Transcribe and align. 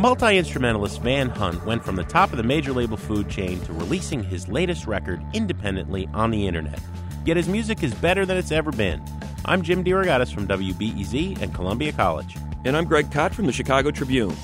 Multi 0.00 0.38
instrumentalist 0.38 1.02
Van 1.02 1.28
Hunt 1.28 1.62
went 1.66 1.84
from 1.84 1.94
the 1.94 2.04
top 2.04 2.30
of 2.30 2.38
the 2.38 2.42
major 2.42 2.72
label 2.72 2.96
food 2.96 3.28
chain 3.28 3.60
to 3.60 3.74
releasing 3.74 4.24
his 4.24 4.48
latest 4.48 4.86
record 4.86 5.22
independently 5.34 6.08
on 6.14 6.30
the 6.30 6.46
internet. 6.46 6.80
Yet 7.26 7.36
his 7.36 7.50
music 7.50 7.82
is 7.82 7.92
better 7.92 8.24
than 8.24 8.38
it's 8.38 8.50
ever 8.50 8.72
been. 8.72 9.04
I'm 9.44 9.60
Jim 9.60 9.84
DeRogatis 9.84 10.32
from 10.32 10.48
WBEZ 10.48 11.42
and 11.42 11.52
Columbia 11.52 11.92
College. 11.92 12.34
And 12.64 12.78
I'm 12.78 12.86
Greg 12.86 13.12
Kot 13.12 13.34
from 13.34 13.44
the 13.44 13.52
Chicago 13.52 13.90
Tribune. 13.90 14.34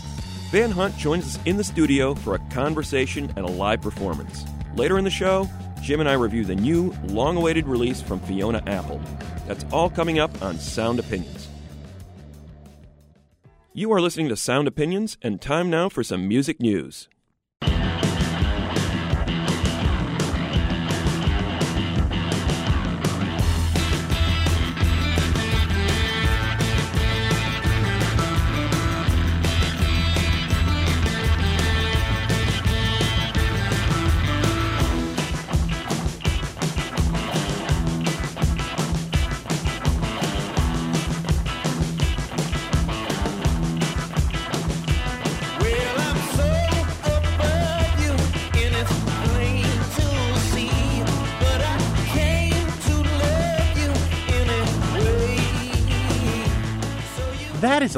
Van 0.51 0.71
Hunt 0.71 0.95
joins 0.99 1.25
us 1.25 1.39
in 1.47 1.57
the 1.57 1.65
studio 1.65 2.15
for 2.15 2.35
a 2.35 2.39
conversation 2.51 3.33
and 3.35 3.47
a 3.47 3.51
live 3.51 3.81
performance. 3.81 4.45
Later 4.75 4.99
in 4.99 5.05
the 5.05 5.11
show, 5.11 5.49
Jim 5.81 6.01
and 6.01 6.09
I 6.09 6.13
review 6.13 6.45
the 6.45 6.55
new, 6.55 6.95
long 7.05 7.39
awaited 7.39 7.67
release 7.67 8.03
from 8.03 8.21
Fiona 8.21 8.63
Apple. 8.67 9.01
That's 9.47 9.65
all 9.73 9.89
coming 9.89 10.19
up 10.19 10.43
on 10.43 10.59
Sound 10.59 10.99
Opinions. 10.99 11.49
You 13.79 13.93
are 13.93 14.01
listening 14.01 14.31
to 14.31 14.37
Sound 14.39 14.67
Opinions, 14.67 15.19
and 15.21 15.39
time 15.39 15.69
now 15.69 15.91
for 15.91 16.03
some 16.03 16.27
music 16.27 16.63
news. 16.63 17.11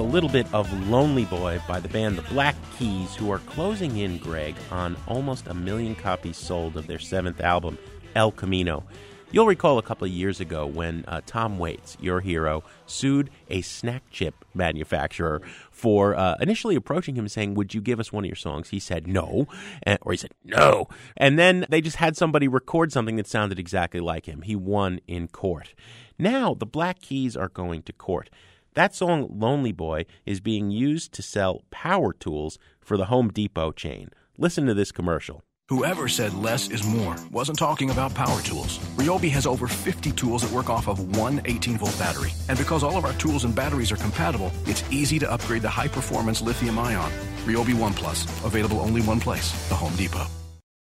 Little 0.09 0.31
bit 0.31 0.53
of 0.55 0.73
Lonely 0.89 1.27
Boy 1.27 1.61
by 1.69 1.81
the 1.81 1.89
band 1.89 2.17
The 2.17 2.23
Black 2.23 2.56
Keys, 2.78 3.14
who 3.14 3.31
are 3.31 3.41
closing 3.41 3.98
in, 3.98 4.17
Greg, 4.17 4.55
on 4.70 4.97
almost 5.06 5.47
a 5.48 5.55
million 5.55 5.95
copies 5.95 6.39
sold 6.39 6.78
of 6.78 6.87
their 6.87 6.98
seventh 6.98 7.42
album, 7.42 7.77
El 8.17 8.33
Camino. 8.33 8.84
You'll 9.31 9.47
recall 9.47 9.77
a 9.77 9.83
couple 9.83 10.06
of 10.06 10.11
years 10.11 10.41
ago 10.41 10.65
when 10.65 11.05
uh, 11.06 11.20
Tom 11.27 11.59
Waits, 11.59 11.98
your 12.00 12.20
hero, 12.20 12.65
sued 12.87 13.28
a 13.50 13.61
snack 13.61 14.03
chip 14.11 14.47
manufacturer 14.55 15.42
for 15.70 16.17
uh, 16.17 16.37
initially 16.41 16.75
approaching 16.75 17.15
him 17.15 17.28
saying, 17.28 17.53
Would 17.53 17.75
you 17.75 17.83
give 17.83 18.00
us 18.00 18.11
one 18.11 18.25
of 18.25 18.28
your 18.28 18.37
songs? 18.37 18.70
He 18.70 18.78
said 18.78 19.06
no, 19.06 19.47
and, 19.83 19.98
or 20.00 20.12
he 20.12 20.19
said 20.19 20.33
no. 20.43 20.89
And 21.19 21.39
then 21.39 21.67
they 21.69 21.83
just 21.83 21.97
had 21.97 22.17
somebody 22.17 22.48
record 22.48 22.93
something 22.93 23.17
that 23.17 23.27
sounded 23.27 23.59
exactly 23.59 24.00
like 24.00 24.25
him. 24.25 24.41
He 24.41 24.56
won 24.56 25.00
in 25.06 25.28
court. 25.28 25.75
Now 26.19 26.54
the 26.54 26.65
Black 26.65 26.99
Keys 27.03 27.37
are 27.37 27.50
going 27.50 27.83
to 27.83 27.93
court. 27.93 28.31
That 28.78 28.94
song, 28.94 29.27
Lonely 29.28 29.72
Boy, 29.72 30.06
is 30.25 30.39
being 30.39 30.71
used 30.71 31.12
to 31.15 31.21
sell 31.21 31.62
power 31.72 32.12
tools 32.12 32.61
for 32.81 32.97
the 32.97 33.06
Home 33.06 33.28
Depot 33.28 33.72
chain. 33.72 34.11
Listen 34.39 34.66
to 34.66 34.72
this 34.72 34.93
commercial. 34.93 35.43
Whoever 35.69 36.06
said 36.06 36.33
less 36.34 36.71
is 36.71 36.87
more 36.87 37.16
wasn't 37.33 37.59
talking 37.59 37.91
about 37.91 38.15
power 38.15 38.41
tools. 38.41 38.78
Ryobi 38.94 39.33
has 39.33 39.47
over 39.47 39.66
50 39.66 40.12
tools 40.12 40.43
that 40.43 40.53
work 40.53 40.71
off 40.71 40.87
of 40.87 41.16
one 41.16 41.41
18 41.44 41.77
volt 41.78 41.99
battery. 41.99 42.31
And 42.49 42.56
because 42.56 42.84
all 42.84 42.97
of 42.97 43.05
our 43.05 43.15
tools 43.15 43.44
and 43.44 43.53
batteries 43.53 43.91
are 43.91 43.97
compatible, 43.97 44.53
it's 44.65 44.84
easy 44.93 45.19
to 45.19 45.28
upgrade 45.28 45.62
to 45.62 45.69
high 45.69 45.89
performance 45.89 46.41
lithium 46.41 46.78
ion. 46.78 47.10
Ryobi 47.47 47.77
One 47.77 47.95
Plus, 47.95 48.28
available 48.45 48.77
only 48.77 49.03
one 49.03 49.19
place, 49.19 49.50
the 49.69 49.75
Home 49.75 49.97
Depot. 49.97 50.28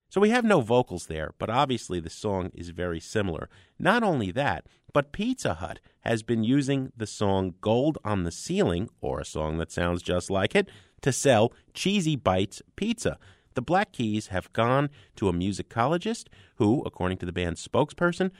So 0.08 0.20
we 0.22 0.30
have 0.30 0.44
no 0.44 0.62
vocals 0.62 1.08
there, 1.08 1.34
but 1.36 1.50
obviously 1.50 2.00
the 2.00 2.08
song 2.08 2.50
is 2.54 2.70
very 2.70 3.00
similar. 3.00 3.50
Not 3.78 4.02
only 4.02 4.30
that, 4.32 4.66
but 4.96 5.12
Pizza 5.12 5.52
Hut 5.52 5.78
has 6.06 6.22
been 6.22 6.42
using 6.42 6.90
the 6.96 7.06
song 7.06 7.52
Gold 7.60 7.98
on 8.02 8.24
the 8.24 8.30
Ceiling, 8.30 8.88
or 9.02 9.20
a 9.20 9.26
song 9.26 9.58
that 9.58 9.70
sounds 9.70 10.00
just 10.00 10.30
like 10.30 10.54
it, 10.54 10.70
to 11.02 11.12
sell 11.12 11.52
Cheesy 11.74 12.16
Bites 12.16 12.62
pizza. 12.76 13.18
The 13.52 13.60
Black 13.60 13.92
Keys 13.92 14.28
have 14.28 14.50
gone 14.54 14.88
to 15.16 15.28
a 15.28 15.34
musicologist 15.34 16.28
who, 16.54 16.82
according 16.86 17.18
to 17.18 17.26
the 17.26 17.32
band's 17.32 17.68
spokesperson, 17.68 18.30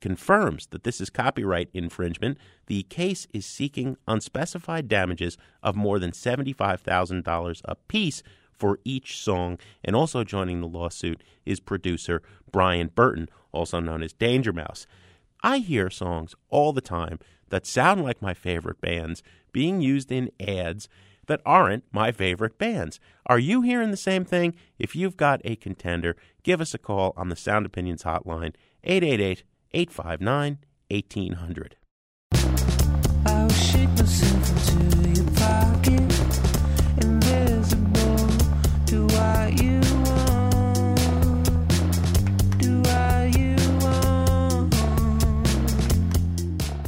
confirms 0.00 0.68
that 0.68 0.84
this 0.84 1.02
is 1.02 1.10
copyright 1.10 1.68
infringement. 1.74 2.38
The 2.66 2.84
case 2.84 3.26
is 3.34 3.44
seeking 3.44 3.98
unspecified 4.08 4.88
damages 4.88 5.36
of 5.62 5.76
more 5.76 5.98
than 5.98 6.12
$75,000 6.12 7.60
apiece 7.66 8.22
for 8.50 8.78
each 8.86 9.18
song. 9.18 9.58
And 9.84 9.94
also 9.94 10.24
joining 10.24 10.62
the 10.62 10.66
lawsuit 10.66 11.22
is 11.44 11.60
producer 11.60 12.22
Brian 12.50 12.88
Burton, 12.94 13.28
also 13.52 13.80
known 13.80 14.02
as 14.02 14.14
Danger 14.14 14.54
Mouse. 14.54 14.86
I 15.42 15.58
hear 15.58 15.90
songs 15.90 16.34
all 16.50 16.72
the 16.72 16.80
time 16.80 17.18
that 17.48 17.66
sound 17.66 18.02
like 18.02 18.22
my 18.22 18.34
favorite 18.34 18.80
bands 18.80 19.22
being 19.52 19.80
used 19.80 20.10
in 20.10 20.30
ads 20.40 20.88
that 21.26 21.40
aren't 21.44 21.84
my 21.92 22.12
favorite 22.12 22.58
bands. 22.58 23.00
Are 23.26 23.38
you 23.38 23.62
hearing 23.62 23.90
the 23.90 23.96
same 23.96 24.24
thing? 24.24 24.54
If 24.78 24.94
you've 24.94 25.16
got 25.16 25.40
a 25.44 25.56
contender, 25.56 26.16
give 26.42 26.60
us 26.60 26.74
a 26.74 26.78
call 26.78 27.12
on 27.16 27.28
the 27.28 27.36
Sound 27.36 27.66
Opinions 27.66 28.04
hotline 28.04 28.54
888 28.84 29.42
859 29.72 30.58
1800. 30.88 31.76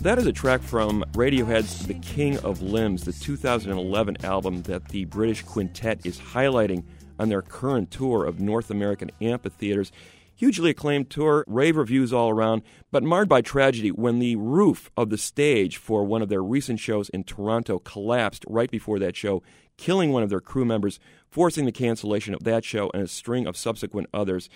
That 0.03 0.19
is 0.19 0.27
a 0.27 0.33
track 0.33 0.63
from 0.63 1.05
Radiohead's 1.15 1.85
The 1.85 1.95
King 1.95 2.39
of 2.39 2.63
Limbs, 2.63 3.05
the 3.05 3.13
2011 3.13 4.25
album 4.25 4.63
that 4.63 4.89
the 4.89 5.07
British 5.07 5.43
quintet 5.43 6.07
is 6.07 6.21
highlighting 6.21 6.85
on 7.19 7.29
their 7.29 7.43
current 7.43 7.91
tour 7.91 8.25
of 8.25 8.39
North 8.39 8.71
American 8.71 9.11
amphitheaters. 9.21 9.91
Hugely 10.37 10.71
acclaimed 10.71 11.11
tour, 11.11 11.45
rave 11.49 11.77
reviews 11.77 12.13
all 12.13 12.31
around, 12.31 12.63
but 12.93 13.03
marred 13.03 13.29
by 13.29 13.41
tragedy 13.41 13.91
when 13.91 14.21
the 14.21 14.37
roof 14.37 14.89
of 14.97 15.11
the 15.11 15.19
stage 15.19 15.77
for 15.79 16.05
one 16.05 16.23
of 16.23 16.29
their 16.29 16.45
recent 16.45 16.79
shows 16.79 17.09
in 17.09 17.25
Toronto 17.25 17.81
collapsed 17.81 18.45
right 18.49 18.71
before 18.71 19.01
that 19.01 19.17
show, 19.17 19.43
killing 19.77 20.13
one 20.13 20.23
of 20.23 20.31
their 20.31 20.41
crew 20.41 20.65
members, 20.65 21.01
forcing 21.29 21.65
the 21.65 21.73
cancellation 21.73 22.35
of 22.35 22.45
that 22.45 22.65
show 22.65 22.89
and 22.95 23.03
a 23.03 23.09
string 23.09 23.49
of 23.49 23.57
subsequent 23.57 24.07
others. 24.15 24.49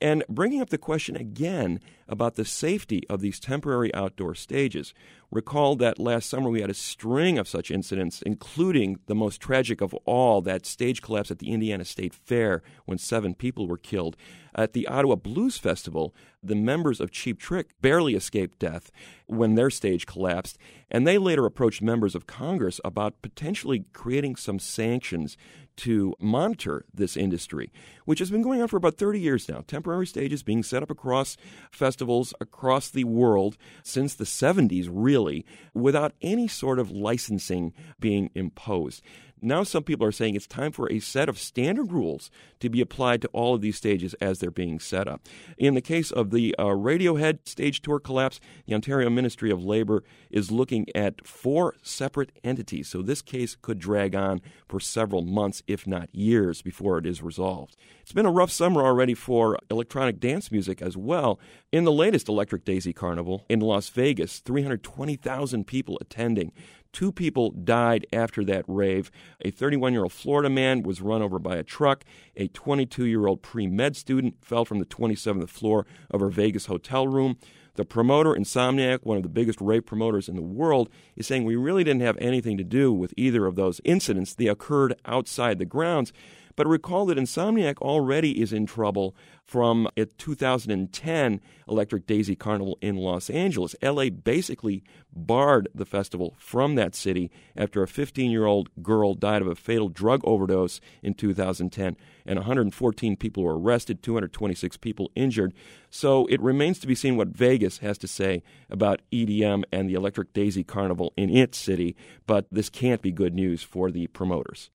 And 0.00 0.24
bringing 0.28 0.62
up 0.62 0.70
the 0.70 0.78
question 0.78 1.14
again 1.14 1.78
about 2.08 2.34
the 2.34 2.44
safety 2.44 3.02
of 3.10 3.20
these 3.20 3.38
temporary 3.38 3.94
outdoor 3.94 4.34
stages. 4.34 4.94
Recall 5.30 5.76
that 5.76 5.98
last 5.98 6.28
summer 6.28 6.48
we 6.48 6.62
had 6.62 6.70
a 6.70 6.74
string 6.74 7.38
of 7.38 7.46
such 7.46 7.70
incidents, 7.70 8.22
including 8.22 8.98
the 9.06 9.14
most 9.14 9.40
tragic 9.40 9.80
of 9.80 9.94
all 10.06 10.40
that 10.40 10.66
stage 10.66 11.02
collapse 11.02 11.30
at 11.30 11.38
the 11.38 11.52
Indiana 11.52 11.84
State 11.84 12.14
Fair 12.14 12.62
when 12.86 12.98
seven 12.98 13.34
people 13.34 13.68
were 13.68 13.76
killed. 13.76 14.16
At 14.54 14.72
the 14.72 14.88
Ottawa 14.88 15.14
Blues 15.14 15.58
Festival, 15.58 16.14
the 16.42 16.56
members 16.56 17.00
of 17.00 17.12
Cheap 17.12 17.38
Trick 17.38 17.68
barely 17.80 18.14
escaped 18.14 18.58
death 18.58 18.90
when 19.26 19.54
their 19.54 19.70
stage 19.70 20.06
collapsed, 20.06 20.58
and 20.90 21.06
they 21.06 21.18
later 21.18 21.46
approached 21.46 21.82
members 21.82 22.16
of 22.16 22.26
Congress 22.26 22.80
about 22.84 23.22
potentially 23.22 23.84
creating 23.92 24.34
some 24.34 24.58
sanctions 24.58 25.36
to 25.80 26.14
monitor 26.20 26.84
this 26.92 27.16
industry, 27.16 27.72
which 28.04 28.18
has 28.18 28.30
been 28.30 28.42
going 28.42 28.60
on 28.60 28.68
for 28.68 28.76
about 28.76 28.96
30 28.98 29.18
years 29.18 29.48
now. 29.48 29.64
Temporary 29.66 30.06
stages 30.06 30.42
being 30.42 30.62
set 30.62 30.82
up 30.82 30.90
across 30.90 31.38
festivals 31.70 32.34
across 32.40 32.90
the 32.90 33.04
world 33.04 33.56
since 33.82 34.14
the 34.14 34.24
70s, 34.24 34.88
really, 34.90 35.46
without 35.72 36.12
any 36.20 36.46
sort 36.46 36.78
of 36.78 36.90
licensing 36.90 37.72
being 37.98 38.30
imposed. 38.34 39.02
Now, 39.42 39.62
some 39.62 39.82
people 39.82 40.06
are 40.06 40.12
saying 40.12 40.34
it's 40.34 40.46
time 40.46 40.72
for 40.72 40.90
a 40.90 41.00
set 41.00 41.28
of 41.28 41.38
standard 41.38 41.92
rules 41.92 42.30
to 42.60 42.68
be 42.68 42.80
applied 42.80 43.22
to 43.22 43.28
all 43.28 43.54
of 43.54 43.60
these 43.60 43.76
stages 43.76 44.14
as 44.14 44.38
they're 44.38 44.50
being 44.50 44.78
set 44.78 45.08
up. 45.08 45.26
In 45.56 45.74
the 45.74 45.80
case 45.80 46.10
of 46.10 46.30
the 46.30 46.54
uh, 46.58 46.64
Radiohead 46.64 47.48
stage 47.48 47.82
tour 47.82 47.98
collapse, 47.98 48.40
the 48.66 48.74
Ontario 48.74 49.10
Ministry 49.10 49.50
of 49.50 49.64
Labour 49.64 50.04
is 50.30 50.50
looking 50.50 50.86
at 50.94 51.26
four 51.26 51.74
separate 51.82 52.32
entities. 52.44 52.88
So 52.88 53.02
this 53.02 53.22
case 53.22 53.56
could 53.60 53.78
drag 53.78 54.14
on 54.14 54.40
for 54.68 54.80
several 54.80 55.22
months, 55.22 55.62
if 55.66 55.86
not 55.86 56.14
years, 56.14 56.62
before 56.62 56.98
it 56.98 57.06
is 57.06 57.22
resolved. 57.22 57.76
It's 58.10 58.14
been 58.16 58.26
a 58.26 58.32
rough 58.32 58.50
summer 58.50 58.84
already 58.84 59.14
for 59.14 59.56
electronic 59.70 60.18
dance 60.18 60.50
music 60.50 60.82
as 60.82 60.96
well. 60.96 61.38
In 61.70 61.84
the 61.84 61.92
latest 61.92 62.28
Electric 62.28 62.64
Daisy 62.64 62.92
Carnival 62.92 63.44
in 63.48 63.60
Las 63.60 63.88
Vegas, 63.90 64.40
320,000 64.40 65.64
people 65.64 65.96
attending. 66.00 66.50
Two 66.92 67.12
people 67.12 67.52
died 67.52 68.08
after 68.12 68.44
that 68.46 68.64
rave. 68.66 69.12
A 69.42 69.52
31 69.52 69.92
year 69.92 70.02
old 70.02 70.12
Florida 70.12 70.50
man 70.50 70.82
was 70.82 71.00
run 71.00 71.22
over 71.22 71.38
by 71.38 71.54
a 71.54 71.62
truck. 71.62 72.02
A 72.36 72.48
22 72.48 73.06
year 73.06 73.28
old 73.28 73.42
pre 73.42 73.68
med 73.68 73.94
student 73.94 74.44
fell 74.44 74.64
from 74.64 74.80
the 74.80 74.86
27th 74.86 75.48
floor 75.48 75.86
of 76.10 76.18
her 76.18 76.30
Vegas 76.30 76.66
hotel 76.66 77.06
room. 77.06 77.38
The 77.76 77.84
promoter, 77.84 78.34
Insomniac, 78.34 79.04
one 79.04 79.18
of 79.18 79.22
the 79.22 79.28
biggest 79.28 79.60
rave 79.60 79.86
promoters 79.86 80.28
in 80.28 80.34
the 80.34 80.42
world, 80.42 80.90
is 81.14 81.28
saying 81.28 81.44
we 81.44 81.54
really 81.54 81.84
didn't 81.84 82.02
have 82.02 82.18
anything 82.18 82.58
to 82.58 82.64
do 82.64 82.92
with 82.92 83.14
either 83.16 83.46
of 83.46 83.54
those 83.54 83.80
incidents. 83.84 84.34
They 84.34 84.48
occurred 84.48 84.96
outside 85.06 85.60
the 85.60 85.64
grounds. 85.64 86.12
But 86.60 86.66
recall 86.66 87.06
that 87.06 87.16
Insomniac 87.16 87.78
already 87.78 88.38
is 88.38 88.52
in 88.52 88.66
trouble 88.66 89.16
from 89.42 89.88
a 89.96 90.04
2010 90.04 91.40
Electric 91.66 92.06
Daisy 92.06 92.36
Carnival 92.36 92.76
in 92.82 92.96
Los 92.96 93.30
Angeles. 93.30 93.74
LA 93.80 94.10
basically 94.10 94.84
barred 95.10 95.70
the 95.74 95.86
festival 95.86 96.34
from 96.36 96.74
that 96.74 96.94
city 96.94 97.30
after 97.56 97.82
a 97.82 97.88
15 97.88 98.30
year 98.30 98.44
old 98.44 98.68
girl 98.82 99.14
died 99.14 99.40
of 99.40 99.48
a 99.48 99.54
fatal 99.54 99.88
drug 99.88 100.20
overdose 100.22 100.82
in 101.02 101.14
2010, 101.14 101.96
and 102.26 102.38
114 102.38 103.16
people 103.16 103.42
were 103.42 103.58
arrested, 103.58 104.02
226 104.02 104.76
people 104.76 105.10
injured. 105.14 105.54
So 105.88 106.26
it 106.26 106.42
remains 106.42 106.78
to 106.80 106.86
be 106.86 106.94
seen 106.94 107.16
what 107.16 107.28
Vegas 107.28 107.78
has 107.78 107.96
to 107.96 108.06
say 108.06 108.42
about 108.68 109.00
EDM 109.10 109.64
and 109.72 109.88
the 109.88 109.94
Electric 109.94 110.34
Daisy 110.34 110.64
Carnival 110.64 111.14
in 111.16 111.34
its 111.34 111.56
city, 111.56 111.96
but 112.26 112.44
this 112.52 112.68
can't 112.68 113.00
be 113.00 113.12
good 113.12 113.34
news 113.34 113.62
for 113.62 113.90
the 113.90 114.08
promoters. 114.08 114.68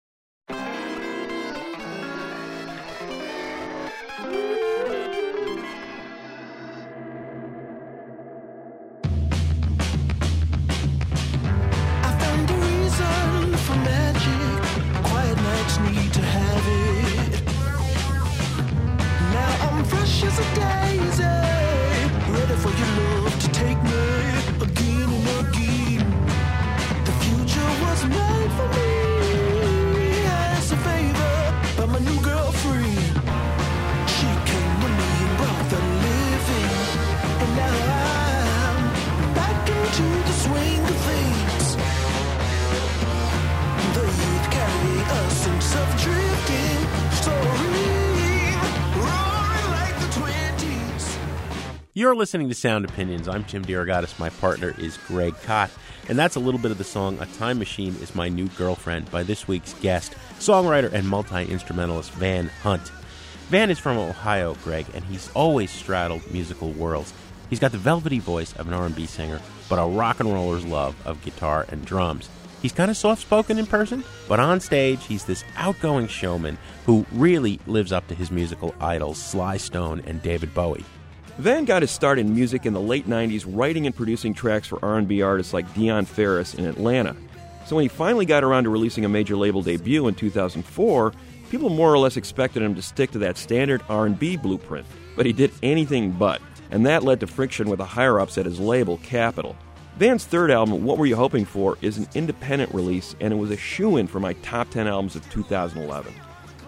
Listening 52.25 52.49
to 52.49 52.55
Sound 52.55 52.83
Opinions. 52.85 53.27
I'm 53.27 53.45
Jim 53.45 53.63
DeRogatis. 53.63 54.17
My 54.17 54.29
partner 54.29 54.73
is 54.79 54.97
Greg 55.05 55.35
Kot. 55.43 55.69
And 56.09 56.17
that's 56.17 56.35
a 56.35 56.39
little 56.39 56.59
bit 56.59 56.71
of 56.71 56.79
the 56.79 56.83
song 56.83 57.19
A 57.21 57.27
Time 57.27 57.59
Machine 57.59 57.95
is 58.01 58.15
My 58.15 58.29
New 58.29 58.47
Girlfriend 58.57 59.11
by 59.11 59.21
this 59.21 59.47
week's 59.47 59.75
guest, 59.75 60.15
songwriter 60.39 60.91
and 60.91 61.07
multi 61.07 61.45
instrumentalist 61.45 62.09
Van 62.13 62.47
Hunt. 62.63 62.81
Van 63.49 63.69
is 63.69 63.77
from 63.77 63.99
Ohio, 63.99 64.55
Greg, 64.63 64.87
and 64.95 65.05
he's 65.05 65.29
always 65.35 65.69
straddled 65.69 66.23
musical 66.31 66.71
worlds. 66.71 67.13
He's 67.51 67.59
got 67.59 67.71
the 67.71 67.77
velvety 67.77 68.17
voice 68.17 68.53
of 68.53 68.67
an 68.67 68.73
R&B 68.73 69.05
singer, 69.05 69.39
but 69.69 69.77
a 69.77 69.85
rock 69.85 70.19
and 70.19 70.33
roller's 70.33 70.65
love 70.65 70.95
of 71.05 71.23
guitar 71.23 71.67
and 71.69 71.85
drums. 71.85 72.27
He's 72.59 72.73
kind 72.73 72.89
of 72.89 72.97
soft 72.97 73.21
spoken 73.21 73.59
in 73.59 73.67
person, 73.67 74.03
but 74.27 74.39
on 74.39 74.61
stage, 74.61 75.05
he's 75.05 75.25
this 75.25 75.43
outgoing 75.57 76.07
showman 76.07 76.57
who 76.87 77.05
really 77.11 77.59
lives 77.67 77.91
up 77.91 78.07
to 78.07 78.15
his 78.15 78.31
musical 78.31 78.73
idols, 78.81 79.21
Sly 79.21 79.57
Stone 79.57 80.01
and 80.07 80.23
David 80.23 80.55
Bowie. 80.55 80.85
Van 81.37 81.65
got 81.65 81.81
his 81.81 81.91
start 81.91 82.17
in 82.17 82.33
music 82.33 82.65
in 82.65 82.71
the 82.71 82.79
late 82.79 83.07
90s, 83.07 83.43
writing 83.45 83.85
and 83.85 83.95
producing 83.95 84.33
tracks 84.33 84.67
for 84.67 84.83
R&B 84.83 85.21
artists 85.21 85.53
like 85.53 85.67
Dionne 85.73 86.07
Farris 86.07 86.53
in 86.53 86.65
Atlanta. 86.65 87.13
So 87.65 87.75
when 87.75 87.83
he 87.83 87.89
finally 87.89 88.25
got 88.25 88.45
around 88.45 88.63
to 88.63 88.69
releasing 88.69 89.03
a 89.03 89.09
major 89.09 89.35
label 89.35 89.61
debut 89.61 90.07
in 90.07 90.15
2004, 90.15 91.13
people 91.49 91.69
more 91.69 91.91
or 91.91 91.97
less 91.97 92.15
expected 92.15 92.61
him 92.61 92.73
to 92.75 92.81
stick 92.81 93.11
to 93.11 93.17
that 93.19 93.37
standard 93.37 93.81
R&B 93.89 94.37
blueprint. 94.37 94.85
But 95.17 95.25
he 95.25 95.33
did 95.33 95.51
anything 95.61 96.11
but, 96.11 96.41
and 96.71 96.85
that 96.85 97.03
led 97.03 97.19
to 97.19 97.27
friction 97.27 97.69
with 97.69 97.79
the 97.79 97.85
higher-ups 97.85 98.37
at 98.37 98.45
his 98.45 98.59
label, 98.59 98.97
Capitol. 98.97 99.57
Van's 99.97 100.25
third 100.25 100.51
album, 100.51 100.85
What 100.85 100.97
Were 100.97 101.05
You 101.05 101.17
Hoping 101.17 101.43
For, 101.43 101.77
is 101.81 101.97
an 101.97 102.07
independent 102.15 102.73
release, 102.73 103.13
and 103.19 103.33
it 103.33 103.37
was 103.37 103.51
a 103.51 103.57
shoe-in 103.57 104.07
for 104.07 104.21
my 104.21 104.33
top 104.35 104.69
10 104.69 104.87
albums 104.87 105.17
of 105.17 105.29
2011. 105.31 106.13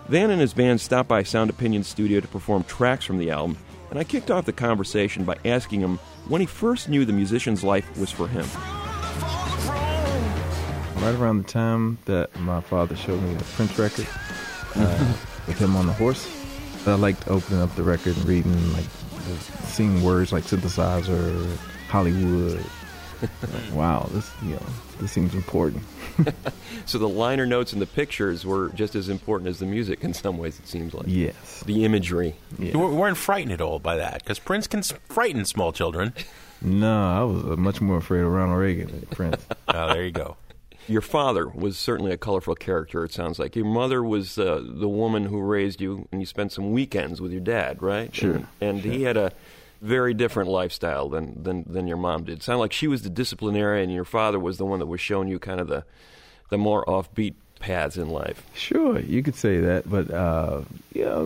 Van 0.10 0.30
and 0.30 0.42
his 0.42 0.54
band 0.54 0.82
stopped 0.82 1.10
by 1.10 1.24
Sound 1.24 1.50
Opinion 1.50 1.84
Studio 1.84 2.20
to 2.20 2.28
perform 2.28 2.64
tracks 2.64 3.06
from 3.06 3.18
the 3.18 3.32
album, 3.32 3.58
and 3.90 4.00
I 4.00 4.04
kicked 4.04 4.32
off 4.32 4.46
the 4.46 4.54
conversation 4.54 5.24
by 5.24 5.38
asking 5.46 5.82
him 5.82 5.98
when 6.28 6.42
he 6.42 6.48
first 6.48 6.90
knew 6.90 7.06
the 7.06 7.14
musician's 7.14 7.64
life 7.64 7.98
was 7.98 8.12
for 8.12 8.28
him. 8.28 8.46
right 11.02 11.16
around 11.16 11.38
the 11.38 11.50
time 11.50 11.98
that 12.06 12.38
my 12.40 12.60
father 12.62 12.96
showed 12.96 13.22
me 13.22 13.34
the 13.34 13.44
Prince 13.44 13.78
record 13.80 14.08
uh, 14.76 15.16
with 15.48 15.58
him 15.58 15.76
on 15.76 15.88
the 15.88 15.94
horse. 15.94 16.28
I 16.86 16.96
liked 16.96 17.28
opening 17.28 17.62
up 17.62 17.76
the 17.76 17.84
record 17.84 18.16
and 18.16 18.26
reading, 18.26 18.74
like, 18.74 18.86
seeing 19.66 20.02
words 20.04 20.32
like 20.32 20.44
synthesizer, 20.44 21.58
Hollywood. 21.90 22.64
Like, 23.22 23.32
wow, 23.74 24.08
this 24.12 24.30
you 24.44 24.52
know 24.52 24.66
this 25.00 25.12
seems 25.12 25.34
important. 25.34 25.84
So 26.86 26.98
the 26.98 27.10
liner 27.10 27.46
notes 27.46 27.74
and 27.74 27.82
the 27.82 27.86
pictures 27.86 28.46
were 28.46 28.70
just 28.70 28.96
as 28.96 29.10
important 29.10 29.50
as 29.50 29.60
the 29.60 29.66
music 29.66 30.06
in 30.06 30.14
some 30.14 30.38
ways, 30.38 30.58
it 30.58 30.68
seems 30.70 30.94
like. 30.94 31.06
Yes. 31.06 31.62
The 31.66 31.84
imagery. 31.84 32.36
Yeah. 32.58 32.72
You 32.72 32.80
weren't 32.80 33.18
frightened 33.18 33.52
at 33.52 33.60
all 33.60 33.80
by 33.80 33.98
that, 33.98 34.24
because 34.24 34.40
Prince 34.40 34.68
can 34.68 34.84
frighten 34.84 35.44
small 35.46 35.72
children. 35.72 36.14
No, 36.60 37.12
I 37.12 37.22
was 37.24 37.44
uh, 37.44 37.56
much 37.56 37.82
more 37.82 37.98
afraid 37.98 38.22
of 38.22 38.32
Ronald 38.32 38.58
Reagan 38.58 38.88
than 38.88 39.02
Prince. 39.12 39.46
Oh, 39.68 39.94
there 39.94 40.04
you 40.04 40.10
go. 40.10 40.38
Your 40.88 41.02
father 41.02 41.48
was 41.48 41.78
certainly 41.78 42.12
a 42.12 42.18
colorful 42.18 42.56
character, 42.56 43.04
it 43.06 43.14
sounds 43.14 43.38
like. 43.38 43.56
Your 43.56 43.66
mother 43.66 44.04
was 44.04 44.40
uh, 44.40 44.64
the 44.66 44.90
woman 44.90 45.26
who 45.26 45.40
raised 45.40 45.82
you, 45.82 46.08
and 46.12 46.20
you 46.20 46.26
spent 46.26 46.52
some 46.52 46.72
weekends 46.72 47.22
with 47.22 47.32
your 47.32 47.42
dad, 47.42 47.84
right? 47.84 48.16
Sure, 48.16 48.34
And, 48.34 48.48
and 48.60 48.80
he 48.80 49.04
had 49.04 49.18
a 49.18 49.34
very 49.82 50.14
different 50.14 50.50
lifestyle 50.50 51.10
than, 51.10 51.44
than, 51.44 51.64
than 51.68 51.88
your 51.88 51.98
mom 51.98 52.24
did. 52.24 52.40
It 52.40 52.44
sounded 52.44 52.60
like 52.60 52.74
she 52.74 52.88
was 52.88 53.02
the 53.04 53.10
disciplinarian, 53.10 53.86
and 53.86 53.94
your 53.96 54.06
father 54.06 54.40
was 54.40 54.58
the 54.58 54.66
one 54.66 54.80
that 54.80 54.86
was 54.88 55.00
showing 55.02 55.28
you 55.28 55.40
kind 55.40 55.60
of 55.60 55.68
the, 55.68 55.84
the 56.50 56.58
more 56.58 56.84
offbeat 56.86 57.36
paths 57.60 57.98
in 57.98 58.10
life. 58.10 58.44
Sure, 58.54 59.00
you 59.00 59.22
could 59.24 59.36
say 59.36 59.60
that, 59.62 59.90
but 59.90 60.12
uh, 60.12 60.62
yeah, 60.94 61.26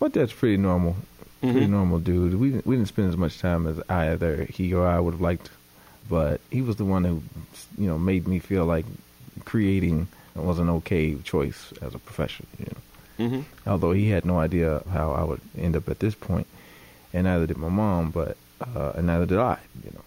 my 0.00 0.08
dad's 0.08 0.32
pretty 0.32 0.56
normal, 0.56 0.96
pretty 1.40 1.66
normal 1.66 1.98
dude. 1.98 2.34
We 2.34 2.50
didn't, 2.50 2.66
we 2.66 2.76
didn't 2.76 2.88
spend 2.88 3.08
as 3.08 3.16
much 3.16 3.38
time 3.40 3.66
as 3.66 3.80
either 3.88 4.44
he 4.44 4.72
or 4.74 4.86
I 4.86 5.00
would 5.00 5.14
have 5.14 5.20
liked, 5.20 5.50
but 6.08 6.40
he 6.50 6.62
was 6.62 6.76
the 6.76 6.84
one 6.84 7.04
who, 7.04 7.22
you 7.76 7.86
know, 7.88 7.98
made 7.98 8.26
me 8.28 8.38
feel 8.38 8.64
like 8.64 8.86
creating 9.44 10.08
was 10.34 10.58
an 10.58 10.70
okay 10.70 11.14
choice 11.16 11.72
as 11.82 11.94
a 11.94 11.98
profession. 11.98 12.46
You 12.58 12.64
know, 12.66 12.78
Mm-hmm. 13.18 13.68
although 13.68 13.92
he 13.92 14.08
had 14.08 14.24
no 14.24 14.38
idea 14.38 14.82
how 14.90 15.12
I 15.12 15.22
would 15.22 15.40
end 15.56 15.76
up 15.76 15.88
at 15.88 15.98
this 16.00 16.14
point, 16.14 16.46
and 17.12 17.24
neither 17.24 17.46
did 17.46 17.56
my 17.56 17.68
mom, 17.68 18.10
but 18.10 18.36
uh, 18.74 18.92
and 18.94 19.06
neither 19.06 19.26
did 19.26 19.38
I. 19.38 19.58
You 19.84 19.90
know. 19.94 20.00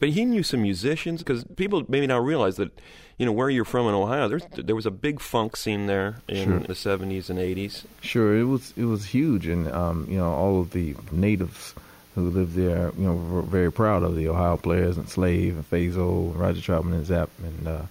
But 0.00 0.10
he 0.10 0.24
knew 0.24 0.42
some 0.42 0.62
musicians 0.62 1.22
because 1.22 1.44
people 1.56 1.84
maybe 1.88 2.06
now 2.06 2.20
realize 2.20 2.54
that, 2.56 2.70
you 3.18 3.26
know, 3.26 3.32
where 3.32 3.50
you're 3.50 3.64
from 3.64 3.88
in 3.88 3.94
Ohio, 3.94 4.28
there's, 4.28 4.44
there 4.56 4.76
was 4.76 4.86
a 4.86 4.92
big 4.92 5.18
funk 5.20 5.56
scene 5.56 5.86
there 5.86 6.20
in 6.28 6.44
Sure. 6.44 6.58
the 6.60 6.74
70s 6.74 7.28
and 7.30 7.38
80s. 7.38 7.82
Sure, 8.00 8.36
it 8.38 8.44
was 8.44 8.72
it 8.76 8.84
was 8.84 9.06
huge, 9.06 9.46
and 9.46 9.66
um, 9.72 10.06
you 10.08 10.16
know 10.18 10.30
all 10.32 10.60
of 10.60 10.70
the 10.70 10.94
natives 11.10 11.74
who 12.14 12.30
lived 12.30 12.54
there, 12.54 12.92
you 12.98 13.04
know, 13.04 13.14
were 13.14 13.42
very 13.42 13.70
proud 13.72 14.02
of 14.02 14.14
the 14.16 14.28
Ohio 14.28 14.56
players 14.56 14.96
and 14.96 15.08
Slave 15.08 15.54
and 15.56 15.66
Faze-O, 15.66 16.32
Roger 16.36 16.60
Troutman 16.60 16.92
and 16.94 17.06
Zapp, 17.06 17.30
and 17.42 17.68
uh, 17.68 17.82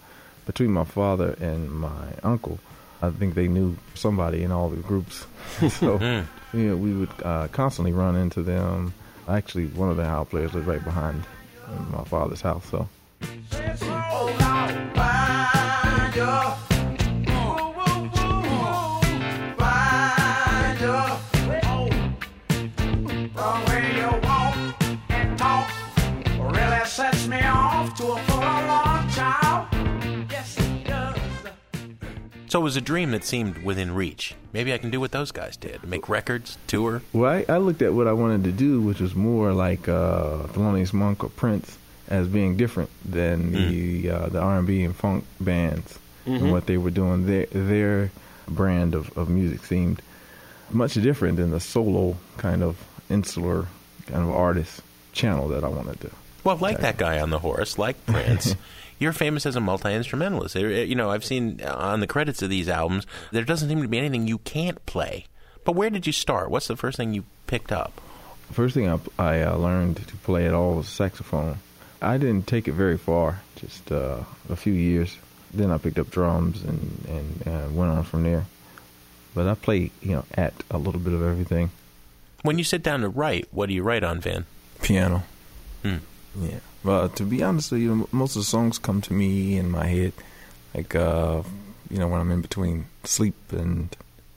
between 0.45 0.71
my 0.71 0.83
father 0.85 1.35
and 1.41 1.69
my 1.71 2.07
uncle, 2.23 2.59
I 3.01 3.09
think 3.09 3.35
they 3.35 3.47
knew 3.47 3.77
somebody 3.93 4.43
in 4.43 4.51
all 4.51 4.69
the 4.69 4.77
groups. 4.77 5.25
so 5.69 5.99
you 6.53 6.69
know, 6.69 6.77
we 6.77 6.93
would 6.93 7.11
uh, 7.23 7.47
constantly 7.49 7.93
run 7.93 8.15
into 8.15 8.41
them. 8.41 8.93
Actually, 9.27 9.67
one 9.67 9.89
of 9.89 9.97
the 9.97 10.03
Ohio 10.03 10.25
players 10.25 10.53
lived 10.53 10.67
right 10.67 10.83
behind 10.83 11.23
my 11.91 12.03
father's 12.05 12.41
house, 12.41 12.65
so. 12.69 12.87
So 32.49 32.59
it 32.59 32.63
was 32.63 32.77
a 32.77 32.81
dream 32.81 33.11
that 33.11 33.23
seemed 33.25 33.63
within 33.63 33.93
reach. 33.93 34.35
Maybe 34.53 34.73
I 34.73 34.77
can 34.77 34.89
do 34.89 34.99
what 34.99 35.11
those 35.11 35.31
guys 35.31 35.57
did: 35.57 35.83
make 35.83 36.07
records, 36.09 36.57
tour. 36.67 37.01
Well, 37.13 37.31
I, 37.31 37.45
I 37.53 37.57
looked 37.57 37.81
at 37.81 37.93
what 37.93 38.07
I 38.07 38.13
wanted 38.13 38.43
to 38.45 38.51
do, 38.51 38.81
which 38.81 38.99
was 38.99 39.15
more 39.15 39.53
like 39.53 39.87
uh, 39.89 40.43
Thelonious 40.47 40.93
Monk 40.93 41.23
or 41.23 41.29
Prince, 41.29 41.77
as 42.07 42.27
being 42.27 42.55
different 42.57 42.89
than 43.03 43.51
the 43.51 44.09
uh, 44.09 44.27
the 44.29 44.39
R 44.39 44.59
and 44.59 44.67
B 44.67 44.83
and 44.83 44.95
funk 44.95 45.25
bands 45.39 45.99
and 46.25 46.51
what 46.51 46.65
they 46.65 46.77
were 46.77 46.91
doing. 46.91 47.25
Their 47.25 47.45
their 47.47 48.11
brand 48.47 48.95
of, 48.95 49.15
of 49.17 49.29
music 49.29 49.65
seemed 49.65 50.01
much 50.69 50.93
different 50.95 51.37
than 51.37 51.51
the 51.51 51.59
solo 51.59 52.17
kind 52.37 52.63
of 52.63 52.77
insular 53.09 53.67
kind 54.05 54.23
of 54.23 54.29
artist 54.31 54.81
channel 55.11 55.49
that 55.49 55.63
I 55.63 55.67
wanted 55.67 55.99
to. 56.01 56.11
Well, 56.43 56.57
like 56.57 56.79
that 56.79 56.97
guy 56.97 57.19
on 57.19 57.29
the 57.29 57.39
horse, 57.39 57.77
like 57.77 58.05
Prince, 58.05 58.55
you're 58.99 59.13
famous 59.13 59.45
as 59.45 59.55
a 59.55 59.61
multi 59.61 59.93
instrumentalist. 59.93 60.55
You 60.55 60.95
know, 60.95 61.11
I've 61.11 61.25
seen 61.25 61.61
on 61.63 61.99
the 61.99 62.07
credits 62.07 62.41
of 62.41 62.49
these 62.49 62.69
albums, 62.69 63.05
there 63.31 63.43
doesn't 63.43 63.69
seem 63.69 63.81
to 63.81 63.87
be 63.87 63.97
anything 63.97 64.27
you 64.27 64.39
can't 64.39 64.83
play. 64.85 65.25
But 65.63 65.75
where 65.75 65.89
did 65.89 66.07
you 66.07 66.13
start? 66.13 66.49
What's 66.49 66.67
the 66.67 66.77
first 66.77 66.97
thing 66.97 67.13
you 67.13 67.25
picked 67.45 67.71
up? 67.71 67.99
First 68.51 68.73
thing 68.73 68.89
I, 68.89 68.99
I 69.19 69.41
uh, 69.41 69.57
learned 69.57 69.97
to 70.07 70.15
play 70.17 70.47
at 70.47 70.53
all 70.53 70.75
was 70.75 70.87
saxophone. 70.87 71.59
I 72.01 72.17
didn't 72.17 72.47
take 72.47 72.67
it 72.67 72.73
very 72.73 72.97
far, 72.97 73.41
just 73.55 73.91
uh, 73.91 74.19
a 74.49 74.55
few 74.55 74.73
years. 74.73 75.17
Then 75.53 75.71
I 75.71 75.77
picked 75.77 75.99
up 75.99 76.09
drums 76.09 76.63
and, 76.63 77.05
and 77.09 77.47
uh, 77.47 77.69
went 77.71 77.91
on 77.91 78.03
from 78.03 78.23
there. 78.23 78.45
But 79.33 79.47
I 79.47 79.55
play, 79.55 79.91
you 80.01 80.13
know, 80.13 80.25
at 80.33 80.53
a 80.71 80.77
little 80.77 81.01
bit 81.01 81.13
of 81.13 81.21
everything. 81.21 81.71
When 82.43 82.57
you 82.57 82.63
sit 82.63 82.83
down 82.83 83.01
to 83.01 83.09
write, 83.09 83.47
what 83.51 83.67
do 83.67 83.75
you 83.75 83.83
write 83.83 84.03
on, 84.03 84.21
Van? 84.21 84.45
Piano. 84.81 85.23
Hmm. 85.83 85.97
Yeah. 86.39 86.59
Well, 86.83 87.09
to 87.09 87.23
be 87.23 87.43
honest 87.43 87.71
with 87.71 87.81
you, 87.81 88.07
most 88.11 88.35
of 88.35 88.41
the 88.41 88.45
songs 88.45 88.77
come 88.77 89.01
to 89.01 89.13
me 89.13 89.57
in 89.57 89.69
my 89.69 89.87
head, 89.87 90.13
like 90.73 90.95
uh, 90.95 91.41
you 91.89 91.97
know 91.97 92.07
when 92.07 92.21
I'm 92.21 92.31
in 92.31 92.41
between 92.41 92.85
sleep 93.03 93.35
and 93.51 93.95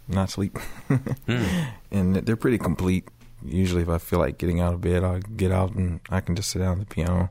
not 0.08 0.30
sleep, 0.30 0.58
and 1.90 2.16
they're 2.16 2.36
pretty 2.36 2.58
complete. 2.58 3.06
Usually, 3.44 3.82
if 3.82 3.88
I 3.88 3.98
feel 3.98 4.18
like 4.18 4.38
getting 4.38 4.60
out 4.60 4.74
of 4.74 4.80
bed, 4.80 5.04
I'll 5.04 5.20
get 5.20 5.52
out 5.52 5.74
and 5.74 6.00
I 6.10 6.20
can 6.20 6.36
just 6.36 6.50
sit 6.50 6.58
down 6.58 6.80
at 6.80 6.88
the 6.88 6.94
piano, 6.94 7.30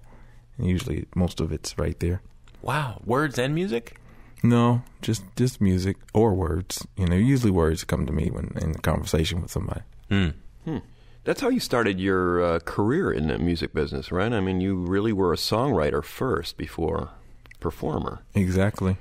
and 0.57 0.67
usually 0.67 1.05
most 1.15 1.39
of 1.39 1.51
it's 1.51 1.77
right 1.77 1.99
there. 1.99 2.21
Wow, 2.61 3.01
words 3.05 3.37
and 3.39 3.55
music. 3.55 3.99
No, 4.41 4.83
just 5.01 5.23
just 5.35 5.59
music 5.59 5.97
or 6.13 6.33
words. 6.33 6.85
You 6.95 7.07
know, 7.07 7.15
usually 7.15 7.51
words 7.51 7.83
come 7.83 8.05
to 8.05 8.13
me 8.13 8.29
when 8.29 8.57
in 8.61 8.75
conversation 8.75 9.41
with 9.41 9.51
somebody. 9.51 9.81
Hmm. 10.09 10.29
That's 11.29 11.41
how 11.41 11.49
you 11.49 11.59
started 11.59 11.99
your 11.99 12.43
uh, 12.43 12.59
career 12.61 13.11
in 13.11 13.27
the 13.27 13.37
music 13.37 13.71
business, 13.71 14.11
right? 14.11 14.33
I 14.33 14.39
mean, 14.39 14.61
you 14.61 14.75
really 14.75 15.13
were 15.13 15.31
a 15.31 15.35
songwriter 15.35 16.03
first 16.03 16.57
before 16.57 17.11
performer. 17.59 18.23
Exactly. 18.33 18.97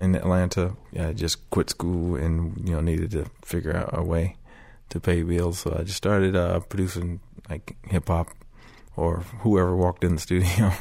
In 0.00 0.14
Atlanta, 0.14 0.72
I 0.98 1.12
just 1.12 1.50
quit 1.50 1.68
school 1.68 2.16
and 2.16 2.66
you 2.66 2.74
know 2.74 2.80
needed 2.80 3.10
to 3.10 3.26
figure 3.44 3.76
out 3.76 3.90
a 3.92 4.02
way 4.02 4.36
to 4.88 4.98
pay 4.98 5.22
bills. 5.22 5.58
So 5.58 5.76
I 5.78 5.82
just 5.82 5.98
started 5.98 6.34
uh, 6.34 6.60
producing 6.60 7.20
like 7.50 7.76
hip 7.82 8.08
hop 8.08 8.28
or 8.96 9.18
whoever 9.40 9.76
walked 9.76 10.02
in 10.02 10.14
the 10.14 10.20
studio 10.28 10.72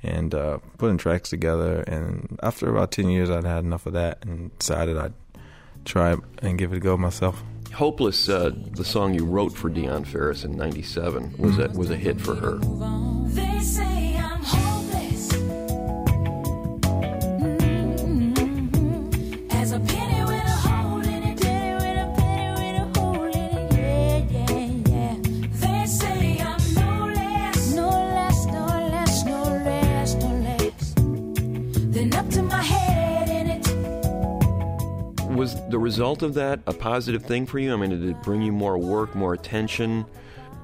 and 0.00 0.32
uh, 0.32 0.58
putting 0.78 0.96
tracks 0.98 1.30
together. 1.30 1.80
And 1.88 2.38
after 2.40 2.70
about 2.70 2.92
ten 2.92 3.10
years, 3.10 3.30
I'd 3.30 3.42
had 3.42 3.64
enough 3.64 3.84
of 3.84 3.94
that 3.94 4.24
and 4.24 4.56
decided 4.60 4.96
I'd 4.96 5.14
try 5.84 6.14
and 6.40 6.56
give 6.56 6.72
it 6.72 6.76
a 6.76 6.80
go 6.80 6.96
myself. 6.96 7.42
Hopeless, 7.72 8.28
uh, 8.28 8.50
the 8.72 8.84
song 8.84 9.14
you 9.14 9.24
wrote 9.24 9.52
for 9.56 9.70
Dionne 9.70 10.06
Farris 10.06 10.44
in 10.44 10.56
'97, 10.56 11.34
was 11.38 11.58
a 11.58 11.68
was 11.70 11.90
a 11.90 11.96
hit 11.96 12.20
for 12.20 12.34
her. 12.34 12.58
Result 35.90 36.22
of 36.22 36.34
that 36.34 36.60
a 36.68 36.72
positive 36.72 37.24
thing 37.24 37.46
for 37.46 37.58
you? 37.58 37.72
I 37.72 37.76
mean, 37.76 37.90
did 37.90 38.04
it 38.04 38.22
bring 38.22 38.42
you 38.42 38.52
more 38.52 38.78
work, 38.78 39.16
more 39.16 39.34
attention? 39.34 40.06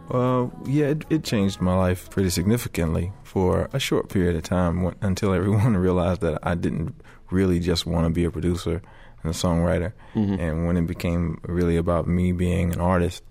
Well, 0.09 0.53
yeah, 0.65 0.87
it, 0.87 1.05
it 1.11 1.25
changed 1.25 1.61
my 1.61 1.75
life 1.75 2.09
pretty 2.11 2.31
significantly 2.31 3.13
for 3.25 3.69
a 3.73 3.81
short 3.81 4.09
period 4.09 4.37
of 4.37 4.45
time 4.45 4.85
when, 4.85 4.95
until 5.01 5.33
everyone 5.33 5.77
realized 5.89 6.21
that 6.21 6.39
I 6.45 6.55
didn't 6.55 6.95
really 7.33 7.59
just 7.59 7.87
want 7.87 8.07
to 8.07 8.11
be 8.11 8.25
a 8.25 8.31
producer 8.31 8.81
and 9.25 9.35
a 9.35 9.37
songwriter. 9.37 9.95
And 10.15 10.67
when 10.69 10.77
it 10.77 10.87
became 10.87 11.41
really 11.43 11.77
about 11.77 12.07
me 12.07 12.31
being 12.31 12.73
an 12.73 12.81
artist 12.81 13.25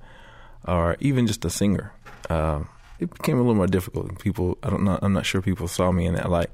or 0.68 0.98
even 1.00 1.28
just 1.28 1.46
a 1.46 1.50
singer, 1.50 1.94
uh, 2.30 2.60
it 3.00 3.10
became 3.10 3.38
a 3.38 3.42
little 3.42 3.56
more 3.56 3.68
difficult. 3.68 4.20
People, 4.20 4.58
I 4.62 4.70
don't 4.70 4.84
know, 4.84 5.00
I'm 5.02 5.14
not 5.14 5.25
sure 5.25 5.42
people 5.42 5.70
saw 5.70 5.94
me 5.94 6.06
in 6.08 6.16
that 6.16 6.30
light. 6.30 6.50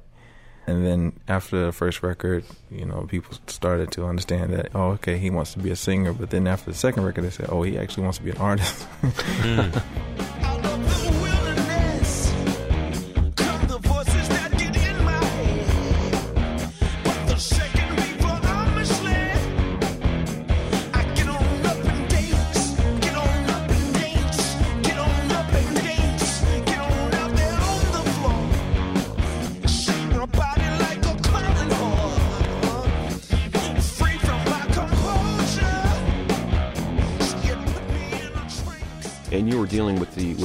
And 0.67 0.85
then 0.85 1.13
after 1.27 1.65
the 1.65 1.71
first 1.71 2.03
record, 2.03 2.43
you 2.69 2.85
know, 2.85 3.07
people 3.09 3.35
started 3.47 3.91
to 3.93 4.05
understand 4.05 4.53
that, 4.53 4.69
oh, 4.75 4.91
okay, 4.91 5.17
he 5.17 5.29
wants 5.29 5.53
to 5.53 5.59
be 5.59 5.71
a 5.71 5.75
singer. 5.75 6.13
But 6.13 6.29
then 6.29 6.47
after 6.47 6.71
the 6.71 6.77
second 6.77 7.03
record, 7.03 7.23
they 7.23 7.31
said, 7.31 7.47
oh, 7.49 7.63
he 7.63 7.77
actually 7.77 8.03
wants 8.03 8.19
to 8.19 8.23
be 8.23 8.31
an 8.31 8.37
artist. 8.37 8.87
Out 9.03 9.11
hmm. 9.13 10.20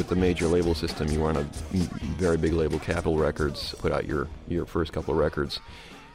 With 0.08 0.16
the 0.16 0.20
major 0.20 0.46
label 0.46 0.74
system. 0.74 1.08
You 1.08 1.20
were 1.20 1.30
on 1.30 1.36
a 1.36 1.42
very 2.16 2.36
big 2.36 2.52
label, 2.52 2.78
Capitol 2.78 3.18
Records, 3.18 3.74
put 3.78 3.90
out 3.90 4.06
your 4.06 4.28
your 4.46 4.64
first 4.64 4.92
couple 4.92 5.12
of 5.12 5.18
records. 5.18 5.58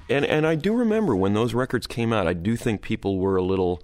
And 0.10 0.26
and 0.26 0.48
I 0.48 0.56
do 0.56 0.74
remember 0.74 1.16
when 1.16 1.34
those 1.34 1.54
records 1.54 1.88
came 1.88 2.14
out. 2.14 2.26
I 2.26 2.34
do 2.34 2.56
think 2.56 2.82
people 2.82 3.18
were 3.18 3.36
a 3.36 3.44
little. 3.44 3.82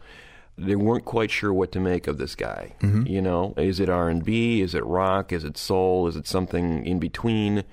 They 0.58 0.76
weren't 0.76 1.06
quite 1.06 1.30
sure 1.30 1.54
what 1.54 1.72
to 1.74 1.80
make 1.80 2.08
of 2.08 2.18
this 2.18 2.36
guy. 2.36 2.74
Mm-hmm. 2.80 3.06
You 3.06 3.22
know, 3.22 3.54
is 3.58 3.80
it 3.80 3.90
R 3.90 4.10
and 4.10 4.24
B? 4.24 4.62
Is 4.62 4.74
it 4.74 4.84
rock? 4.86 5.32
Is 5.32 5.44
it 5.44 5.58
soul? 5.58 6.08
Is 6.08 6.16
it 6.16 6.26
something 6.26 6.86
in 6.86 7.00
between? 7.00 7.64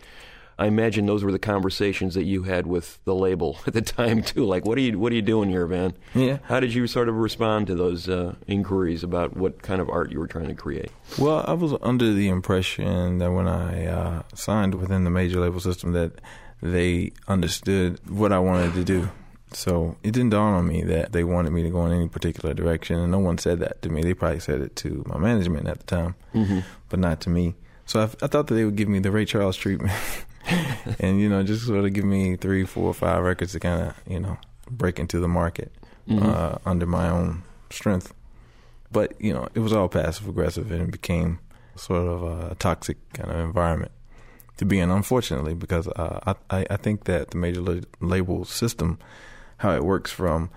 I 0.59 0.67
imagine 0.67 1.07
those 1.07 1.25
were 1.25 1.33
the 1.33 1.39
conversations 1.39 2.15
that 2.15 2.25
you 2.25 2.45
had 2.45 2.67
with 2.67 2.99
the 3.05 3.15
label 3.15 3.59
at 3.67 3.73
the 3.75 3.83
time 3.83 4.23
too. 4.23 4.45
Like, 4.45 4.65
what 4.65 4.79
are 4.79 4.81
you 4.83 4.99
what 4.99 5.13
are 5.13 5.17
you 5.17 5.23
doing 5.23 5.49
here, 5.51 5.67
Van? 5.67 5.95
Yeah. 6.15 6.39
How 6.45 6.61
did 6.61 6.75
you 6.75 6.87
sort 6.87 7.09
of 7.09 7.17
respond 7.17 7.67
to 7.69 7.75
those 7.75 8.09
uh, 8.09 8.35
inquiries 8.47 9.03
about 9.03 9.37
what 9.37 9.63
kind 9.63 9.81
of 9.81 9.89
art 9.89 10.13
you 10.13 10.19
were 10.19 10.27
trying 10.27 10.49
to 10.49 10.55
create? 10.55 10.91
Well, 11.19 11.45
I 11.47 11.53
was 11.53 11.75
under 11.83 12.13
the 12.13 12.29
impression 12.29 13.19
that 13.19 13.33
when 13.33 13.49
I 13.49 13.87
uh, 13.87 14.23
signed 14.35 14.75
within 14.75 15.05
the 15.05 15.11
major 15.11 15.41
label 15.41 15.61
system 15.61 15.93
that 15.93 16.21
they 16.63 17.13
understood 17.29 18.01
what 18.09 18.33
I 18.33 18.39
wanted 18.39 18.75
to 18.75 18.85
do. 18.85 19.11
So 19.53 19.97
it 20.03 20.11
didn't 20.13 20.31
dawn 20.31 20.55
on 20.55 20.67
me 20.67 20.83
that 20.83 21.13
they 21.13 21.23
wanted 21.23 21.53
me 21.53 21.63
to 21.63 21.71
go 21.71 21.87
in 21.87 21.93
any 21.93 22.09
particular 22.09 22.55
direction, 22.55 22.99
and 22.99 23.13
no 23.13 23.19
one 23.21 23.39
said 23.39 23.61
that 23.61 23.83
to 23.83 23.89
me. 23.89 24.03
They 24.03 24.15
probably 24.15 24.41
said 24.41 24.61
it 24.61 24.75
to 24.77 25.05
my 25.07 25.17
management 25.17 25.69
at 25.69 25.79
the 25.79 25.85
time, 25.85 26.15
but 26.89 26.99
not 26.99 27.21
to 27.23 27.31
me. 27.31 27.55
So 27.87 28.01
I, 28.01 28.05
I 28.05 28.27
thought 28.27 28.49
that 28.49 28.55
they 28.55 28.65
would 28.65 28.77
give 28.77 28.89
me 28.89 28.99
the 28.99 29.13
Ray 29.13 29.25
Charles 29.27 29.57
treatment, 29.57 29.93
and 31.01 31.21
you 31.21 31.29
know, 31.29 31.43
just 31.43 31.67
sort 31.67 31.85
of 31.85 31.93
give 31.93 32.05
me 32.05 32.37
three, 32.37 32.65
four, 32.65 32.93
five 32.95 33.23
records 33.23 33.53
to 33.53 33.61
kind 33.61 33.89
of 33.89 33.95
you 34.07 34.21
know 34.21 34.39
break 34.71 34.99
into 34.99 35.21
the 35.21 35.29
market 35.29 35.73
uh, 36.11 36.59
under 36.67 36.87
my 36.87 37.09
own 37.09 37.43
strength. 37.71 38.13
But 38.93 39.21
you 39.21 39.33
know, 39.33 39.49
it 39.55 39.61
was 39.61 39.73
all 39.73 39.89
passive 39.89 40.29
aggressive, 40.29 40.71
and 40.71 40.83
it 40.83 40.91
became 40.91 41.39
sort 41.77 42.07
of 42.07 42.23
a 42.23 42.55
toxic 42.57 42.97
kind 43.13 43.31
of 43.31 43.39
environment 43.39 43.93
to 44.59 44.65
be 44.65 44.79
in. 44.79 44.91
Unfortunately, 44.91 45.55
because 45.55 45.89
uh, 45.89 46.35
I 46.51 46.67
I 46.71 46.77
think 46.77 47.05
that 47.05 47.31
the 47.31 47.39
major 47.39 47.61
la- 47.61 47.81
label 48.01 48.45
system, 48.45 48.99
how 49.59 49.73
it 49.73 49.85
works 49.85 50.13
from 50.13 50.51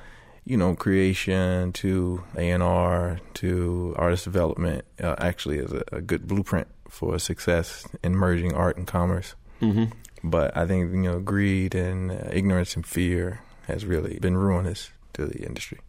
you 0.45 0.57
know 0.57 0.75
creation 0.75 1.73
to 1.73 2.23
A 2.37 2.49
and 2.51 2.61
R 2.61 3.19
to 3.35 3.95
artist 3.97 4.25
development, 4.25 4.85
uh, 5.01 5.15
actually 5.17 5.57
is 5.57 5.71
a, 5.71 5.83
a 5.91 6.01
good 6.01 6.27
blueprint 6.27 6.67
for 6.89 7.17
success 7.19 7.87
in 8.03 8.15
merging 8.15 8.53
art 8.53 8.77
and 8.77 8.87
commerce. 8.87 9.35
Mm-hmm. 9.61 9.85
But 10.23 10.55
I 10.55 10.65
think 10.65 10.91
you 10.91 11.01
know 11.01 11.19
greed 11.19 11.75
and 11.75 12.11
uh, 12.11 12.29
ignorance 12.31 12.75
and 12.75 12.85
fear 12.85 13.41
has 13.67 13.85
really 13.85 14.19
been 14.19 14.37
ruinous 14.37 14.91
to 15.13 15.25
the 15.25 15.45
industry. 15.45 15.79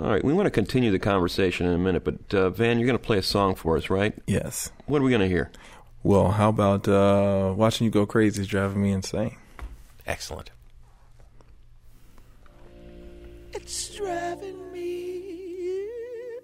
All 0.00 0.08
right, 0.08 0.24
we 0.24 0.32
want 0.32 0.46
to 0.46 0.50
continue 0.50 0.90
the 0.90 0.98
conversation 0.98 1.66
in 1.66 1.74
a 1.74 1.78
minute, 1.78 2.04
but 2.04 2.34
uh, 2.34 2.48
Van, 2.48 2.78
you're 2.78 2.86
going 2.86 2.98
to 2.98 3.04
play 3.04 3.18
a 3.18 3.22
song 3.22 3.54
for 3.54 3.76
us, 3.76 3.90
right? 3.90 4.14
Yes. 4.26 4.72
What 4.86 5.02
are 5.02 5.04
we 5.04 5.10
going 5.10 5.20
to 5.20 5.28
hear? 5.28 5.50
Well, 6.02 6.30
how 6.30 6.48
about 6.48 6.88
uh, 6.88 7.52
watching 7.54 7.84
you 7.84 7.90
go 7.90 8.06
crazy 8.06 8.40
is 8.40 8.48
driving 8.48 8.82
me 8.82 8.92
insane? 8.92 9.36
Excellent. 10.06 10.50
It's 13.52 13.94
driving 13.94 14.72
me, 14.72 14.86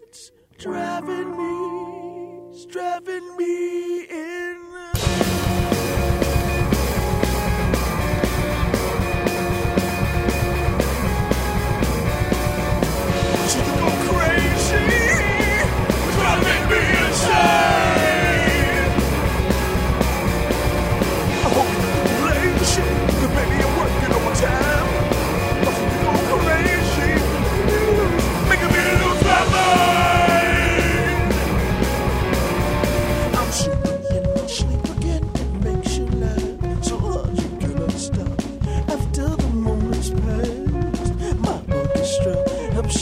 it's 0.03 0.31
driving 0.59 1.31
me, 1.37 2.51
it's 2.51 2.67
driving 2.67 3.37
me 3.39 4.05
in. 4.05 4.66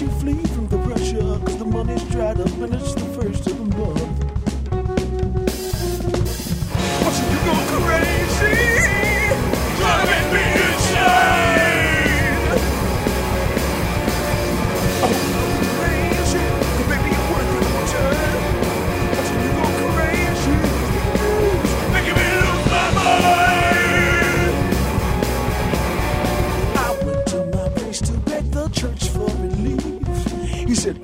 You 0.05 0.11
flee 0.21 0.43
from 0.55 0.67
the 0.69 0.79
pressure, 0.79 1.39
'cause 1.45 1.57
the 1.57 1.65
money's 1.65 2.03
dried 2.05 2.41
up 2.41 2.49
and 2.61 2.75
it's 2.75 2.95
the 2.95 3.07
first 3.17 3.47
of 3.47 3.57
the 3.59 3.77
month. 3.79 4.04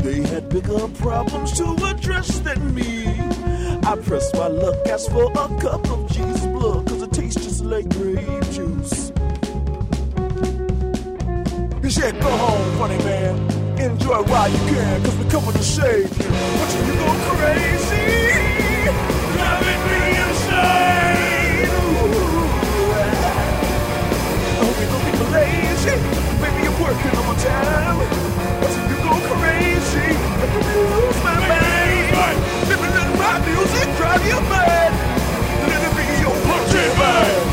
They 0.02 0.22
had 0.22 0.48
bigger 0.48 0.88
problems 0.98 1.52
to 1.52 1.64
address 1.86 2.40
than 2.40 2.74
me. 2.74 3.06
I 3.84 3.96
pressed 3.96 4.34
my 4.34 4.48
luck, 4.48 4.86
asked 4.88 5.10
for 5.10 5.30
a 5.30 5.60
cup 5.60 5.88
of 5.90 6.09
like 7.62 7.88
grape 7.90 8.50
juice. 8.50 9.12
He 11.82 11.90
said, 11.90 12.20
go 12.20 12.30
home, 12.30 12.78
funny 12.78 12.98
man. 13.04 13.36
Enjoy 13.80 14.22
while 14.22 14.48
you 14.48 14.58
can, 14.70 15.02
cause 15.02 15.16
we're 15.16 15.30
coming 15.30 15.52
to 15.52 15.62
save 15.62 16.10
you. 16.18 16.28
But 16.28 16.70
you 16.74 16.94
go 17.00 17.10
crazy, 17.32 18.06
driving 19.34 19.80
me 19.88 19.98
insane. 20.20 21.68
Ooh. 21.74 22.92
I 24.44 24.62
hope 24.62 24.78
you 24.80 24.86
don't 24.92 25.04
be 25.06 25.12
lazy. 25.34 25.96
Maybe 26.42 26.58
you're 26.64 26.80
working 26.80 27.14
overtime. 27.18 27.98
But 28.60 28.70
you 28.78 28.96
go 29.04 29.14
crazy, 29.34 30.08
if 30.44 30.50
you 30.54 30.62
lose 30.92 31.18
my 31.24 31.36
mind, 31.50 32.36
living 32.68 32.94
in 32.94 33.08
my 33.18 33.34
music 33.46 33.88
drive 33.96 34.22
you 34.26 34.38
mad. 34.48 34.92
Let 35.66 35.80
it 35.82 35.92
be 35.96 36.04
your 36.22 36.36
punching 36.46 36.94
bag. 36.98 37.49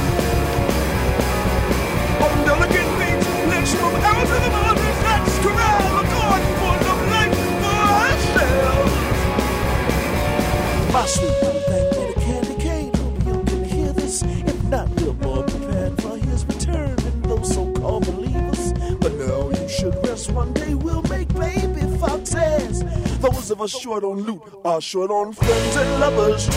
Short 23.68 24.04
on 24.04 24.22
loot 24.24 24.42
are 24.66 24.82
short 24.82 25.12
on 25.12 25.34
friends 25.34 25.76
and 25.76 26.00
lovers 26.00 26.46
too. 26.46 26.52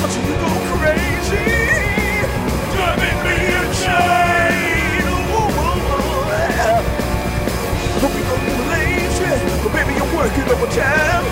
But 0.00 0.12
you 0.16 0.34
go 0.40 0.50
crazy, 0.76 1.44
driving 2.72 3.18
me 3.24 3.36
insane. 3.56 4.87
Working 10.18 10.48
overtime. 10.50 11.24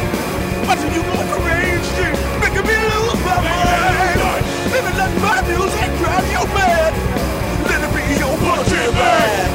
Watching 0.66 0.92
you 0.94 1.02
go 1.02 1.18
crazy, 1.42 2.08
making 2.38 2.66
me 2.70 2.76
lose 2.94 3.20
my 3.26 3.38
mind. 3.42 4.20
Baby, 4.70 4.90
let 5.00 5.12
my 5.26 5.38
music 5.50 5.90
drive 5.98 6.26
you 6.34 6.42
mad. 6.54 6.92
Let 7.66 7.82
it 7.82 7.90
be 7.94 8.02
your 8.22 8.34
punching 8.46 8.92
bag. 8.94 9.50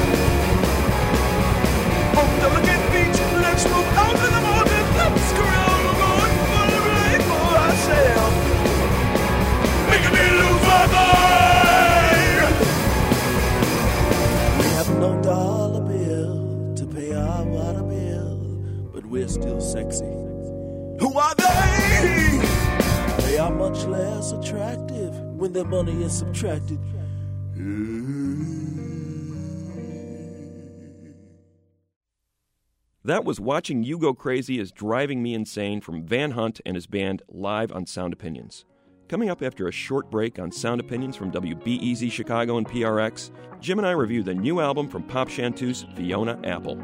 On 2.20 2.28
delicate 2.44 2.84
beach, 2.91 3.20
let's 3.44 3.63
move 3.72 3.89
out 4.04 4.15
to 4.22 4.28
the 4.36 4.41
mountains. 4.48 4.91
Let's 5.00 5.32
corral 5.38 5.80
the 5.88 5.94
going 6.02 6.36
for 6.52 6.65
the 6.74 6.82
life 6.91 7.24
for 7.32 7.48
ourselves. 7.63 8.36
Making 9.91 10.13
me 10.17 10.26
lose 10.39 10.63
my 10.67 10.86
mind. 10.91 11.31
We're 19.22 19.28
still 19.28 19.62
sexy. 19.62 20.06
Who 21.00 21.18
are 21.18 21.36
they? 21.36 22.42
They 23.24 23.38
are 23.38 23.52
much 23.52 23.86
less 23.86 24.32
attractive 24.32 25.16
when 25.38 25.54
their 25.54 25.66
money 25.66 26.04
is 26.04 26.18
subtracted. 26.18 26.80
That 33.04 33.24
was 33.26 33.40
Watching 33.40 33.84
You 33.84 33.98
Go 34.00 34.14
Crazy 34.14 34.60
is 34.60 34.72
Driving 34.72 35.22
Me 35.22 35.34
Insane 35.34 35.82
from 35.82 36.04
Van 36.04 36.32
Hunt 36.32 36.62
and 36.66 36.76
his 36.76 36.88
band 36.88 37.22
live 37.30 37.72
on 37.72 37.86
Sound 37.86 38.14
Opinions. 38.14 38.66
Coming 39.08 39.30
up 39.30 39.44
after 39.44 39.68
a 39.68 39.72
short 39.72 40.10
break 40.10 40.40
on 40.40 40.52
Sound 40.52 40.80
Opinions 40.80 41.16
from 41.16 41.32
WBEZ 41.32 42.12
Chicago 42.12 42.58
and 42.58 42.68
PRX, 42.68 43.32
Jim 43.60 43.78
and 43.78 43.88
I 43.88 43.92
review 43.92 44.24
the 44.24 44.34
new 44.34 44.62
album 44.62 44.88
from 44.88 45.04
Pop 45.04 45.30
Chanteuse, 45.30 45.86
Fiona 45.96 46.40
Apple. 46.44 46.80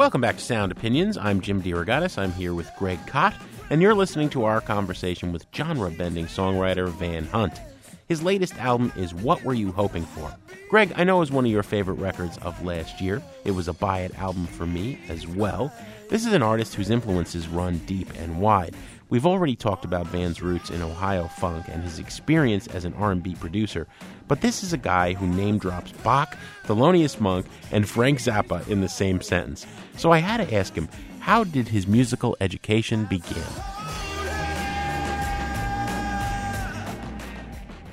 Welcome 0.00 0.22
back 0.22 0.38
to 0.38 0.42
Sound 0.42 0.72
Opinions. 0.72 1.18
I'm 1.18 1.42
Jim 1.42 1.62
DeRogatis. 1.62 2.16
I'm 2.16 2.32
here 2.32 2.54
with 2.54 2.70
Greg 2.78 2.98
Kot, 3.06 3.34
and 3.68 3.82
you're 3.82 3.94
listening 3.94 4.30
to 4.30 4.44
our 4.44 4.62
conversation 4.62 5.30
with 5.30 5.44
genre 5.54 5.90
bending 5.90 6.24
songwriter 6.24 6.88
Van 6.88 7.26
Hunt. 7.26 7.60
His 8.08 8.22
latest 8.22 8.56
album 8.56 8.94
is 8.96 9.12
What 9.12 9.44
Were 9.44 9.52
You 9.52 9.72
Hoping 9.72 10.06
For? 10.06 10.34
Greg, 10.70 10.94
I 10.96 11.04
know 11.04 11.18
it 11.18 11.20
was 11.20 11.30
one 11.30 11.44
of 11.44 11.50
your 11.50 11.62
favorite 11.62 11.98
records 11.98 12.38
of 12.38 12.64
last 12.64 13.02
year. 13.02 13.22
It 13.44 13.50
was 13.50 13.68
a 13.68 13.74
buy 13.74 14.00
it 14.00 14.18
album 14.18 14.46
for 14.46 14.64
me 14.64 14.98
as 15.10 15.26
well. 15.26 15.70
This 16.08 16.24
is 16.24 16.32
an 16.32 16.42
artist 16.42 16.76
whose 16.76 16.88
influences 16.88 17.46
run 17.46 17.76
deep 17.84 18.08
and 18.18 18.40
wide. 18.40 18.74
We've 19.10 19.26
already 19.26 19.56
talked 19.56 19.84
about 19.84 20.06
Van's 20.06 20.40
roots 20.40 20.70
in 20.70 20.82
Ohio 20.82 21.26
funk 21.26 21.66
and 21.68 21.82
his 21.82 21.98
experience 21.98 22.68
as 22.68 22.84
an 22.84 22.94
R&B 22.94 23.34
producer, 23.34 23.88
but 24.28 24.40
this 24.40 24.62
is 24.62 24.72
a 24.72 24.78
guy 24.78 25.14
who 25.14 25.26
name 25.26 25.58
drops 25.58 25.90
Bach, 25.90 26.36
Thelonious 26.66 27.20
Monk, 27.20 27.46
and 27.72 27.88
Frank 27.88 28.20
Zappa 28.20 28.66
in 28.68 28.80
the 28.80 28.88
same 28.88 29.20
sentence. 29.20 29.66
So 30.00 30.12
I 30.12 30.20
had 30.20 30.38
to 30.38 30.54
ask 30.54 30.74
him, 30.74 30.88
how 31.18 31.44
did 31.44 31.68
his 31.68 31.86
musical 31.86 32.34
education 32.40 33.04
begin? 33.04 33.44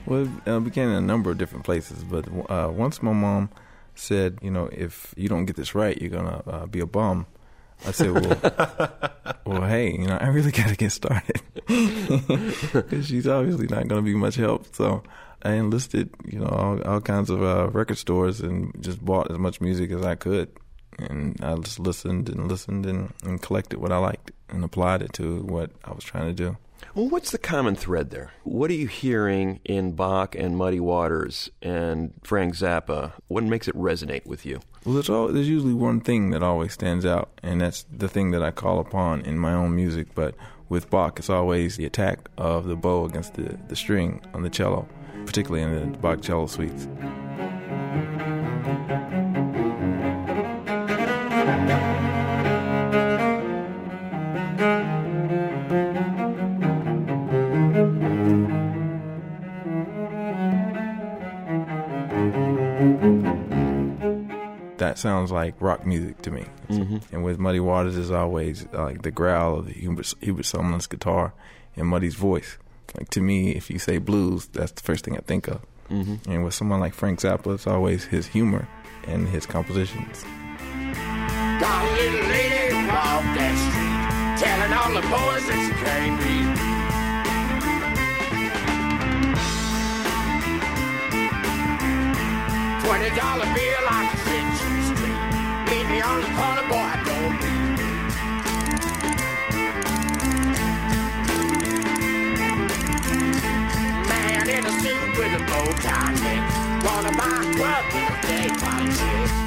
Well, 0.05 0.21
it 0.21 0.29
uh, 0.47 0.61
began 0.61 0.87
in 0.87 0.95
a 0.95 1.01
number 1.01 1.31
of 1.31 1.37
different 1.37 1.65
places, 1.65 2.05
but 2.05 2.25
uh, 2.49 2.69
once 2.71 3.03
my 3.03 3.11
mom 3.11 3.49
said, 3.93 4.39
you 4.41 4.49
know, 4.49 4.69
if 4.71 5.13
you 5.17 5.27
don't 5.27 5.43
get 5.43 5.57
this 5.57 5.75
right, 5.75 6.01
you're 6.01 6.09
gonna 6.09 6.43
uh, 6.47 6.65
be 6.65 6.79
a 6.79 6.85
bum. 6.85 7.25
I 7.85 7.91
said, 7.91 8.11
well, 8.11 8.89
well, 9.45 9.67
hey, 9.67 9.91
you 9.91 10.07
know, 10.07 10.15
I 10.15 10.27
really 10.27 10.51
got 10.51 10.69
to 10.69 10.77
get 10.77 10.93
started 10.93 11.41
because 11.67 13.05
she's 13.05 13.27
obviously 13.27 13.67
not 13.67 13.85
going 13.89 14.01
to 14.01 14.09
be 14.09 14.15
much 14.15 14.35
help. 14.35 14.73
So 14.73 15.03
I 15.43 15.51
enlisted, 15.55 16.09
you 16.25 16.39
know, 16.39 16.47
all, 16.47 16.81
all 16.83 17.01
kinds 17.01 17.29
of 17.29 17.43
uh, 17.43 17.67
record 17.71 17.97
stores 17.97 18.39
and 18.39 18.73
just 18.79 19.03
bought 19.03 19.29
as 19.29 19.37
much 19.37 19.59
music 19.59 19.91
as 19.91 20.03
I 20.03 20.15
could. 20.15 20.49
And 20.97 21.39
I 21.43 21.55
just 21.55 21.79
listened 21.79 22.29
and 22.29 22.47
listened 22.47 22.85
and, 22.85 23.13
and 23.23 23.41
collected 23.41 23.79
what 23.79 23.91
I 23.91 23.97
liked 23.97 24.31
and 24.49 24.63
applied 24.63 25.01
it 25.01 25.13
to 25.13 25.41
what 25.43 25.71
I 25.83 25.91
was 25.91 26.03
trying 26.03 26.27
to 26.27 26.33
do. 26.33 26.57
Well, 26.95 27.09
what's 27.09 27.31
the 27.31 27.37
common 27.37 27.75
thread 27.75 28.09
there? 28.09 28.31
What 28.43 28.69
are 28.71 28.75
you 28.75 28.87
hearing 28.87 29.59
in 29.65 29.91
Bach 29.91 30.35
and 30.35 30.57
Muddy 30.57 30.79
Waters 30.79 31.49
and 31.61 32.13
Frank 32.23 32.55
Zappa? 32.55 33.13
What 33.27 33.43
makes 33.43 33.67
it 33.67 33.75
resonate 33.75 34.25
with 34.25 34.45
you? 34.45 34.61
Well, 34.85 34.95
there's, 34.95 35.09
all, 35.09 35.27
there's 35.27 35.49
usually 35.49 35.73
one 35.73 36.01
thing 36.01 36.31
that 36.31 36.43
always 36.43 36.73
stands 36.73 37.05
out, 37.05 37.29
and 37.43 37.61
that's 37.61 37.85
the 37.91 38.07
thing 38.07 38.31
that 38.31 38.41
I 38.41 38.51
call 38.51 38.79
upon 38.79 39.21
in 39.21 39.37
my 39.37 39.53
own 39.53 39.75
music. 39.75 40.07
But 40.15 40.35
with 40.69 40.89
Bach, 40.89 41.19
it's 41.19 41.29
always 41.29 41.77
the 41.77 41.85
attack 41.85 42.29
of 42.37 42.65
the 42.65 42.75
bow 42.75 43.05
against 43.05 43.35
the, 43.35 43.57
the 43.67 43.75
string 43.75 44.21
on 44.33 44.43
the 44.43 44.49
cello, 44.49 44.87
particularly 45.25 45.63
in 45.63 45.91
the 45.91 45.97
Bach 45.97 46.21
cello 46.21 46.47
suites. 46.47 46.87
That 64.77 64.97
sounds 64.97 65.31
like 65.31 65.53
rock 65.59 65.85
music 65.85 66.21
to 66.23 66.31
me. 66.31 66.45
And 66.69 67.23
with 67.23 67.39
Muddy 67.39 67.59
Waters 67.59 67.97
is 67.97 68.11
always 68.11 68.65
like 68.71 69.01
the 69.01 69.11
growl 69.11 69.59
of 69.59 69.67
Hubert, 69.67 70.13
Hubert 70.21 70.45
Sumlin's 70.45 70.87
guitar 70.87 71.33
and 71.75 71.87
Muddy's 71.87 72.15
voice. 72.15 72.57
Like 72.97 73.09
to 73.09 73.21
me, 73.21 73.51
if 73.51 73.69
you 73.69 73.79
say 73.79 73.97
blues, 73.97 74.47
that's 74.47 74.71
the 74.71 74.81
first 74.81 75.05
thing 75.05 75.17
I 75.17 75.21
think 75.21 75.47
of. 75.47 75.61
Mm-hmm. 75.89 76.31
And 76.31 76.43
with 76.43 76.53
someone 76.53 76.79
like 76.79 76.93
Frank 76.93 77.19
Zappa, 77.19 77.53
it's 77.53 77.67
always 77.67 78.05
his 78.05 78.27
humor 78.27 78.67
and 79.05 79.27
his 79.27 79.45
compositions. 79.45 80.23
Got 80.23 81.85
a 81.85 81.91
little 81.93 82.29
lady 82.29 82.73
walk 82.87 83.23
that 83.35 83.55
street, 83.67 84.45
telling 84.45 84.73
all 84.73 84.93
the 84.93 85.01
boys 85.01 85.45
that 85.47 85.59
she 85.65 85.73
can't 85.83 86.23
read. 86.23 86.66
Twenty 92.87 93.09
dollar 93.17 93.45
bill 93.53 93.81
like 93.85 94.13
a 94.13 94.17
Century 94.17 94.81
Street. 94.95 95.19
Meet 95.69 95.87
me 95.89 95.99
on 95.99 96.21
the 96.21 96.27
corner, 96.37 96.65
boy, 96.69 96.77
I 96.77 96.95
don't 97.03 97.35
need. 97.43 97.77
Man 104.07 104.49
in 104.49 104.65
a 104.65 104.71
suit 104.79 105.17
with 105.17 105.33
a 105.35 105.43
bow 105.49 105.67
tie. 105.83 106.39
Wanna 106.85 107.11
buy 107.11 107.43
club 107.57 107.85
with 107.93 108.09
a 108.09 108.21
day 108.25 108.47
body 108.61 109.46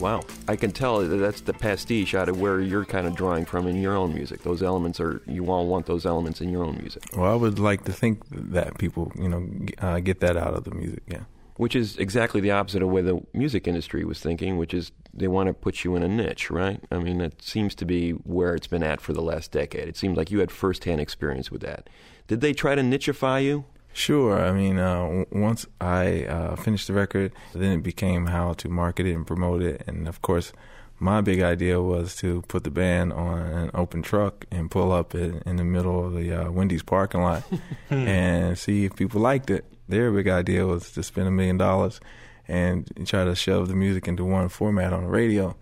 Wow. 0.00 0.22
I 0.48 0.56
can 0.56 0.72
tell 0.72 1.00
that 1.00 1.16
that's 1.16 1.42
the 1.42 1.52
pastiche 1.52 2.14
out 2.14 2.28
of 2.28 2.40
where 2.40 2.60
you're 2.60 2.84
kind 2.84 3.06
of 3.06 3.14
drawing 3.14 3.44
from 3.44 3.66
in 3.66 3.76
your 3.76 3.96
own 3.96 4.14
music. 4.14 4.42
Those 4.42 4.62
elements 4.62 4.98
are, 4.98 5.20
you 5.26 5.50
all 5.50 5.66
want 5.66 5.86
those 5.86 6.06
elements 6.06 6.40
in 6.40 6.48
your 6.48 6.64
own 6.64 6.78
music. 6.78 7.02
Well, 7.14 7.30
I 7.30 7.34
would 7.34 7.58
like 7.58 7.84
to 7.84 7.92
think 7.92 8.22
that 8.30 8.78
people, 8.78 9.12
you 9.14 9.28
know, 9.28 9.48
uh, 9.78 10.00
get 10.00 10.20
that 10.20 10.36
out 10.36 10.54
of 10.54 10.64
the 10.64 10.70
music. 10.70 11.02
Yeah. 11.06 11.24
Which 11.56 11.76
is 11.76 11.98
exactly 11.98 12.40
the 12.40 12.52
opposite 12.52 12.82
of 12.82 12.88
where 12.88 13.02
the 13.02 13.20
music 13.34 13.68
industry 13.68 14.02
was 14.06 14.18
thinking, 14.18 14.56
which 14.56 14.72
is 14.72 14.92
they 15.12 15.28
want 15.28 15.48
to 15.48 15.52
put 15.52 15.84
you 15.84 15.94
in 15.94 16.02
a 16.02 16.08
niche, 16.08 16.50
right? 16.50 16.82
I 16.90 16.98
mean, 16.98 17.20
it 17.20 17.42
seems 17.42 17.74
to 17.74 17.84
be 17.84 18.12
where 18.12 18.54
it's 18.54 18.66
been 18.66 18.82
at 18.82 19.02
for 19.02 19.12
the 19.12 19.20
last 19.20 19.52
decade. 19.52 19.86
It 19.86 19.98
seems 19.98 20.16
like 20.16 20.30
you 20.30 20.38
had 20.38 20.50
firsthand 20.50 21.02
experience 21.02 21.50
with 21.50 21.60
that. 21.60 21.90
Did 22.26 22.40
they 22.40 22.54
try 22.54 22.74
to 22.74 22.80
nicheify 22.80 23.44
you? 23.44 23.66
Sure. 23.92 24.40
I 24.40 24.52
mean, 24.52 24.78
uh, 24.78 25.24
once 25.30 25.66
I 25.80 26.24
uh, 26.24 26.56
finished 26.56 26.86
the 26.86 26.92
record, 26.92 27.32
then 27.54 27.78
it 27.78 27.82
became 27.82 28.26
how 28.26 28.54
to 28.54 28.68
market 28.68 29.06
it 29.06 29.14
and 29.14 29.26
promote 29.26 29.62
it. 29.62 29.82
And 29.86 30.06
of 30.06 30.22
course, 30.22 30.52
my 30.98 31.20
big 31.20 31.40
idea 31.40 31.80
was 31.80 32.14
to 32.16 32.42
put 32.42 32.64
the 32.64 32.70
band 32.70 33.12
on 33.12 33.38
an 33.38 33.70
open 33.74 34.02
truck 34.02 34.44
and 34.50 34.70
pull 34.70 34.92
up 34.92 35.14
in, 35.14 35.42
in 35.46 35.56
the 35.56 35.64
middle 35.64 36.06
of 36.06 36.12
the 36.12 36.32
uh, 36.32 36.50
Wendy's 36.50 36.82
parking 36.82 37.22
lot 37.22 37.42
and 37.90 38.56
see 38.58 38.84
if 38.84 38.94
people 38.94 39.20
liked 39.20 39.50
it. 39.50 39.64
Their 39.88 40.12
big 40.12 40.28
idea 40.28 40.66
was 40.66 40.92
to 40.92 41.02
spend 41.02 41.26
a 41.26 41.30
million 41.32 41.56
dollars 41.56 42.00
and 42.46 42.86
try 43.06 43.24
to 43.24 43.34
shove 43.34 43.68
the 43.68 43.74
music 43.74 44.06
into 44.06 44.24
one 44.24 44.48
format 44.48 44.92
on 44.92 45.04
the 45.04 45.08
radio. 45.08 45.56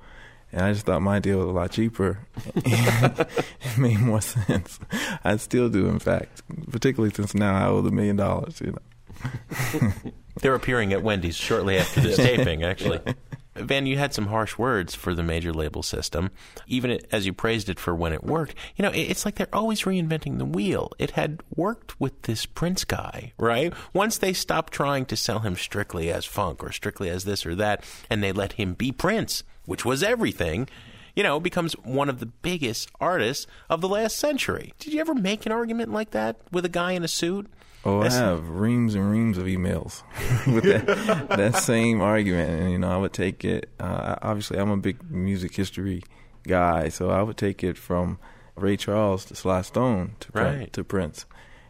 And 0.52 0.62
I 0.62 0.72
just 0.72 0.86
thought 0.86 1.02
my 1.02 1.18
deal 1.18 1.38
was 1.38 1.46
a 1.46 1.50
lot 1.50 1.70
cheaper. 1.70 2.20
it 2.54 3.28
made 3.76 4.00
more 4.00 4.20
sense. 4.20 4.80
I 5.22 5.36
still 5.36 5.68
do, 5.68 5.88
in 5.88 5.98
fact, 5.98 6.42
particularly 6.70 7.14
since 7.14 7.34
now 7.34 7.54
I 7.54 7.68
owe 7.68 7.82
the 7.82 7.90
million 7.90 8.16
dollars. 8.16 8.60
You 8.60 8.72
know. 8.72 9.92
They're 10.40 10.54
appearing 10.54 10.92
at 10.92 11.02
Wendy's 11.02 11.36
shortly 11.36 11.76
after 11.78 12.00
this 12.00 12.16
taping, 12.16 12.62
actually. 12.62 13.00
Van, 13.60 13.86
you 13.86 13.98
had 13.98 14.14
some 14.14 14.26
harsh 14.26 14.58
words 14.58 14.94
for 14.94 15.14
the 15.14 15.22
major 15.22 15.52
label 15.52 15.82
system, 15.82 16.30
even 16.66 17.00
as 17.12 17.26
you 17.26 17.32
praised 17.32 17.68
it 17.68 17.78
for 17.78 17.94
when 17.94 18.12
it 18.12 18.24
worked. 18.24 18.54
You 18.76 18.82
know, 18.82 18.92
it's 18.94 19.24
like 19.24 19.36
they're 19.36 19.48
always 19.52 19.82
reinventing 19.82 20.38
the 20.38 20.44
wheel. 20.44 20.92
It 20.98 21.12
had 21.12 21.42
worked 21.54 22.00
with 22.00 22.22
this 22.22 22.46
Prince 22.46 22.84
guy, 22.84 23.32
right? 23.38 23.72
Once 23.92 24.18
they 24.18 24.32
stopped 24.32 24.72
trying 24.72 25.06
to 25.06 25.16
sell 25.16 25.40
him 25.40 25.56
strictly 25.56 26.10
as 26.10 26.24
funk 26.24 26.62
or 26.62 26.72
strictly 26.72 27.08
as 27.08 27.24
this 27.24 27.44
or 27.44 27.54
that, 27.56 27.84
and 28.08 28.22
they 28.22 28.32
let 28.32 28.54
him 28.54 28.74
be 28.74 28.92
Prince, 28.92 29.44
which 29.64 29.84
was 29.84 30.02
everything, 30.02 30.68
you 31.14 31.22
know, 31.22 31.40
becomes 31.40 31.72
one 31.82 32.08
of 32.08 32.20
the 32.20 32.26
biggest 32.26 32.90
artists 33.00 33.46
of 33.68 33.80
the 33.80 33.88
last 33.88 34.16
century. 34.16 34.72
Did 34.78 34.92
you 34.92 35.00
ever 35.00 35.14
make 35.14 35.46
an 35.46 35.52
argument 35.52 35.92
like 35.92 36.12
that 36.12 36.36
with 36.52 36.64
a 36.64 36.68
guy 36.68 36.92
in 36.92 37.02
a 37.02 37.08
suit? 37.08 37.50
Oh, 37.84 38.02
I 38.02 38.10
have 38.10 38.48
reams 38.50 38.94
and 38.94 39.10
reams 39.10 39.38
of 39.38 39.46
emails 39.46 40.02
with 40.52 40.64
that, 40.64 41.28
that 41.28 41.56
same 41.56 42.00
argument, 42.00 42.60
and 42.60 42.70
you 42.72 42.78
know, 42.78 42.90
I 42.90 42.96
would 42.96 43.12
take 43.12 43.44
it. 43.44 43.70
Uh, 43.78 44.16
obviously, 44.20 44.58
I'm 44.58 44.70
a 44.70 44.76
big 44.76 45.10
music 45.10 45.54
history 45.54 46.02
guy, 46.46 46.88
so 46.88 47.10
I 47.10 47.22
would 47.22 47.36
take 47.36 47.62
it 47.62 47.78
from 47.78 48.18
Ray 48.56 48.76
Charles 48.76 49.24
to 49.26 49.36
Sly 49.36 49.62
Stone 49.62 50.16
to 50.20 50.28
Right. 50.32 50.72
to 50.72 50.82
Prince. 50.84 51.24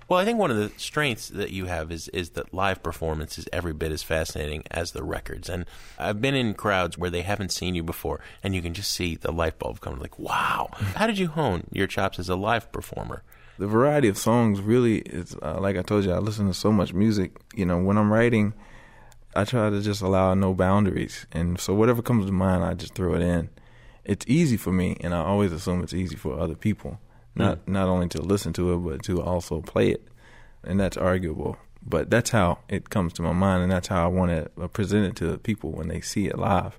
Well, 0.08 0.18
I 0.18 0.24
think 0.24 0.38
one 0.38 0.50
of 0.50 0.56
the 0.56 0.72
strengths 0.78 1.28
that 1.28 1.50
you 1.50 1.66
have 1.66 1.92
is 1.92 2.08
is 2.08 2.30
that 2.30 2.54
live 2.54 2.82
performance 2.82 3.36
is 3.38 3.46
every 3.52 3.74
bit 3.74 3.92
as 3.92 4.02
fascinating 4.02 4.62
as 4.70 4.92
the 4.92 5.04
records. 5.04 5.50
And 5.50 5.66
I've 5.98 6.22
been 6.22 6.34
in 6.34 6.54
crowds 6.54 6.96
where 6.96 7.10
they 7.10 7.20
haven't 7.20 7.52
seen 7.52 7.74
you 7.74 7.82
before, 7.82 8.18
and 8.42 8.54
you 8.54 8.62
can 8.62 8.72
just 8.72 8.90
see 8.90 9.16
the 9.16 9.30
light 9.30 9.58
bulb 9.58 9.80
come. 9.82 9.98
Like, 10.00 10.18
wow! 10.18 10.70
How 10.96 11.06
did 11.06 11.18
you 11.18 11.28
hone 11.28 11.64
your 11.70 11.86
chops 11.86 12.18
as 12.18 12.30
a 12.30 12.36
live 12.36 12.72
performer? 12.72 13.22
The 13.58 13.66
variety 13.66 14.08
of 14.08 14.16
songs 14.16 14.60
really 14.60 14.98
is 14.98 15.36
uh, 15.42 15.58
like 15.60 15.76
I 15.76 15.82
told 15.82 16.04
you. 16.04 16.12
I 16.12 16.18
listen 16.18 16.46
to 16.46 16.54
so 16.54 16.72
much 16.72 16.94
music. 16.94 17.36
You 17.54 17.66
know, 17.66 17.78
when 17.78 17.98
I'm 17.98 18.12
writing, 18.12 18.54
I 19.34 19.44
try 19.44 19.68
to 19.68 19.80
just 19.82 20.00
allow 20.00 20.34
no 20.34 20.54
boundaries, 20.54 21.26
and 21.32 21.60
so 21.60 21.74
whatever 21.74 22.00
comes 22.00 22.26
to 22.26 22.32
mind, 22.32 22.64
I 22.64 22.74
just 22.74 22.94
throw 22.94 23.14
it 23.14 23.22
in. 23.22 23.50
It's 24.04 24.24
easy 24.28 24.56
for 24.56 24.72
me, 24.72 24.96
and 25.00 25.14
I 25.14 25.18
always 25.18 25.52
assume 25.52 25.82
it's 25.82 25.92
easy 25.92 26.16
for 26.16 26.38
other 26.38 26.54
people. 26.54 27.00
Not 27.34 27.66
not 27.68 27.88
only 27.88 28.08
to 28.08 28.22
listen 28.22 28.52
to 28.54 28.72
it, 28.72 28.76
but 28.78 29.02
to 29.04 29.20
also 29.20 29.60
play 29.60 29.90
it, 29.90 30.06
and 30.62 30.78
that's 30.78 30.96
arguable. 30.96 31.56
But 31.82 32.10
that's 32.10 32.30
how 32.30 32.58
it 32.68 32.90
comes 32.90 33.12
to 33.14 33.22
my 33.22 33.32
mind, 33.32 33.62
and 33.64 33.72
that's 33.72 33.88
how 33.88 34.04
I 34.04 34.08
want 34.08 34.30
to 34.30 34.68
present 34.68 35.06
it 35.06 35.16
to 35.16 35.38
people 35.38 35.72
when 35.72 35.88
they 35.88 36.00
see 36.00 36.26
it 36.26 36.38
live. 36.38 36.78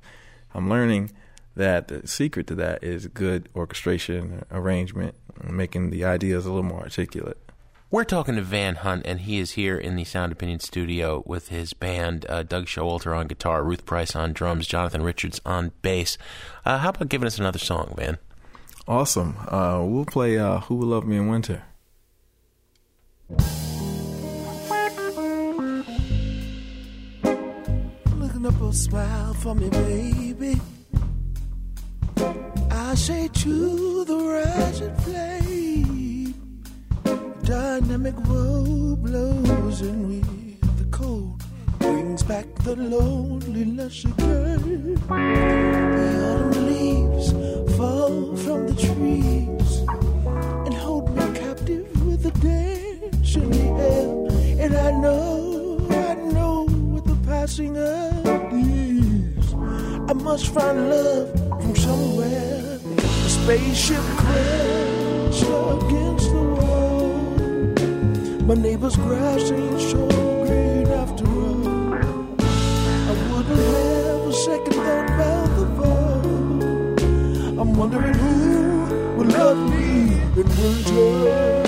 I'm 0.53 0.69
learning 0.69 1.11
that 1.59 1.89
the 1.89 2.07
secret 2.07 2.47
to 2.47 2.55
that 2.55 2.81
is 2.81 3.07
good 3.07 3.49
orchestration, 3.53 4.45
arrangement, 4.49 5.13
and 5.41 5.55
making 5.55 5.89
the 5.89 6.05
ideas 6.05 6.45
a 6.45 6.49
little 6.49 6.63
more 6.63 6.81
articulate. 6.81 7.37
We're 7.91 8.05
talking 8.05 8.35
to 8.35 8.41
Van 8.41 8.75
Hunt, 8.75 9.05
and 9.05 9.19
he 9.21 9.39
is 9.39 9.51
here 9.51 9.77
in 9.77 9.95
the 9.95 10.05
Sound 10.05 10.31
Opinion 10.31 10.61
studio 10.61 11.21
with 11.25 11.49
his 11.49 11.73
band 11.73 12.25
uh, 12.29 12.43
Doug 12.43 12.67
Showalter 12.67 13.17
on 13.17 13.27
guitar, 13.27 13.63
Ruth 13.63 13.85
Price 13.85 14.15
on 14.15 14.31
drums, 14.31 14.67
Jonathan 14.67 15.01
Richards 15.01 15.41
on 15.45 15.71
bass. 15.81 16.17
Uh, 16.65 16.77
how 16.77 16.89
about 16.89 17.09
giving 17.09 17.27
us 17.27 17.37
another 17.37 17.59
song, 17.59 17.93
Van? 17.97 18.19
Awesome. 18.87 19.35
Uh, 19.47 19.83
we'll 19.83 20.05
play 20.05 20.37
uh, 20.37 20.61
"Who 20.61 20.75
Will 20.75 20.87
Love 20.87 21.05
Me 21.05 21.17
in 21.17 21.27
Winter." 21.27 21.63
Looking 28.17 28.45
up 28.45 28.61
a 28.61 28.73
smile 28.73 29.33
for 29.33 29.55
me, 29.55 29.69
baby. 29.69 30.61
I 32.89 32.95
say 32.95 33.27
to 33.27 34.03
the 34.03 34.17
rising 34.17 34.95
flame, 35.05 36.33
dynamic 37.43 38.15
woe 38.27 38.95
blows 38.95 39.81
in 39.83 40.07
with 40.07 40.77
the 40.79 40.85
cold, 40.97 41.43
brings 41.77 42.23
back 42.23 42.47
the 42.63 42.75
loneliness 42.75 44.05
again. 44.05 44.95
The 45.07 46.15
autumn 46.31 46.65
leaves 46.65 47.31
fall 47.77 48.35
from 48.37 48.65
the 48.65 48.75
trees 48.81 49.71
and 50.65 50.73
hold 50.73 51.15
me 51.15 51.25
captive 51.37 51.87
with 52.07 52.23
the 52.23 52.31
dance 52.41 53.35
in 53.35 53.51
the 53.51 53.67
air. 53.85 54.65
And 54.65 54.75
I 54.75 54.89
know, 54.99 55.77
I 55.91 56.15
know, 56.15 56.63
with 56.63 57.05
the 57.05 57.19
passing 57.27 57.77
of 57.77 58.23
the 58.49 58.59
years, 58.59 59.53
I 60.09 60.13
must 60.13 60.47
find 60.47 60.89
love 60.89 61.29
from 61.61 61.75
somewhere. 61.75 62.48
Spaceship 63.43 64.03
crashed 64.17 65.43
against 65.43 66.29
the 66.31 66.43
wall. 66.55 67.13
My 68.45 68.53
neighbor's 68.55 68.95
grass 68.95 69.51
ain't 69.51 69.81
so 69.81 70.07
green 70.45 70.87
after 70.87 71.25
all. 71.25 71.67
I 73.09 73.13
wouldn't 73.31 73.59
have 73.59 74.21
a 74.27 74.33
second 74.33 74.73
thought 74.73 75.09
about 75.09 75.49
the 75.57 75.65
fall. 75.77 77.59
I'm 77.59 77.73
wondering 77.75 78.13
who 78.13 79.17
would 79.17 79.31
love 79.33 79.57
me 79.57 80.21
in 80.39 80.47
winter. 80.61 81.58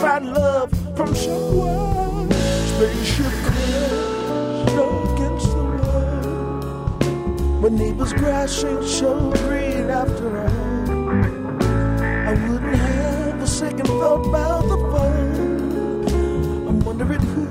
Find 0.00 0.32
love 0.32 0.70
from 0.96 1.14
somewhere. 1.14 2.26
Spaceship 2.70 3.32
crashed 3.44 4.78
against 5.12 5.48
the 5.56 5.64
wall. 5.76 7.00
My 7.60 7.68
neighbor's 7.68 8.14
grass 8.14 8.64
ain't 8.64 8.84
so 8.84 9.30
green 9.44 9.90
after 9.90 10.28
all. 10.40 10.90
I 12.30 12.32
wouldn't 12.48 12.76
have 12.76 13.42
a 13.42 13.46
second 13.46 13.86
thought 13.86 14.26
about 14.26 14.62
the 14.72 14.78
fall. 14.90 15.28
I'm 16.68 16.80
wondering 16.80 17.20
who 17.20 17.44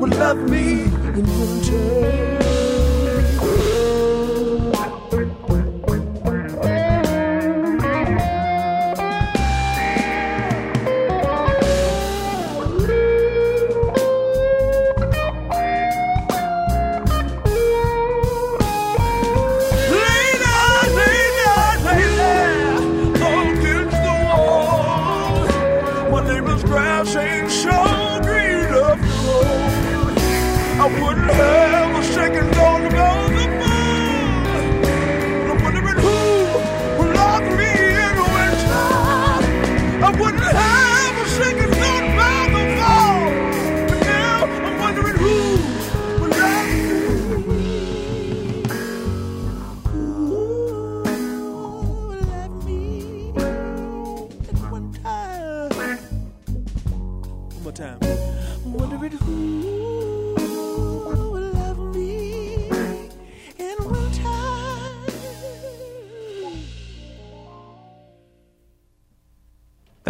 will 0.00 0.10
love 0.18 0.38
me 0.50 0.82
in 0.82 1.26
winter. 1.38 2.37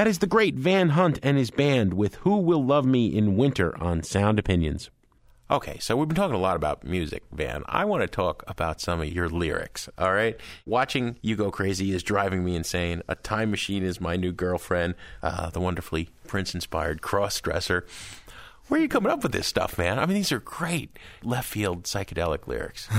Is 0.09 0.21
the 0.21 0.27
great 0.27 0.55
Van 0.55 0.89
Hunt 0.89 1.19
and 1.23 1.37
his 1.37 1.51
band 1.51 1.93
with 1.93 2.15
Who 2.23 2.39
Will 2.39 2.65
Love 2.65 2.87
Me 2.87 3.15
in 3.15 3.37
Winter 3.37 3.77
on 3.77 4.03
Sound 4.03 4.39
Opinions. 4.39 4.89
Okay, 5.51 5.77
so 5.81 5.99
we've 5.99 6.09
been 6.09 6.17
talking 6.17 6.35
a 6.35 6.39
lot 6.39 6.57
about 6.57 6.83
music, 6.83 7.25
Van. 7.31 7.63
I 7.67 7.85
want 7.85 8.01
to 8.01 8.07
talk 8.09 8.43
about 8.47 8.81
some 8.81 9.03
of 9.03 9.13
your 9.13 9.29
lyrics, 9.29 9.87
all 9.99 10.15
right? 10.15 10.41
Watching 10.65 11.19
You 11.21 11.37
Go 11.37 11.51
Crazy 11.51 11.93
is 11.93 12.03
driving 12.03 12.43
me 12.43 12.57
insane. 12.57 13.03
A 13.07 13.17
Time 13.17 13.51
Machine 13.51 13.83
is 13.83 14.01
my 14.01 14.17
new 14.17 14.33
girlfriend, 14.33 14.95
uh, 15.23 15.51
the 15.51 15.61
wonderfully 15.61 16.09
Prince 16.27 16.55
inspired 16.55 17.03
cross 17.03 17.39
dresser. 17.39 17.85
Where 18.69 18.79
are 18.79 18.83
you 18.83 18.89
coming 18.89 19.11
up 19.11 19.23
with 19.23 19.33
this 19.33 19.47
stuff, 19.47 19.79
man? 19.79 19.99
I 19.99 20.05
mean, 20.05 20.15
these 20.15 20.31
are 20.31 20.41
great 20.41 20.99
left 21.23 21.49
field 21.49 21.85
psychedelic 21.85 22.47
lyrics. 22.47 22.89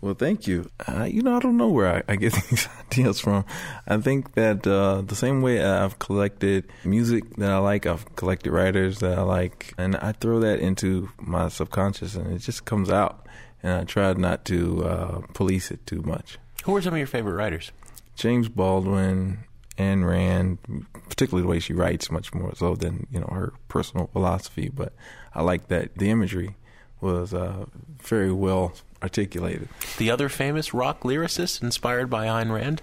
Well, 0.00 0.14
thank 0.14 0.46
you. 0.46 0.70
Uh, 0.86 1.04
you 1.04 1.22
know, 1.22 1.36
I 1.36 1.40
don't 1.40 1.56
know 1.56 1.68
where 1.68 1.96
I, 1.96 2.12
I 2.12 2.16
get 2.16 2.34
these 2.50 2.68
ideas 2.80 3.20
from. 3.20 3.46
I 3.86 3.96
think 3.96 4.34
that 4.34 4.66
uh, 4.66 5.00
the 5.00 5.14
same 5.16 5.40
way 5.40 5.64
I've 5.64 5.98
collected 5.98 6.70
music 6.84 7.36
that 7.36 7.50
I 7.50 7.58
like, 7.58 7.86
I've 7.86 8.14
collected 8.16 8.52
writers 8.52 8.98
that 8.98 9.18
I 9.18 9.22
like, 9.22 9.72
and 9.78 9.96
I 9.96 10.12
throw 10.12 10.40
that 10.40 10.60
into 10.60 11.08
my 11.18 11.48
subconscious, 11.48 12.14
and 12.14 12.34
it 12.34 12.40
just 12.40 12.66
comes 12.66 12.90
out. 12.90 13.26
And 13.62 13.72
I 13.72 13.84
try 13.84 14.12
not 14.12 14.44
to 14.46 14.84
uh, 14.84 15.20
police 15.32 15.70
it 15.70 15.86
too 15.86 16.02
much. 16.02 16.38
Who 16.64 16.76
are 16.76 16.82
some 16.82 16.92
of 16.92 16.98
your 16.98 17.06
favorite 17.06 17.34
writers? 17.34 17.72
James 18.16 18.50
Baldwin, 18.50 19.44
Ayn 19.78 20.06
Rand, 20.08 20.58
particularly 21.08 21.42
the 21.42 21.48
way 21.48 21.58
she 21.58 21.72
writes, 21.72 22.10
much 22.10 22.32
more 22.32 22.54
so 22.54 22.74
than 22.74 23.06
you 23.10 23.20
know 23.20 23.28
her 23.32 23.52
personal 23.68 24.08
philosophy. 24.08 24.70
But 24.72 24.92
I 25.34 25.42
like 25.42 25.68
that 25.68 25.96
the 25.98 26.10
imagery 26.10 26.56
was 27.00 27.34
uh, 27.34 27.66
very 28.00 28.32
well 28.32 28.72
articulated. 29.02 29.68
The 29.98 30.10
other 30.10 30.28
famous 30.28 30.72
rock 30.72 31.02
lyricist 31.02 31.62
inspired 31.62 32.08
by 32.08 32.26
Ayn 32.26 32.52
Rand? 32.52 32.80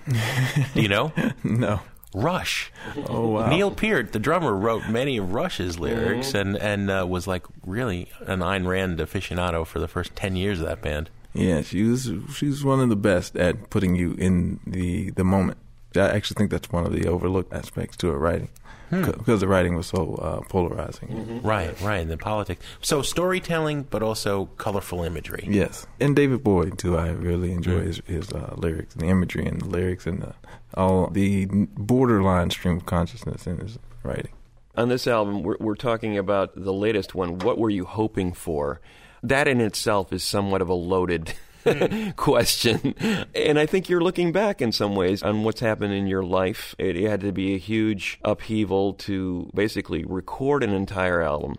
Do 0.75 0.81
you 0.81 0.87
know? 0.87 1.11
no. 1.43 1.81
Rush. 2.13 2.71
Oh 3.07 3.29
wow. 3.29 3.49
Neil 3.49 3.71
Peart, 3.71 4.11
the 4.11 4.19
drummer, 4.19 4.53
wrote 4.53 4.89
many 4.89 5.15
of 5.17 5.33
Rush's 5.33 5.79
lyrics 5.79 6.33
and 6.33 6.57
and 6.57 6.91
uh, 6.91 7.05
was 7.07 7.25
like 7.25 7.45
really 7.65 8.09
an 8.27 8.39
Ayn 8.39 8.67
Rand 8.67 8.99
aficionado 8.99 9.65
for 9.65 9.79
the 9.79 9.87
first 9.87 10.13
ten 10.13 10.35
years 10.35 10.59
of 10.59 10.67
that 10.67 10.81
band. 10.81 11.09
Yeah, 11.33 11.61
she 11.61 11.83
was 11.83 12.11
she 12.35 12.47
was 12.47 12.65
one 12.65 12.81
of 12.81 12.89
the 12.89 12.97
best 12.97 13.37
at 13.37 13.69
putting 13.69 13.95
you 13.95 14.13
in 14.15 14.59
the 14.67 15.11
the 15.11 15.23
moment. 15.23 15.57
I 15.95 16.09
actually 16.09 16.35
think 16.35 16.51
that's 16.51 16.71
one 16.71 16.85
of 16.85 16.93
the 16.93 17.07
overlooked 17.07 17.53
aspects 17.53 17.97
to 17.97 18.09
it 18.09 18.15
writing, 18.15 18.49
Hmm. 18.89 19.03
because 19.11 19.39
the 19.41 19.47
writing 19.47 19.75
was 19.75 19.87
so 19.87 20.15
uh, 20.15 20.41
polarizing. 20.49 21.41
Right, 21.43 21.79
right, 21.81 21.97
and 22.01 22.11
the 22.11 22.17
politics. 22.17 22.65
So 22.81 23.01
storytelling, 23.01 23.83
but 23.89 24.03
also 24.03 24.45
colorful 24.57 25.03
imagery. 25.03 25.47
Yes, 25.49 25.87
and 25.99 26.15
David 26.15 26.43
Bowie 26.43 26.71
too. 26.71 26.97
I 26.97 27.09
really 27.09 27.51
enjoy 27.51 27.79
Mm. 27.81 27.85
his, 27.85 28.01
his 28.05 28.31
uh, 28.31 28.53
lyrics, 28.57 28.93
the 28.95 29.05
imagery, 29.07 29.45
and 29.45 29.61
the 29.61 29.67
lyrics, 29.69 30.05
and 30.05 30.21
the, 30.21 30.33
all 30.75 31.07
the 31.07 31.45
borderline 31.77 32.49
stream 32.49 32.77
of 32.77 32.85
consciousness 32.85 33.47
in 33.47 33.57
his 33.59 33.79
writing. 34.03 34.31
On 34.77 34.87
this 34.89 35.07
album, 35.07 35.43
we're, 35.43 35.57
we're 35.59 35.75
talking 35.75 36.17
about 36.17 36.51
the 36.55 36.73
latest 36.73 37.13
one. 37.15 37.39
What 37.39 37.57
were 37.57 37.69
you 37.69 37.85
hoping 37.85 38.33
for? 38.33 38.79
That 39.23 39.47
in 39.47 39.59
itself 39.61 40.11
is 40.13 40.23
somewhat 40.23 40.61
of 40.61 40.69
a 40.69 40.73
loaded 40.73 41.33
question. 42.15 42.95
And 43.35 43.59
I 43.59 43.65
think 43.65 43.89
you're 43.89 44.01
looking 44.01 44.31
back 44.31 44.61
in 44.61 44.71
some 44.71 44.95
ways 44.95 45.23
on 45.23 45.43
what's 45.43 45.59
happened 45.59 45.93
in 45.93 46.07
your 46.07 46.23
life. 46.23 46.75
It 46.77 46.95
had 46.95 47.21
to 47.21 47.31
be 47.31 47.55
a 47.55 47.57
huge 47.57 48.19
upheaval 48.23 48.93
to 48.93 49.49
basically 49.53 50.03
record 50.03 50.63
an 50.63 50.73
entire 50.73 51.21
album, 51.21 51.57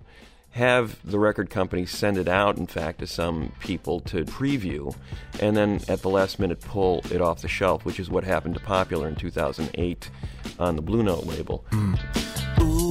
have 0.51 0.99
the 1.09 1.19
record 1.19 1.51
company 1.51 1.87
send 1.87 2.19
it 2.19 2.29
out, 2.29 2.59
in 2.59 2.67
fact, 2.67 2.99
to 3.01 3.07
some 3.07 3.53
people 3.61 4.01
to 4.01 4.25
preview, 4.25 4.95
and 5.41 5.57
then 5.57 5.81
at 5.89 6.03
the 6.03 6.11
last 6.11 6.39
minute 6.39 6.61
pull 6.61 7.03
it 7.11 7.21
off 7.21 7.43
the 7.43 7.49
shelf, 7.49 7.85
which 7.85 7.99
is 7.99 8.11
what 8.11 8.25
happened 8.25 8.55
to 8.55 8.61
Popular 8.61 9.09
in 9.09 9.17
2008 9.17 10.11
on 10.59 10.77
the 10.77 10.83
Blue 10.83 11.03
Note 11.03 11.25
label. 11.25 11.65
hate 11.73 12.82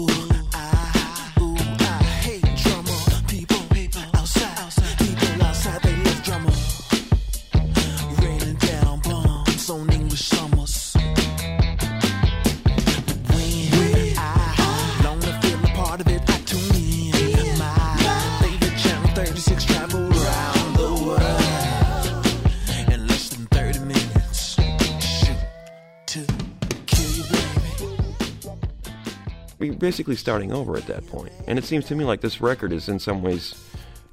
basically 29.82 30.16
starting 30.16 30.54
over 30.54 30.78
at 30.78 30.86
that 30.86 31.06
point. 31.08 31.34
And 31.48 31.60
it 31.60 31.66
seems 31.66 31.86
to 31.88 31.96
me 31.96 32.06
like 32.06 32.22
this 32.22 32.40
record 32.40 32.72
is 32.72 32.88
in 32.88 33.00
some 33.00 33.22
ways 33.22 33.56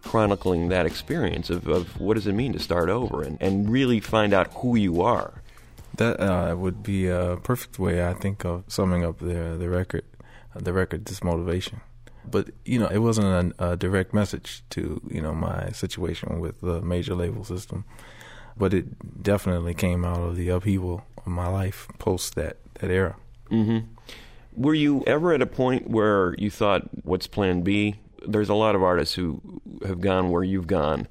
chronicling 0.03 0.71
that 0.71 0.87
experience 0.87 1.51
of, 1.51 1.69
of 1.69 2.01
what 2.01 2.15
does 2.15 2.27
it 2.27 2.33
mean 2.33 2.55
to 2.55 2.59
start 2.59 2.89
over 2.89 3.23
and, 3.23 3.37
and 3.41 3.71
really 3.71 4.01
find 4.01 4.33
out 4.33 4.49
who 4.55 4.75
you 4.75 5.03
are. 5.03 5.43
That 5.99 6.19
uh, 6.19 6.57
would 6.57 6.83
be 6.83 7.07
a 7.09 7.37
perfect 7.43 7.79
way, 7.79 8.07
I 8.07 8.15
think, 8.15 8.45
of 8.45 8.65
summing 8.69 9.05
up 9.05 9.19
the 9.19 9.57
the 9.59 9.69
record, 9.69 10.05
the 10.55 10.73
record 10.73 11.05
dismotivation. 11.05 11.81
But 12.25 12.51
you 12.65 12.79
know, 12.79 12.87
it 12.87 12.99
wasn't 12.99 13.55
a, 13.59 13.73
a 13.73 13.77
direct 13.77 14.15
message 14.15 14.63
to 14.71 15.01
you 15.11 15.21
know 15.21 15.35
my 15.35 15.71
situation 15.73 16.41
with 16.41 16.61
the 16.61 16.81
major 16.81 17.17
label 17.17 17.43
system, 17.43 17.85
but 18.57 18.73
it 18.73 19.23
definitely 19.23 19.75
came 19.75 20.05
out 20.05 20.21
of 20.21 20.37
the 20.37 20.51
upheaval 20.51 21.03
of 21.19 21.27
my 21.27 21.49
life 21.49 21.89
post 21.99 22.37
that 22.37 22.59
that 22.75 22.91
era. 22.91 23.17
hmm 23.49 23.79
Were 24.59 24.75
you 24.75 25.05
ever 25.07 25.33
at 25.33 25.41
a 25.41 25.47
point 25.47 25.89
where 25.89 26.35
you 26.37 26.51
thought, 26.51 26.83
what's 27.05 27.27
plan 27.29 27.63
B? 27.63 27.95
There's 28.27 28.49
a 28.49 28.55
lot 28.55 28.75
of 28.75 28.83
artists 28.83 29.15
who 29.15 29.41
have 29.87 30.01
gone 30.01 30.31
where 30.31 30.43
you've 30.43 30.67
gone, 30.67 31.07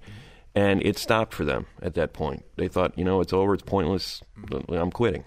and 0.54 0.82
it 0.86 0.98
stopped 0.98 1.34
for 1.34 1.46
them 1.46 1.66
at 1.82 1.94
that 1.94 2.12
point. 2.12 2.44
They 2.58 2.68
thought, 2.68 2.98
you 2.98 3.06
know, 3.06 3.22
it's 3.22 3.32
over, 3.32 3.54
it's 3.54 3.64
pointless, 3.64 4.22
I'm 4.70 4.92
quitting. 4.92 5.24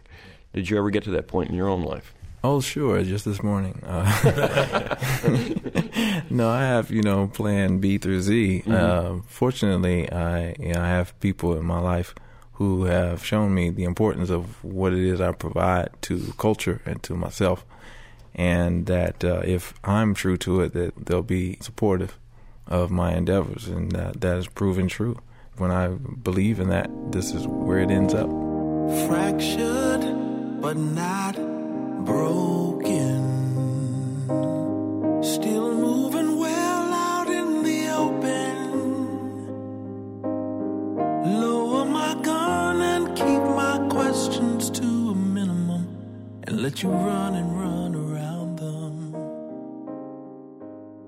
Did 0.53 0.69
you 0.69 0.77
ever 0.77 0.91
get 0.91 1.05
to 1.05 1.11
that 1.13 1.29
point 1.29 1.49
in 1.49 1.57
your 1.57 1.69
own 1.69 1.83
life? 1.83 2.13
Oh, 2.45 2.61
sure. 2.61 3.03
Just 3.03 3.25
this 3.25 3.43
morning. 3.43 3.83
Uh, 3.87 4.05
no, 6.31 6.49
I 6.49 6.63
have 6.63 6.91
you 6.91 7.03
know 7.03 7.27
Plan 7.29 7.79
B 7.79 7.99
through 7.99 8.23
Z. 8.23 8.63
Mhm. 8.67 8.73
Uh, 8.73 9.23
fortunately, 9.27 10.11
I 10.11 10.55
you 10.59 10.73
know, 10.73 10.81
I 10.81 10.89
have 10.89 11.19
people 11.21 11.57
in 11.59 11.67
my 11.67 11.79
life 11.79 12.15
who 12.55 12.85
have 12.85 13.25
shown 13.25 13.55
me 13.55 13.69
the 13.71 13.85
importance 13.85 14.31
of 14.31 14.63
what 14.65 14.93
it 14.95 15.01
is 15.01 15.21
I 15.21 15.33
provide 15.33 15.91
to 16.03 16.33
culture 16.39 16.81
and 16.87 17.03
to 17.05 17.15
myself, 17.15 17.65
and 18.35 18.87
that 18.87 19.25
uh, 19.25 19.43
if 19.45 19.75
I'm 19.85 20.15
true 20.15 20.37
to 20.39 20.61
it, 20.63 20.73
that 20.75 21.07
they'll 21.07 21.23
be 21.23 21.59
supportive 21.61 22.19
of 22.67 22.91
my 22.91 23.15
endeavors, 23.15 23.67
and 23.69 23.93
that 23.93 24.21
that 24.21 24.37
has 24.37 24.47
proven 24.47 24.89
true. 24.89 25.19
When 25.57 25.71
I 25.71 25.89
believe 25.89 26.59
in 26.61 26.69
that, 26.71 26.89
this 27.13 27.33
is 27.35 27.47
where 27.47 27.81
it 27.81 27.91
ends 27.91 28.15
up. 28.15 28.31
fractured 29.09 30.05
but 30.63 30.77
not 30.77 31.35
broken. 32.05 33.21
Still 35.23 35.75
moving 35.75 36.39
well 36.39 36.93
out 36.93 37.29
in 37.29 37.63
the 37.63 37.89
open. 37.91 38.57
Lower 41.41 41.85
my 41.85 42.15
gun 42.23 42.81
and 42.81 43.09
keep 43.17 43.43
my 43.57 43.87
questions 43.91 44.71
to 44.71 44.85
a 45.11 45.15
minimum 45.15 45.87
and 46.47 46.63
let 46.63 46.83
you 46.83 46.91
run 46.91 47.35
and 47.35 47.59
run 47.61 47.95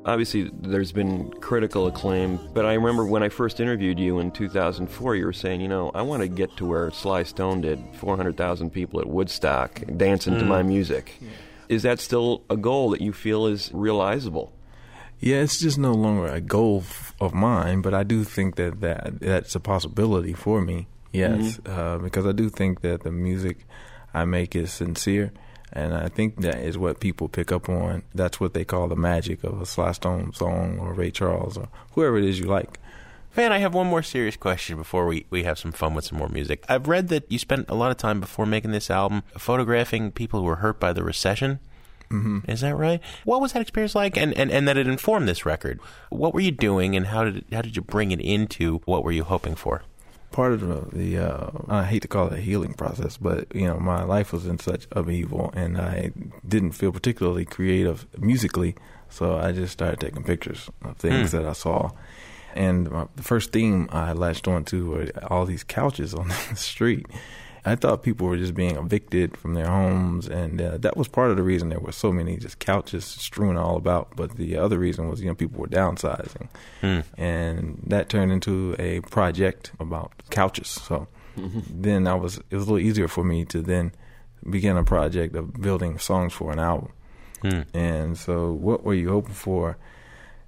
Obviously, 0.04 0.50
there's 0.52 0.90
been 0.90 1.30
critical 1.40 1.86
acclaim, 1.86 2.40
but 2.54 2.66
I 2.66 2.74
remember 2.74 3.04
when 3.06 3.22
I 3.22 3.28
first 3.28 3.60
interviewed 3.60 4.00
you 4.00 4.18
in 4.18 4.32
2004, 4.32 5.14
you 5.14 5.24
were 5.24 5.32
saying, 5.32 5.60
you 5.60 5.68
know, 5.68 5.92
I 5.94 6.02
want 6.02 6.22
to 6.22 6.28
get 6.28 6.56
to 6.56 6.66
where 6.66 6.90
Sly 6.90 7.22
Stone 7.22 7.60
did 7.60 7.78
400,000 7.94 8.70
people 8.70 8.98
at 9.00 9.06
Woodstock 9.08 9.80
dancing 9.96 10.38
to 10.38 10.44
Mm. 10.44 10.48
my 10.48 10.62
music. 10.64 11.20
Is 11.68 11.82
that 11.84 12.00
still 12.00 12.42
a 12.50 12.56
goal 12.56 12.90
that 12.90 13.00
you 13.00 13.12
feel 13.12 13.46
is 13.46 13.70
realizable? 13.72 14.52
Yeah, 15.20 15.36
it's 15.36 15.60
just 15.60 15.78
no 15.78 15.92
longer 15.92 16.26
a 16.26 16.40
goal 16.40 16.78
f- 16.80 17.14
of 17.20 17.32
mine, 17.32 17.80
but 17.80 17.94
I 17.94 18.02
do 18.02 18.24
think 18.24 18.56
that, 18.56 18.80
that 18.80 19.20
that's 19.20 19.54
a 19.54 19.60
possibility 19.60 20.32
for 20.32 20.60
me. 20.60 20.88
Yes, 21.12 21.60
uh, 21.64 21.98
because 21.98 22.26
I 22.26 22.32
do 22.32 22.48
think 22.48 22.80
that 22.80 23.04
the 23.04 23.12
music 23.12 23.58
I 24.12 24.24
make 24.24 24.56
is 24.56 24.72
sincere, 24.72 25.30
and 25.72 25.94
I 25.94 26.08
think 26.08 26.40
that 26.42 26.56
is 26.60 26.76
what 26.76 27.00
people 27.00 27.28
pick 27.28 27.50
up 27.52 27.68
on. 27.68 28.02
That's 28.14 28.38
what 28.40 28.54
they 28.54 28.64
call 28.64 28.88
the 28.88 28.96
magic 28.96 29.42
of 29.44 29.60
a 29.60 29.66
Sly 29.66 29.92
Stone 29.92 30.34
song 30.34 30.78
or 30.78 30.92
Ray 30.92 31.10
Charles 31.10 31.56
or 31.56 31.68
whoever 31.92 32.18
it 32.18 32.24
is 32.24 32.38
you 32.38 32.46
like. 32.46 32.78
Van, 33.32 33.50
I 33.50 33.58
have 33.58 33.72
one 33.72 33.86
more 33.86 34.02
serious 34.02 34.36
question 34.36 34.76
before 34.76 35.06
we, 35.06 35.24
we 35.30 35.44
have 35.44 35.58
some 35.58 35.72
fun 35.72 35.94
with 35.94 36.04
some 36.04 36.18
more 36.18 36.28
music. 36.28 36.64
I've 36.68 36.86
read 36.86 37.08
that 37.08 37.30
you 37.32 37.38
spent 37.38 37.70
a 37.70 37.74
lot 37.74 37.90
of 37.90 37.96
time 37.96 38.20
before 38.20 38.44
making 38.44 38.72
this 38.72 38.90
album 38.90 39.22
photographing 39.38 40.12
people 40.12 40.40
who 40.40 40.46
were 40.46 40.56
hurt 40.56 40.78
by 40.78 40.92
the 40.92 41.02
recession. 41.02 41.58
hmm 42.10 42.40
Is 42.46 42.60
that 42.60 42.76
right? 42.76 43.00
What 43.24 43.40
was 43.40 43.54
that 43.54 43.62
experience 43.62 43.94
like? 43.94 44.18
And, 44.18 44.34
and, 44.34 44.50
and 44.50 44.68
that 44.68 44.76
it 44.76 44.86
informed 44.86 45.26
this 45.28 45.46
record. 45.46 45.80
What 46.10 46.34
were 46.34 46.40
you 46.40 46.50
doing 46.50 46.94
and 46.94 47.06
how 47.06 47.24
did, 47.24 47.46
how 47.50 47.62
did 47.62 47.74
you 47.74 47.80
bring 47.80 48.10
it 48.10 48.20
into 48.20 48.82
what 48.84 49.02
were 49.02 49.12
you 49.12 49.24
hoping 49.24 49.54
for? 49.54 49.82
Part 50.32 50.52
of 50.52 50.60
the, 50.60 50.96
the 50.98 51.18
uh, 51.18 51.50
I 51.68 51.84
hate 51.84 52.02
to 52.02 52.08
call 52.08 52.26
it 52.28 52.32
a 52.38 52.40
healing 52.40 52.74
process, 52.74 53.16
but 53.16 53.46
you 53.54 53.66
know 53.66 53.78
my 53.78 54.02
life 54.04 54.32
was 54.32 54.46
in 54.46 54.58
such 54.58 54.86
upheaval, 54.92 55.52
and 55.54 55.78
I 55.78 56.12
didn't 56.46 56.72
feel 56.72 56.92
particularly 56.92 57.44
creative 57.44 58.06
musically, 58.18 58.74
so 59.08 59.36
I 59.38 59.52
just 59.52 59.72
started 59.72 60.00
taking 60.00 60.24
pictures 60.24 60.68
of 60.84 60.96
things 60.96 61.30
Hmm. 61.32 61.36
that 61.38 61.46
I 61.46 61.52
saw. 61.52 61.90
And 62.54 62.90
my, 62.90 63.06
the 63.16 63.22
first 63.22 63.52
theme 63.52 63.88
I 63.92 64.12
latched 64.12 64.46
onto 64.48 64.90
were 64.90 65.10
all 65.30 65.46
these 65.46 65.64
couches 65.64 66.12
on 66.14 66.28
the 66.50 66.56
street. 66.56 67.06
I 67.64 67.76
thought 67.76 68.02
people 68.02 68.26
were 68.26 68.36
just 68.36 68.54
being 68.54 68.76
evicted 68.76 69.36
from 69.36 69.54
their 69.54 69.68
homes, 69.68 70.26
and 70.28 70.60
uh, 70.60 70.78
that 70.78 70.96
was 70.96 71.06
part 71.06 71.30
of 71.30 71.36
the 71.36 71.44
reason 71.44 71.68
there 71.68 71.78
were 71.78 71.92
so 71.92 72.10
many 72.12 72.36
just 72.36 72.58
couches 72.58 73.04
strewn 73.04 73.56
all 73.56 73.76
about. 73.76 74.16
But 74.16 74.36
the 74.36 74.56
other 74.56 74.78
reason 74.78 75.08
was, 75.08 75.20
you 75.20 75.28
know, 75.28 75.34
people 75.34 75.60
were 75.60 75.68
downsizing, 75.68 76.48
Hmm. 76.80 77.00
and 77.16 77.80
that 77.86 78.08
turned 78.08 78.32
into 78.32 78.74
a 78.80 79.00
project 79.02 79.70
about 79.78 80.12
couches. 80.30 80.68
So 80.68 81.06
Mhm. 81.36 81.62
then 81.70 82.06
I 82.08 82.14
was 82.14 82.38
it 82.50 82.56
was 82.56 82.66
a 82.66 82.72
little 82.72 82.86
easier 82.88 83.06
for 83.08 83.22
me 83.24 83.44
to 83.46 83.62
then 83.62 83.92
begin 84.50 84.76
a 84.76 84.82
project 84.84 85.36
of 85.36 85.54
building 85.60 85.98
songs 85.98 86.32
for 86.32 86.50
an 86.52 86.58
album. 86.58 86.90
Hmm. 87.42 87.60
And 87.74 88.18
so, 88.18 88.52
what 88.52 88.82
were 88.84 88.94
you 88.94 89.10
hoping 89.10 89.34
for? 89.34 89.76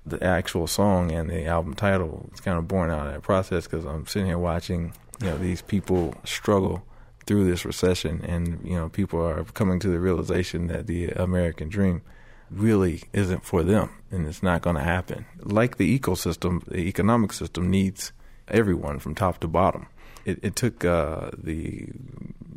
The 0.07 0.23
actual 0.23 0.67
song 0.67 1.13
and 1.13 1.31
the 1.31 1.47
album 1.47 1.75
title. 1.75 2.27
It's 2.33 2.41
kind 2.41 2.59
of 2.59 2.69
born 2.69 2.91
out 2.91 3.07
of 3.07 3.13
that 3.15 3.23
process 3.23 3.67
because 3.67 3.85
I'm 3.87 4.07
sitting 4.07 4.27
here 4.27 4.37
watching, 4.39 4.93
you 5.23 5.29
know, 5.29 5.39
these 5.39 5.63
people 5.63 6.13
struggle 6.25 6.83
through 7.27 7.45
this 7.49 7.65
recession, 7.65 8.25
and 8.25 8.61
you 8.65 8.75
know, 8.75 8.89
people 8.89 9.21
are 9.21 9.45
coming 9.45 9.79
to 9.81 9.89
the 9.89 9.99
realization 9.99 10.67
that 10.69 10.87
the 10.87 11.09
American 11.11 11.69
dream 11.69 12.03
really 12.51 13.03
isn't 13.13 13.45
for 13.45 13.63
them, 13.63 13.91
and 14.11 14.27
it's 14.27 14.43
not 14.43 14.63
going 14.63 14.77
to 14.77 14.83
happen. 14.83 15.27
Like 15.41 15.77
the 15.77 15.99
ecosystem, 15.99 16.65
the 16.65 16.81
economic 16.89 17.33
system 17.33 17.71
needs 17.71 18.13
everyone 18.49 18.99
from 18.99 19.15
top 19.15 19.39
to 19.41 19.49
bottom. 19.49 19.87
It, 20.25 20.39
it 20.43 20.57
took 20.57 20.85
uh, 20.85 21.31
the 21.37 21.89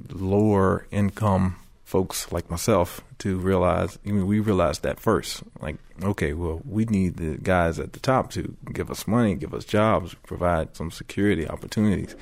lower 0.09 0.87
income 0.91 1.57
folks 1.83 2.31
like 2.33 2.49
myself 2.49 3.01
to 3.19 3.37
realize. 3.37 3.97
I 4.05 4.11
mean, 4.11 4.27
we 4.27 4.39
realized 4.39 4.83
that 4.83 4.99
first. 4.99 5.43
Like, 5.61 5.77
okay, 6.03 6.33
well, 6.33 6.61
we 6.65 6.85
need 6.85 7.17
the 7.17 7.37
guys 7.37 7.79
at 7.79 7.93
the 7.93 7.99
top 7.99 8.29
to 8.31 8.55
give 8.73 8.91
us 8.91 9.07
money, 9.07 9.35
give 9.35 9.53
us 9.53 9.65
jobs, 9.65 10.13
provide 10.25 10.75
some 10.75 10.91
security 10.91 11.47
opportunities, 11.47 12.15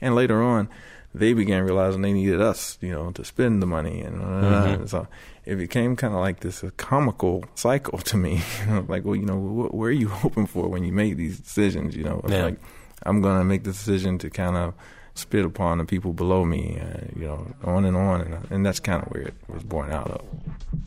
and 0.00 0.14
later 0.14 0.42
on, 0.42 0.68
they 1.14 1.32
began 1.32 1.62
realizing 1.62 2.02
they 2.02 2.12
needed 2.12 2.40
us, 2.40 2.76
you 2.80 2.90
know, 2.90 3.10
to 3.12 3.24
spend 3.24 3.62
the 3.62 3.66
money, 3.66 4.00
and 4.00 4.20
Mhm. 4.20 4.88
so 4.88 5.06
it 5.46 5.56
became 5.56 5.94
kind 5.96 6.12
of 6.14 6.20
like 6.20 6.40
this 6.40 6.64
uh, 6.64 6.70
comical 6.76 7.44
cycle 7.54 7.98
to 7.98 8.16
me. 8.16 8.42
Like, 8.88 9.04
well, 9.04 9.14
you 9.16 9.26
know, 9.26 9.36
what, 9.38 9.74
where 9.74 9.88
are 9.90 9.92
you 10.04 10.08
hoping 10.22 10.46
for 10.46 10.68
when 10.68 10.82
you 10.84 10.92
make 10.92 11.16
these 11.16 11.38
decisions? 11.38 11.94
You 11.96 12.04
know, 12.04 12.20
Yeah. 12.28 12.44
like 12.44 12.58
I'm 13.06 13.20
going 13.20 13.38
to 13.38 13.44
make 13.44 13.62
the 13.64 13.70
decision 13.72 14.18
to 14.18 14.30
kind 14.30 14.56
of 14.56 14.74
spit 15.14 15.44
upon 15.44 15.78
the 15.78 15.84
people 15.84 16.12
below 16.12 16.44
me, 16.44 16.80
uh, 16.82 17.06
you 17.14 17.26
know, 17.26 17.46
on 17.62 17.84
and 17.84 17.96
on, 17.96 18.20
and, 18.22 18.34
and 18.50 18.66
that's 18.66 18.80
kind 18.80 19.00
of 19.02 19.08
where 19.12 19.22
it 19.22 19.34
was 19.48 19.62
born 19.62 19.92
out 19.92 20.10
of. 20.10 20.20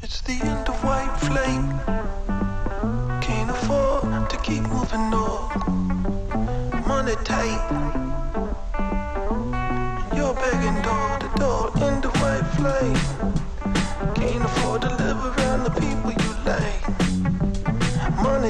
It's 0.03 0.19
the 0.21 0.33
end 0.43 0.67
of 0.67 0.75
white 0.83 1.15
flame. 1.21 1.67
Can't 3.21 3.49
afford 3.49 4.29
to 4.29 4.37
keep 4.43 4.63
moving 4.63 5.13
on. 5.13 6.83
Money 6.87 7.15
tight. 7.23 8.16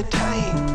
Money 0.02 0.67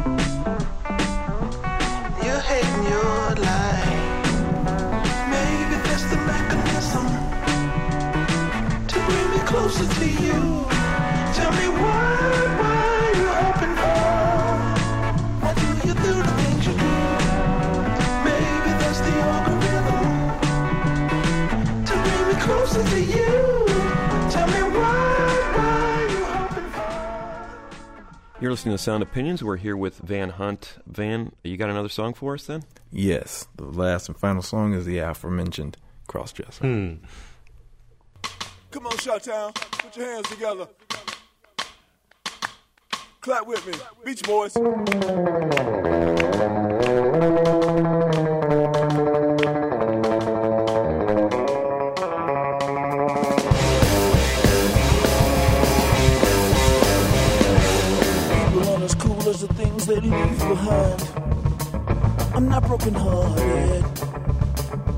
You're 28.44 28.52
listening 28.52 28.76
to 28.76 28.84
Sound 28.84 29.02
Opinions. 29.02 29.42
We're 29.42 29.56
here 29.56 29.78
with 29.78 30.00
Van 30.00 30.32
Hunt. 30.32 30.76
Van, 30.86 31.32
you 31.46 31.56
got 31.56 31.70
another 31.70 31.88
song 31.88 32.14
for 32.14 32.34
us 32.34 32.46
then? 32.46 32.64
Yes, 32.92 33.48
the 33.56 33.64
last 33.64 34.10
and 34.10 34.18
final 34.18 34.42
song 34.42 34.74
is 34.74 34.84
the 34.86 34.98
aforementioned 34.98 35.78
Crossdresser. 36.10 36.60
Hmm. 36.60 37.06
Come 38.72 38.86
on, 38.86 38.98
Shot-Town. 38.98 39.54
Put 39.54 39.96
your 39.96 40.08
hands 40.08 40.28
together. 40.28 40.68
Clap 43.22 43.48
with 43.48 43.66
me. 43.66 43.76
Beach 44.04 44.24
Boys. 44.24 44.54
Things 59.84 60.02
they 60.02 60.10
leave 60.10 60.40
behind. 60.40 61.02
I'm 62.36 62.50
not 62.50 62.66
broken 62.66 62.94
hearted. 62.94 63.84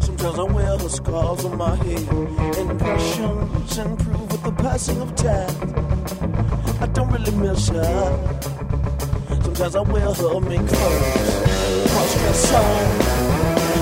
Sometimes 0.01 0.39
I 0.39 0.43
wear 0.43 0.77
the 0.77 0.89
scars 0.89 1.45
on 1.45 1.57
my 1.57 1.75
head. 1.75 2.57
Impressions 2.57 3.77
improve 3.77 4.31
with 4.31 4.43
the 4.43 4.51
passing 4.51 5.01
of 5.01 5.15
time. 5.15 5.55
I 6.81 6.87
don't 6.87 7.11
really 7.11 7.31
miss 7.31 7.69
her. 7.69 8.39
Sometimes 9.43 9.75
I 9.75 9.81
wear 9.81 10.13
her 10.13 10.39
mink. 10.41 10.69
Cross 10.69 12.13
dress 12.19 12.53
on. 12.53 12.85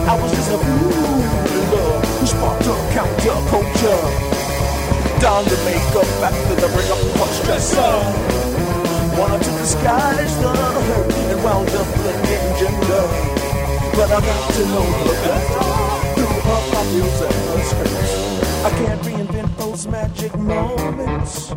I 0.10 0.22
was 0.22 0.32
just 0.32 0.52
a 0.52 0.58
fool 0.58 0.94
in 1.54 1.72
love 1.72 2.20
who 2.20 2.28
sparked 2.28 2.68
up 2.68 2.80
counterculture. 2.96 4.04
Down 5.22 5.46
the 5.46 5.58
makeup 5.66 6.10
after 6.22 6.56
the 6.56 6.68
ring 6.76 6.92
up 6.92 7.16
cross 7.16 7.46
dress 7.46 7.78
on. 7.78 8.33
To 9.74 9.80
disguise 9.80 10.38
the 10.38 10.50
hurt 10.50 11.14
and 11.14 11.44
wound 11.44 11.70
up 11.70 11.88
blending 11.96 12.46
gender. 12.60 13.06
But 13.96 14.12
I 14.12 14.20
got 14.22 14.54
to 14.54 14.66
know 14.66 14.88
her 15.02 15.16
better 15.26 15.66
through 16.14 16.38
her 16.48 16.62
popules 16.72 17.22
and 17.22 17.34
her. 17.48 17.98
I 18.66 18.70
can't 18.70 19.02
reinvent 19.02 19.58
those 19.58 19.88
magic 19.88 20.36
moments, 20.38 21.56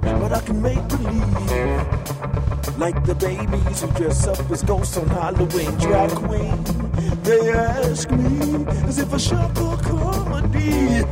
but 0.00 0.32
I 0.32 0.40
can 0.40 0.62
make 0.62 0.88
believe. 0.88 2.76
Like 2.76 3.04
the 3.04 3.14
babies 3.14 3.82
who 3.82 3.88
dress 3.92 4.26
up 4.26 4.50
as 4.50 4.62
ghosts 4.64 4.96
on 4.96 5.06
Halloween, 5.06 5.70
drag 5.76 6.10
queen. 6.10 6.64
They 7.22 7.52
ask 7.52 8.10
me 8.10 8.66
as 8.88 8.98
if 8.98 9.12
a 9.12 9.18
shock 9.18 9.56
or 9.60 9.76
comedy. 9.76 11.04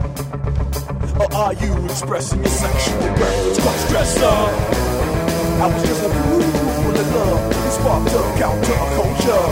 Or 1.20 1.34
are 1.34 1.54
you 1.54 1.84
expressing 1.84 2.40
your 2.40 2.50
sexual 2.50 2.98
preference? 2.98 3.60
Cross 3.60 3.88
dresser. 3.90 4.91
I 5.60 5.66
was 5.66 5.82
just 5.82 6.02
a 6.02 6.08
fool 6.08 6.42
full 6.82 6.96
of 6.96 7.14
love 7.14 7.54
who 7.54 7.70
sparked 7.70 8.14
up 8.14 8.26
counterculture. 8.40 9.46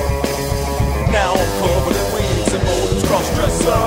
Now 1.13 1.35
I'm 1.35 1.51
covered 1.61 1.97
in 2.01 2.07
wings 2.15 2.53
and 2.55 2.65
mold's 2.65 3.03
cross-dresser. 3.07 3.85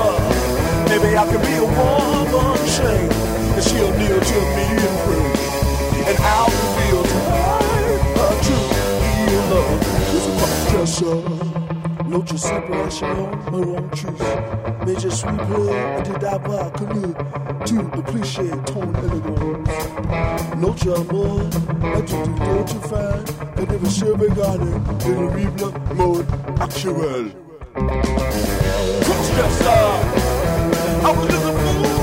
Maybe 0.90 1.16
I 1.16 1.24
can 1.26 1.40
be 1.40 1.54
a 1.56 1.64
woman 1.64 2.58
shame, 2.68 3.10
and 3.56 3.62
she'll 3.64 3.92
kneel 3.98 4.20
to 4.20 4.38
me 4.56 4.66
and 4.84 4.96
pray. 5.04 5.30
And 6.08 6.18
I'll 6.20 6.52
reveal 6.52 7.02
to 7.02 7.18
her 7.30 7.64
her 8.18 8.34
true 8.44 8.84
love 9.50 9.82
is 10.14 10.24
a 10.26 10.32
cross-dresser. 10.38 11.54
No 11.54 11.63
just 12.22 12.44
separation 12.44 13.08
on 13.08 13.32
her 13.52 13.76
own 13.76 13.90
truth. 13.90 14.22
Mais 14.86 14.94
je 15.00 15.08
suis 15.08 15.26
prêt 15.26 16.14
à 16.14 16.18
d'avoir 16.18 16.72
connu 16.72 17.14
le 17.96 18.02
cliché 18.02 18.42
ton 18.66 18.82
élégance. 18.82 19.68
Notre 20.60 21.00
amour 21.00 21.40
est 21.96 22.04
tout 22.04 22.28
d'autre 22.44 22.80
fin 22.88 23.16
que 23.56 23.64
de 23.72 23.78
me 23.78 23.88
sauvegarder 23.88 24.74
de 25.04 25.12
l'horrible 25.12 25.64
mode 25.96 26.26
actuel. 26.60 27.32
Crossdresser, 29.02 29.94
I 31.02 31.10
was 31.10 31.34
a 31.34 31.93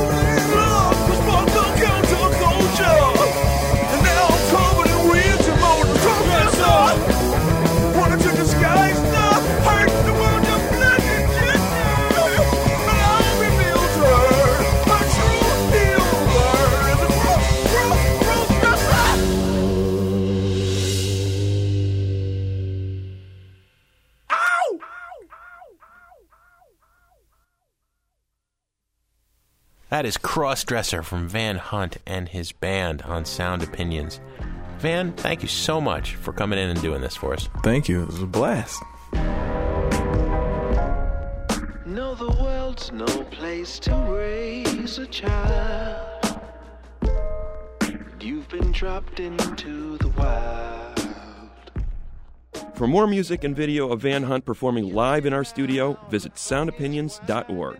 That 30.01 30.07
is 30.07 30.17
Crossdresser 30.17 31.03
from 31.03 31.27
Van 31.27 31.57
Hunt 31.57 31.97
and 32.07 32.27
his 32.27 32.51
band 32.51 33.03
on 33.03 33.23
Sound 33.23 33.61
Opinions. 33.61 34.19
Van, 34.79 35.13
thank 35.13 35.43
you 35.43 35.47
so 35.47 35.79
much 35.79 36.15
for 36.15 36.33
coming 36.33 36.57
in 36.57 36.69
and 36.69 36.81
doing 36.81 37.01
this 37.01 37.15
for 37.15 37.35
us. 37.35 37.49
Thank 37.63 37.87
you. 37.87 38.01
It 38.01 38.07
was 38.07 38.23
a 38.23 38.25
blast. 38.25 38.81
No, 41.85 42.15
the 42.15 42.35
world's 42.41 42.91
no 42.91 43.05
place 43.05 43.77
to 43.81 43.95
raise 44.09 44.97
a 44.97 45.05
child. 45.05 46.41
You've 48.19 48.49
been 48.49 48.71
dropped 48.71 49.19
into 49.19 49.99
the 49.99 50.07
wild. 50.17 51.11
For 52.73 52.87
more 52.87 53.05
music 53.05 53.43
and 53.43 53.55
video 53.55 53.91
of 53.91 54.01
Van 54.01 54.23
Hunt 54.23 54.45
performing 54.45 54.95
live 54.95 55.27
in 55.27 55.33
our 55.33 55.43
studio, 55.43 55.95
visit 56.09 56.33
soundopinions.org. 56.33 57.77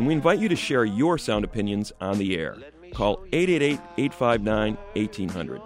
And 0.00 0.06
we 0.06 0.14
invite 0.14 0.38
you 0.38 0.48
to 0.48 0.56
share 0.56 0.86
your 0.86 1.18
sound 1.18 1.44
opinions 1.44 1.92
on 2.00 2.16
the 2.16 2.34
air. 2.34 2.56
Call 2.94 3.22
888 3.34 3.78
859 3.98 4.78
1800. 4.94 5.60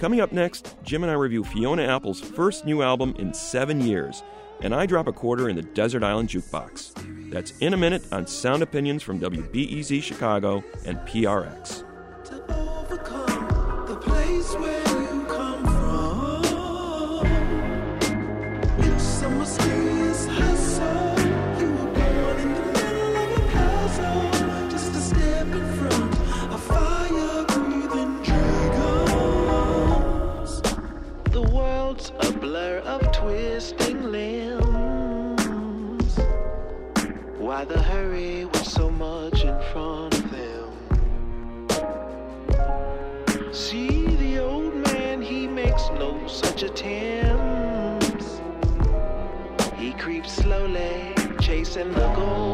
Coming 0.00 0.20
up 0.20 0.32
next, 0.32 0.74
Jim 0.82 1.04
and 1.04 1.12
I 1.12 1.14
review 1.14 1.44
Fiona 1.44 1.84
Apple's 1.84 2.20
first 2.20 2.66
new 2.66 2.82
album 2.82 3.14
in 3.20 3.32
seven 3.32 3.80
years, 3.80 4.24
and 4.62 4.74
I 4.74 4.84
drop 4.84 5.06
a 5.06 5.12
quarter 5.12 5.48
in 5.48 5.54
the 5.54 5.62
Desert 5.62 6.02
Island 6.02 6.28
Jukebox. 6.28 7.30
That's 7.30 7.56
in 7.58 7.72
a 7.72 7.76
minute 7.76 8.02
on 8.10 8.26
Sound 8.26 8.64
Opinions 8.64 9.04
from 9.04 9.20
WBEZ 9.20 10.02
Chicago 10.02 10.64
and 10.84 10.98
PRX. 11.02 11.84
twisting 33.58 34.12
limbs. 34.12 34.66
Why 37.38 37.64
the 37.64 37.82
hurry 37.82 38.44
with 38.44 38.64
so 38.64 38.88
much 38.88 39.42
in 39.42 39.60
front 39.72 40.14
of 40.16 40.30
them? 40.30 40.70
See 43.52 44.06
the 44.06 44.38
old 44.38 44.76
man, 44.76 45.20
he 45.20 45.48
makes 45.48 45.90
no 45.98 46.24
such 46.28 46.62
attempts. 46.62 48.40
He 49.74 49.92
creeps 49.94 50.34
slowly, 50.34 51.12
chasing 51.40 51.92
the 51.94 52.12
goal. 52.14 52.47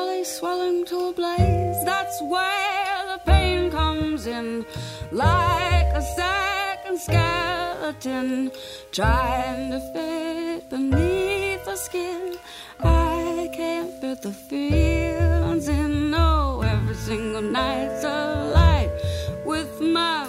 Belly, 0.00 0.24
swelling 0.24 0.84
to 0.86 0.96
a 1.08 1.12
blaze. 1.12 1.84
That's 1.84 2.18
where 2.22 3.00
the 3.12 3.20
pain 3.30 3.70
comes 3.70 4.26
in, 4.26 4.64
like 5.10 5.88
a 6.00 6.02
second 6.20 6.98
skeleton 7.06 8.50
trying 8.92 9.70
to 9.74 9.80
fit 9.92 10.70
beneath 10.70 11.64
the 11.64 11.76
skin. 11.76 12.36
I 12.80 13.50
can't 13.58 13.92
fit 14.00 14.22
the 14.22 14.32
feelings 14.32 15.68
in. 15.68 16.10
No, 16.10 16.62
every 16.74 16.98
single 17.08 17.42
night's 17.42 18.04
a 18.04 18.18
light 18.58 18.92
with 19.44 19.80
my 19.80 20.26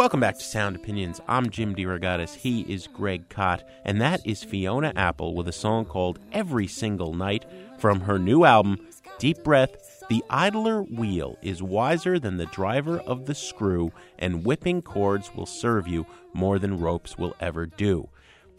Welcome 0.00 0.20
back 0.20 0.38
to 0.38 0.44
Sound 0.44 0.76
Opinions. 0.76 1.20
I'm 1.28 1.50
Jim 1.50 1.74
DeRogatis. 1.74 2.34
He 2.34 2.62
is 2.62 2.86
Greg 2.86 3.28
Kot. 3.28 3.68
And 3.84 4.00
that 4.00 4.26
is 4.26 4.42
Fiona 4.42 4.94
Apple 4.96 5.34
with 5.34 5.46
a 5.46 5.52
song 5.52 5.84
called 5.84 6.18
Every 6.32 6.66
Single 6.66 7.12
Night 7.12 7.44
from 7.78 8.00
her 8.00 8.18
new 8.18 8.46
album, 8.46 8.78
Deep 9.18 9.44
Breath. 9.44 10.02
The 10.08 10.24
idler 10.30 10.84
wheel 10.84 11.36
is 11.42 11.62
wiser 11.62 12.18
than 12.18 12.38
the 12.38 12.46
driver 12.46 13.00
of 13.00 13.26
the 13.26 13.34
screw, 13.34 13.92
and 14.18 14.42
whipping 14.42 14.80
cords 14.80 15.34
will 15.34 15.44
serve 15.44 15.86
you 15.86 16.06
more 16.32 16.58
than 16.58 16.80
ropes 16.80 17.18
will 17.18 17.36
ever 17.38 17.66
do. 17.66 18.08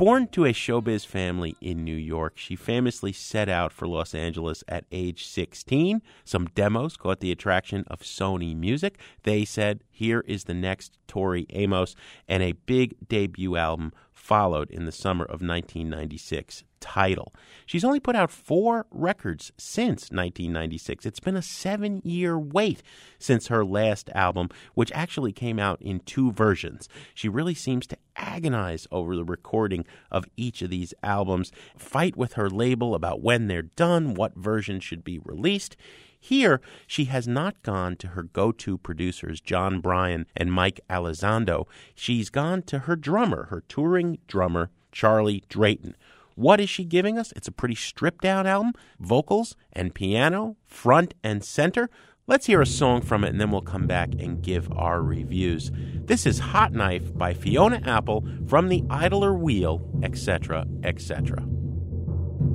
Born 0.02 0.30
to 0.30 0.46
a 0.46 0.52
showbiz 0.52 1.06
family 1.06 1.56
in 1.62 1.84
New 1.84 1.96
York, 1.96 2.34
she 2.36 2.56
famously 2.56 3.12
set 3.12 3.48
out 3.48 3.72
for 3.72 3.88
Los 3.88 4.16
Angeles 4.16 4.64
at 4.68 4.86
age 4.92 5.28
16. 5.28 6.02
Some 6.26 6.48
demos 6.56 6.98
caught 6.98 7.20
the 7.20 7.32
attraction 7.32 7.84
of 7.86 8.00
Sony 8.00 8.56
Music. 8.56 8.98
They 9.22 9.46
said, 9.46 9.84
Here 9.92 10.22
is 10.22 10.46
the 10.46 10.56
next 10.56 10.98
Tori 11.08 11.46
Amos, 11.52 11.96
and 12.28 12.42
a 12.42 12.54
big 12.54 12.96
debut 13.10 13.56
album 13.56 13.94
followed 14.12 14.72
in 14.72 14.86
the 14.86 14.92
summer 14.92 15.24
of 15.24 15.44
1996. 15.44 16.64
Title. 16.82 17.34
She's 17.66 17.86
only 17.86 18.02
put 18.02 18.18
out 18.18 18.30
four 18.30 18.86
records 18.92 19.54
since 19.58 20.12
1996. 20.12 21.06
It's 21.06 21.20
been 21.22 21.38
a 21.38 21.42
seven 21.42 22.02
year 22.04 22.38
wait 22.38 22.84
since 23.18 23.48
her 23.48 23.64
last 23.64 24.10
album, 24.14 24.50
which 24.74 24.92
actually 24.94 25.32
came 25.32 25.60
out 25.60 25.82
in 25.82 26.02
two 26.02 26.34
versions. 26.34 26.90
She 27.14 27.30
really 27.30 27.54
seems 27.54 27.88
to 27.88 27.98
agonize 28.18 28.88
over 28.92 29.16
the 29.16 29.24
recording 29.24 29.86
of 30.12 30.26
each 30.36 30.62
of 30.62 30.70
these 30.70 30.94
albums, 31.02 31.52
fight 31.78 32.18
with 32.18 32.34
her 32.34 32.50
label 32.50 32.94
about 32.94 33.22
when 33.22 33.48
they're 33.48 33.62
done, 33.62 34.14
what 34.14 34.36
version 34.36 34.80
should 34.80 35.04
be 35.04 35.20
released. 35.20 35.78
Here, 36.24 36.62
she 36.86 37.06
has 37.06 37.28
not 37.28 37.64
gone 37.64 37.96
to 37.98 38.10
her 38.10 38.22
go 38.22 38.52
to 38.52 38.78
producers, 38.78 39.42
Jon 39.42 39.82
Brion 39.82 40.28
and 40.38 40.54
Mike 40.54 40.80
Elizondo. 40.88 41.66
She's 41.96 42.30
gone 42.30 42.62
to 42.64 42.80
her 42.80 42.96
drummer, 42.96 43.46
her 43.46 43.64
touring 43.68 44.20
drummer, 44.28 44.70
Charlie 44.92 45.44
Drayton. 45.50 45.96
What 46.36 46.60
is 46.60 46.70
she 46.70 46.84
giving 46.84 47.18
us? 47.18 47.34
It's 47.36 47.48
a 47.48 47.52
pretty 47.52 47.76
stripped 47.76 48.24
down 48.24 48.48
album, 48.48 48.74
vocals 49.00 49.56
and 49.74 49.94
piano, 49.94 50.56
front 50.66 51.14
and 51.24 51.44
center. 51.44 51.90
Let's 52.28 52.46
hear 52.46 52.62
a 52.62 52.66
song 52.66 53.02
from 53.02 53.24
it 53.24 53.30
and 53.30 53.42
then 53.42 53.52
we'll 53.52 53.62
come 53.62 53.88
back 53.88 54.10
and 54.18 54.42
give 54.42 54.72
our 54.72 55.02
reviews. 55.02 55.72
This 55.74 56.26
is 56.26 56.40
Hot 56.40 56.72
Knife 56.72 57.18
by 57.18 57.34
Fiona 57.34 57.82
Apple 57.86 58.26
from 58.48 58.70
the 58.70 58.84
Idler 58.90 59.34
Wheel, 59.34 59.90
etc., 60.04 60.66
etc. 60.84 61.44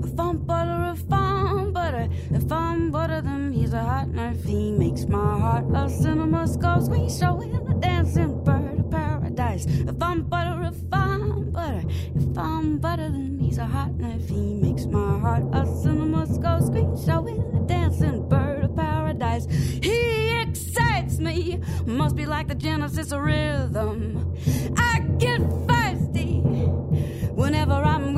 If 0.04 0.18
I'm 0.18 0.38
butter, 0.38 0.92
if 0.94 1.12
I'm 1.12 1.72
butter, 1.72 2.08
if 2.30 2.52
I'm 2.52 2.90
butter, 2.90 3.20
then 3.20 3.52
he's 3.52 3.72
a 3.72 3.82
hot 3.82 4.08
knife. 4.08 4.42
He 4.44 4.70
makes 4.70 5.06
my 5.06 5.38
heart 5.38 5.64
a 5.74 5.88
cinema 5.88 6.46
score. 6.46 6.80
Squeeze 6.80 7.18
showing 7.18 7.54
a 7.54 7.74
dancing 7.74 8.42
bird 8.44 8.80
of 8.80 8.90
paradise. 8.90 9.66
If 9.66 10.02
I'm 10.02 10.22
butter, 10.22 10.62
if 10.64 10.76
I'm 10.92 11.50
butter, 11.50 11.82
if 12.14 12.38
I'm 12.38 12.78
butter, 12.78 13.08
then 13.08 13.38
he's 13.40 13.58
a 13.58 13.66
hot 13.66 13.92
knife. 13.94 14.28
He 14.28 14.54
makes 14.54 14.86
my 14.86 15.18
heart 15.18 15.44
a 15.52 15.66
cinema 15.82 16.26
score. 16.26 16.60
Squeeze 16.60 17.04
showing 17.04 17.40
a 17.54 17.60
dancing 17.66 18.28
bird 18.28 18.64
of 18.64 18.76
paradise. 18.76 19.46
He 19.82 20.38
excites 20.40 21.18
me, 21.18 21.60
must 21.86 22.16
be 22.16 22.26
like 22.26 22.48
the 22.48 22.54
genesis 22.54 23.12
rhythm. 23.12 24.34
I 24.76 25.00
get 25.18 25.40
thirsty 25.68 26.40
whenever 27.34 27.72
I'm 27.72 28.06
him. 28.06 28.15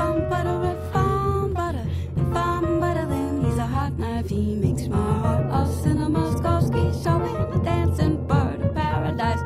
I'm 0.00 0.28
butter, 0.28 0.76
if 0.76 0.96
I'm 0.96 1.52
butter, 1.52 1.86
if 2.16 2.36
I'm 2.36 2.80
butter, 2.80 3.06
then 3.06 3.44
he's 3.44 3.58
a 3.58 3.66
hot 3.66 3.98
knife. 3.98 4.28
He 4.28 4.54
makes 4.54 4.86
my 4.86 4.96
heart 4.96 5.46
a 5.50 5.72
cinema 5.82 6.36
score. 6.36 6.60
Ski 6.60 7.02
showing 7.02 7.36
a 7.36 7.58
dancing 7.64 8.26
bird 8.26 8.60
of 8.60 8.74
paradise. 8.74 9.40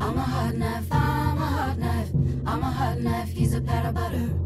I'm 0.00 0.16
a 0.16 0.20
hot 0.20 0.54
knife, 0.54 0.86
I'm 0.90 1.38
a 1.38 1.46
hot 1.46 1.78
knife, 1.78 2.10
I'm 2.46 2.60
a 2.60 2.70
hot 2.70 2.98
knife, 3.00 3.28
he's 3.30 3.54
a 3.54 3.60
pat 3.60 3.86
of 3.86 3.94
butter. 3.94 4.43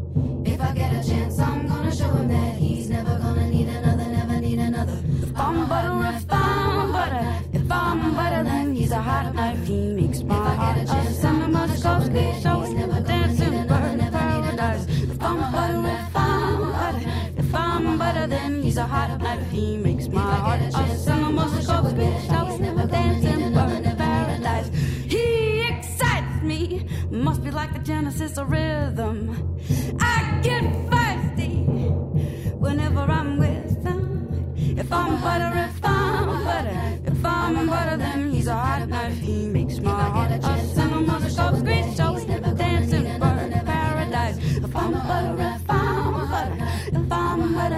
A 18.79 18.87
hot 18.87 19.19
knife, 19.19 19.51
he 19.51 19.75
makes 19.75 20.07
my 20.07 20.21
heart 20.21 20.61
a 20.61 20.95
cinema 20.95 21.49
scope, 21.61 21.89
showing 22.27 22.79
a 22.79 22.87
dancing 22.87 23.53
bird 23.53 23.85
of 23.85 23.97
paradise. 23.97 24.69
He 25.05 25.67
excites 25.67 26.41
me, 26.41 26.87
must 27.11 27.43
be 27.43 27.51
like 27.51 27.73
the 27.73 27.79
genesis 27.79 28.37
of 28.37 28.49
rhythm. 28.49 29.17
I 29.99 30.39
get 30.41 30.63
thirsty 30.89 31.55
whenever 32.65 33.01
I'm 33.01 33.37
with 33.37 33.83
him. 33.85 34.53
If 34.55 34.93
I'm 34.93 35.21
butter, 35.21 35.51
if 35.67 35.78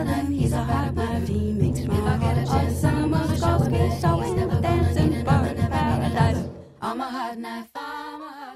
He's 0.02 0.52
a 0.52 0.64
hot 0.64 0.96
knife. 0.96 1.28
He 1.28 1.52
makes 1.52 1.82
heart 1.82 2.38
a 2.38 2.46
show, 4.02 4.62
dancing 4.62 5.24
paradise. 5.24 6.50
I'm 6.82 7.00
a 7.00 7.04
hot 7.04 7.38
knife. 7.38 7.68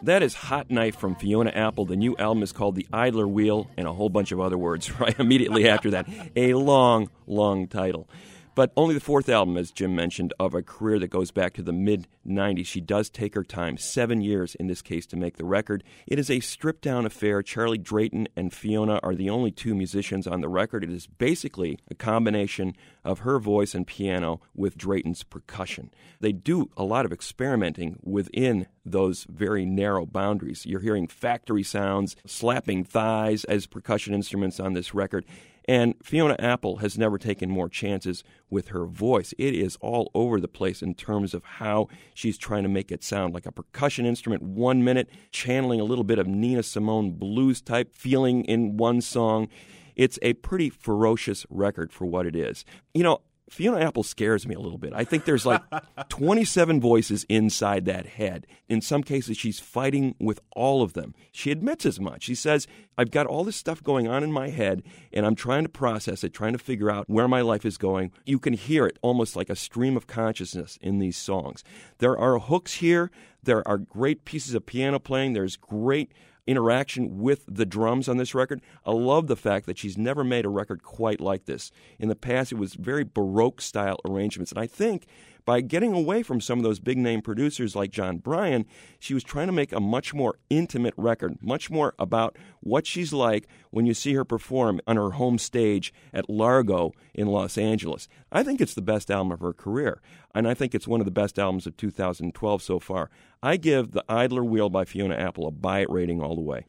That 0.01 0.23
is 0.23 0.33
Hot 0.35 0.69
Knife 0.71 0.95
from 0.95 1.15
Fiona 1.15 1.51
Apple. 1.51 1.85
The 1.85 1.95
new 1.95 2.17
album 2.17 2.41
is 2.41 2.51
called 2.51 2.75
The 2.75 2.87
Idler 2.91 3.27
Wheel, 3.27 3.69
and 3.77 3.87
a 3.87 3.93
whole 3.93 4.09
bunch 4.09 4.31
of 4.31 4.39
other 4.39 4.57
words 4.57 4.91
right 4.99 5.17
immediately 5.19 5.67
after 5.69 5.91
that. 5.91 6.07
A 6.35 6.55
long, 6.55 7.09
long 7.27 7.67
title. 7.67 8.09
But 8.55 8.71
only 8.77 8.93
the 8.93 9.01
fourth 9.01 9.27
album, 9.27 9.57
as 9.57 9.69
Jim 9.69 9.93
mentioned, 9.93 10.33
of 10.39 10.53
a 10.53 10.63
career 10.63 10.97
that 10.99 11.09
goes 11.09 11.29
back 11.29 11.53
to 11.53 11.61
the 11.61 11.73
mid 11.73 12.07
90s. 12.25 12.65
She 12.65 12.79
does 12.79 13.09
take 13.09 13.35
her 13.35 13.43
time, 13.43 13.77
seven 13.77 14.21
years 14.21 14.55
in 14.55 14.67
this 14.67 14.81
case, 14.81 15.05
to 15.07 15.17
make 15.17 15.35
the 15.35 15.43
record. 15.43 15.83
It 16.07 16.17
is 16.17 16.31
a 16.31 16.39
stripped 16.39 16.81
down 16.81 17.05
affair. 17.05 17.43
Charlie 17.43 17.77
Drayton 17.77 18.29
and 18.33 18.53
Fiona 18.53 19.01
are 19.03 19.13
the 19.13 19.29
only 19.29 19.51
two 19.51 19.75
musicians 19.75 20.25
on 20.25 20.39
the 20.39 20.47
record. 20.47 20.85
It 20.85 20.89
is 20.89 21.05
basically 21.05 21.77
a 21.91 21.95
combination 21.95 22.75
of 23.03 23.19
her 23.19 23.39
voice 23.39 23.75
and 23.75 23.85
piano 23.85 24.39
with 24.55 24.77
Drayton's 24.77 25.23
percussion. 25.23 25.91
They 26.21 26.31
do 26.31 26.69
a 26.77 26.83
lot 26.83 27.05
of 27.05 27.11
experimenting 27.11 27.99
within 28.03 28.67
those 28.85 29.25
very 29.29 29.65
narrow 29.65 30.05
boundaries. 30.05 30.65
You're 30.65 30.79
hearing 30.79 31.07
factory 31.07 31.63
sounds, 31.63 32.15
slapping 32.25 32.85
thighs 32.85 33.43
as 33.43 33.67
percussion 33.67 34.13
instruments 34.13 34.61
on 34.61 34.73
this 34.73 34.93
record. 34.93 35.25
And 35.67 35.95
Fiona 36.03 36.35
Apple 36.37 36.77
has 36.77 36.97
never 36.97 37.17
taken 37.17 37.49
more 37.49 37.69
chances 37.69 38.23
with 38.49 38.67
her 38.67 38.85
voice. 38.85 39.33
It 39.37 39.55
is 39.55 39.77
all 39.81 40.11
over 40.13 40.39
the 40.39 40.47
place 40.47 40.81
in 40.81 40.93
terms 40.93 41.33
of 41.33 41.43
how 41.43 41.87
she's 42.13 42.37
trying 42.37 42.63
to 42.63 42.69
make 42.69 42.91
it 42.91 43.03
sound 43.03 43.33
like 43.33 43.45
a 43.45 43.51
percussion 43.51 44.05
instrument 44.05 44.43
one 44.43 44.83
minute, 44.83 45.09
channeling 45.31 45.79
a 45.79 45.85
little 45.85 46.03
bit 46.03 46.19
of 46.19 46.27
Nina 46.27 46.61
Simone 46.61 47.11
blues 47.11 47.61
type 47.61 47.95
feeling 47.95 48.45
in 48.45 48.77
one 48.77 49.01
song. 49.01 49.47
It's 49.95 50.19
a 50.21 50.33
pretty 50.33 50.69
ferocious 50.69 51.45
record 51.49 51.91
for 51.91 52.05
what 52.05 52.27
it 52.27 52.35
is. 52.35 52.63
You 52.93 53.03
know, 53.03 53.21
Fiona 53.49 53.79
Apple 53.79 54.03
scares 54.03 54.47
me 54.47 54.55
a 54.55 54.59
little 54.59 54.79
bit. 54.79 54.91
I 54.93 55.03
think 55.03 55.25
there's 55.25 55.45
like 55.45 55.61
27 56.09 56.81
voices 56.81 57.25
inside 57.29 57.85
that 57.85 58.05
head. 58.05 58.47
In 58.67 58.81
some 58.81 59.03
cases, 59.03 59.37
she's 59.37 59.59
fighting 59.59 60.15
with 60.19 60.39
all 60.55 60.81
of 60.81 60.93
them. 60.93 61.13
She 61.31 61.51
admits 61.51 61.85
as 61.85 61.99
much. 61.99 62.23
She 62.23 62.33
says, 62.33 62.65
I've 62.97 63.11
got 63.11 63.27
all 63.27 63.43
this 63.43 63.55
stuff 63.55 63.83
going 63.83 64.07
on 64.07 64.23
in 64.23 64.31
my 64.31 64.49
head, 64.49 64.81
and 65.13 65.25
I'm 65.25 65.35
trying 65.35 65.63
to 65.63 65.69
process 65.69 66.23
it, 66.23 66.33
trying 66.33 66.53
to 66.53 66.59
figure 66.59 66.89
out 66.89 67.07
where 67.07 67.27
my 67.27 67.41
life 67.41 67.65
is 67.65 67.77
going. 67.77 68.11
You 68.25 68.39
can 68.39 68.53
hear 68.53 68.87
it 68.87 68.97
almost 69.01 69.35
like 69.35 69.49
a 69.49 69.55
stream 69.55 69.95
of 69.95 70.07
consciousness 70.07 70.79
in 70.81 70.97
these 70.97 71.17
songs. 71.17 71.63
There 71.99 72.17
are 72.17 72.39
hooks 72.39 72.75
here, 72.75 73.11
there 73.43 73.67
are 73.67 73.77
great 73.77 74.25
pieces 74.25 74.55
of 74.55 74.65
piano 74.65 74.97
playing, 74.97 75.33
there's 75.33 75.55
great 75.55 76.11
interaction 76.47 77.19
with 77.19 77.43
the 77.47 77.65
drums 77.65 78.07
on 78.07 78.17
this 78.17 78.35
record. 78.35 78.61
I 78.85 78.91
love 78.91 79.27
the 79.27 79.35
fact 79.35 79.65
that 79.65 79.77
she's 79.77 79.97
never 79.97 80.23
made 80.23 80.45
a 80.45 80.49
record 80.49 80.83
quite 80.83 81.19
like 81.19 81.45
this. 81.45 81.71
In 81.99 82.09
the 82.09 82.15
past, 82.15 82.51
it 82.51 82.57
was 82.57 82.75
very 82.75 83.03
Baroque 83.03 83.61
style 83.61 83.99
arrangements. 84.05 84.51
And 84.51 84.59
I 84.59 84.67
think 84.67 85.07
by 85.45 85.61
getting 85.61 85.93
away 85.93 86.23
from 86.23 86.41
some 86.41 86.57
of 86.59 86.63
those 86.63 86.79
big 86.79 86.97
name 86.97 87.21
producers 87.21 87.75
like 87.75 87.91
Jon 87.91 88.17
Brion, 88.17 88.65
she 88.99 89.13
was 89.13 89.23
trying 89.23 89.45
to 89.47 89.53
make 89.53 89.71
a 89.71 89.79
much 89.79 90.13
more 90.13 90.39
intimate 90.49 90.95
record, 90.97 91.37
much 91.41 91.69
more 91.69 91.93
about 91.99 92.35
what 92.61 92.87
she's 92.87 93.13
like 93.13 93.47
when 93.69 93.85
you 93.85 93.93
see 93.93 94.15
her 94.15 94.25
perform 94.25 94.81
on 94.87 94.95
her 94.95 95.11
home 95.11 95.37
stage 95.37 95.93
at 96.13 96.29
Largo 96.29 96.93
in 97.13 97.27
Los 97.27 97.57
Angeles. 97.57 98.07
I 98.31 98.41
think 98.41 98.59
it's 98.59 98.73
the 98.73 98.81
best 98.81 99.11
album 99.11 99.31
of 99.31 99.39
her 99.39 99.53
career, 99.53 100.01
and 100.33 100.47
I 100.47 100.55
think 100.55 100.73
it's 100.73 100.87
one 100.87 100.99
of 100.99 101.05
the 101.05 101.11
best 101.11 101.37
albums 101.37 101.67
of 101.67 101.77
2012 101.77 102.61
so 102.61 102.79
far. 102.79 103.11
I 103.45 103.57
give 103.57 103.91
The 103.91 104.03
Idler 104.09 104.43
Wheel 104.43 104.71
by 104.71 104.85
Fiona 104.85 105.13
Apple 105.13 105.45
a 105.45 105.51
buy 105.51 105.81
it 105.81 105.89
rating 105.91 106.19
all 106.19 106.33
the 106.33 106.41
way. 106.41 106.65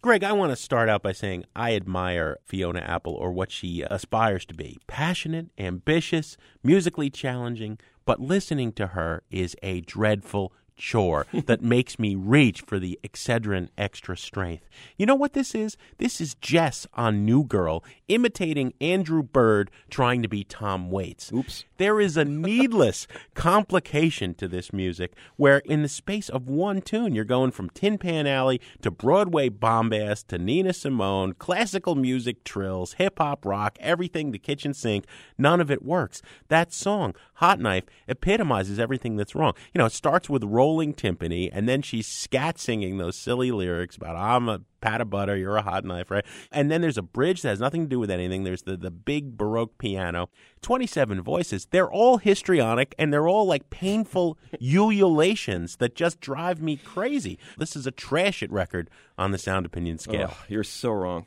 Greg, 0.00 0.22
I 0.22 0.30
want 0.30 0.52
to 0.52 0.56
start 0.56 0.88
out 0.88 1.02
by 1.02 1.10
saying 1.10 1.44
I 1.56 1.74
admire 1.74 2.38
Fiona 2.44 2.78
Apple 2.78 3.14
or 3.14 3.32
what 3.32 3.50
she 3.50 3.82
aspires 3.82 4.46
to 4.46 4.54
be 4.54 4.78
passionate, 4.86 5.48
ambitious, 5.58 6.36
musically 6.62 7.10
challenging, 7.10 7.80
but 8.04 8.20
listening 8.20 8.70
to 8.74 8.88
her 8.88 9.24
is 9.28 9.56
a 9.60 9.80
dreadful 9.80 10.52
chore 10.76 11.26
that 11.32 11.62
makes 11.62 11.98
me 11.98 12.14
reach 12.14 12.62
for 12.62 12.78
the 12.78 12.98
Excedrin 13.02 13.68
extra 13.78 14.16
strength. 14.16 14.68
You 14.96 15.06
know 15.06 15.14
what 15.14 15.32
this 15.32 15.54
is? 15.54 15.76
This 15.98 16.20
is 16.20 16.34
Jess 16.36 16.86
on 16.94 17.24
New 17.24 17.44
Girl 17.44 17.84
imitating 18.08 18.74
Andrew 18.80 19.22
Bird 19.22 19.70
trying 19.90 20.22
to 20.22 20.28
be 20.28 20.44
Tom 20.44 20.90
Waits. 20.90 21.32
Oops. 21.32 21.64
There 21.76 22.00
is 22.00 22.16
a 22.16 22.24
needless 22.24 23.06
complication 23.34 24.34
to 24.34 24.48
this 24.48 24.72
music 24.72 25.14
where, 25.36 25.58
in 25.58 25.82
the 25.82 25.88
space 25.88 26.28
of 26.28 26.48
one 26.48 26.82
tune, 26.82 27.14
you're 27.14 27.24
going 27.24 27.50
from 27.50 27.70
Tin 27.70 27.98
Pan 27.98 28.26
Alley 28.26 28.60
to 28.82 28.90
Broadway 28.90 29.48
bombast 29.48 30.28
to 30.28 30.38
Nina 30.38 30.72
Simone, 30.72 31.32
classical 31.34 31.94
music, 31.94 32.44
trills, 32.44 32.94
hip 32.94 33.18
hop, 33.18 33.44
rock, 33.44 33.76
everything, 33.80 34.30
the 34.30 34.38
kitchen 34.38 34.74
sink. 34.74 35.06
None 35.38 35.60
of 35.60 35.70
it 35.70 35.82
works. 35.82 36.22
That 36.48 36.72
song, 36.72 37.14
Hot 37.34 37.58
Knife, 37.58 37.84
epitomizes 38.06 38.78
everything 38.78 39.16
that's 39.16 39.34
wrong. 39.34 39.54
You 39.72 39.78
know, 39.78 39.86
it 39.86 39.92
starts 39.92 40.28
with 40.28 40.44
rolling 40.64 40.94
timpani, 40.94 41.50
and 41.52 41.68
then 41.68 41.82
she's 41.82 42.06
scat 42.06 42.58
singing 42.58 42.96
those 42.96 43.16
silly 43.16 43.50
lyrics 43.50 43.96
about, 43.96 44.16
I'm 44.16 44.48
a 44.48 44.62
pat 44.80 45.02
of 45.02 45.10
butter, 45.10 45.36
you're 45.36 45.58
a 45.58 45.62
hot 45.62 45.84
knife, 45.84 46.10
right? 46.10 46.24
And 46.50 46.70
then 46.70 46.80
there's 46.80 46.96
a 46.96 47.02
bridge 47.02 47.42
that 47.42 47.50
has 47.50 47.60
nothing 47.60 47.82
to 47.82 47.88
do 47.88 47.98
with 47.98 48.10
anything. 48.10 48.44
There's 48.44 48.62
the, 48.62 48.78
the 48.78 48.90
big 48.90 49.36
Baroque 49.36 49.76
piano, 49.76 50.30
27 50.62 51.20
voices. 51.20 51.66
They're 51.70 51.90
all 51.90 52.16
histrionic 52.16 52.94
and 52.98 53.12
they're 53.12 53.28
all 53.28 53.44
like 53.44 53.68
painful 53.68 54.38
ululations 54.62 55.76
that 55.76 55.94
just 55.94 56.18
drive 56.18 56.62
me 56.62 56.76
crazy. 56.76 57.38
This 57.58 57.76
is 57.76 57.86
a 57.86 57.90
trash 57.90 58.42
it 58.42 58.50
record 58.50 58.88
on 59.18 59.32
the 59.32 59.38
sound 59.38 59.66
opinion 59.66 59.98
scale. 59.98 60.30
Oh, 60.32 60.44
you're 60.48 60.64
so 60.64 60.92
wrong. 60.92 61.26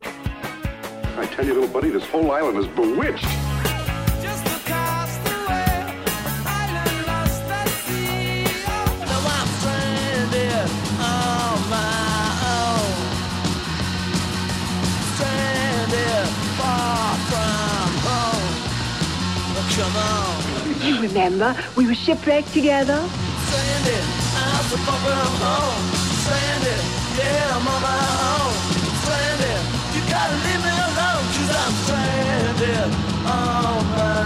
I 0.00 1.28
tell 1.32 1.44
you, 1.44 1.52
little 1.52 1.68
buddy, 1.68 1.90
this 1.90 2.06
whole 2.06 2.30
island 2.30 2.56
is 2.56 2.66
bewitched. 2.68 3.26
Remember, 21.08 21.56
we 21.76 21.86
were 21.86 21.94
shipwrecked 21.94 22.52
together. 22.52 22.98
Stranded, 23.48 24.04
I'm 24.36 24.64
so 24.64 24.76
far 24.76 24.98
from 24.98 25.34
home. 25.40 25.82
Stranded, 26.22 26.80
yeah, 27.16 27.56
I'm 27.56 27.66
on 27.66 27.82
my 27.82 28.00
own. 28.28 28.52
Stranded, 29.02 29.60
you 29.94 30.02
gotta 30.10 30.36
leave 30.44 30.62
me 30.64 30.72
alone, 30.88 31.24
cause 31.34 31.50
I'm 31.56 31.74
stranded 31.84 32.90
on 33.26 33.84
my 33.96 34.16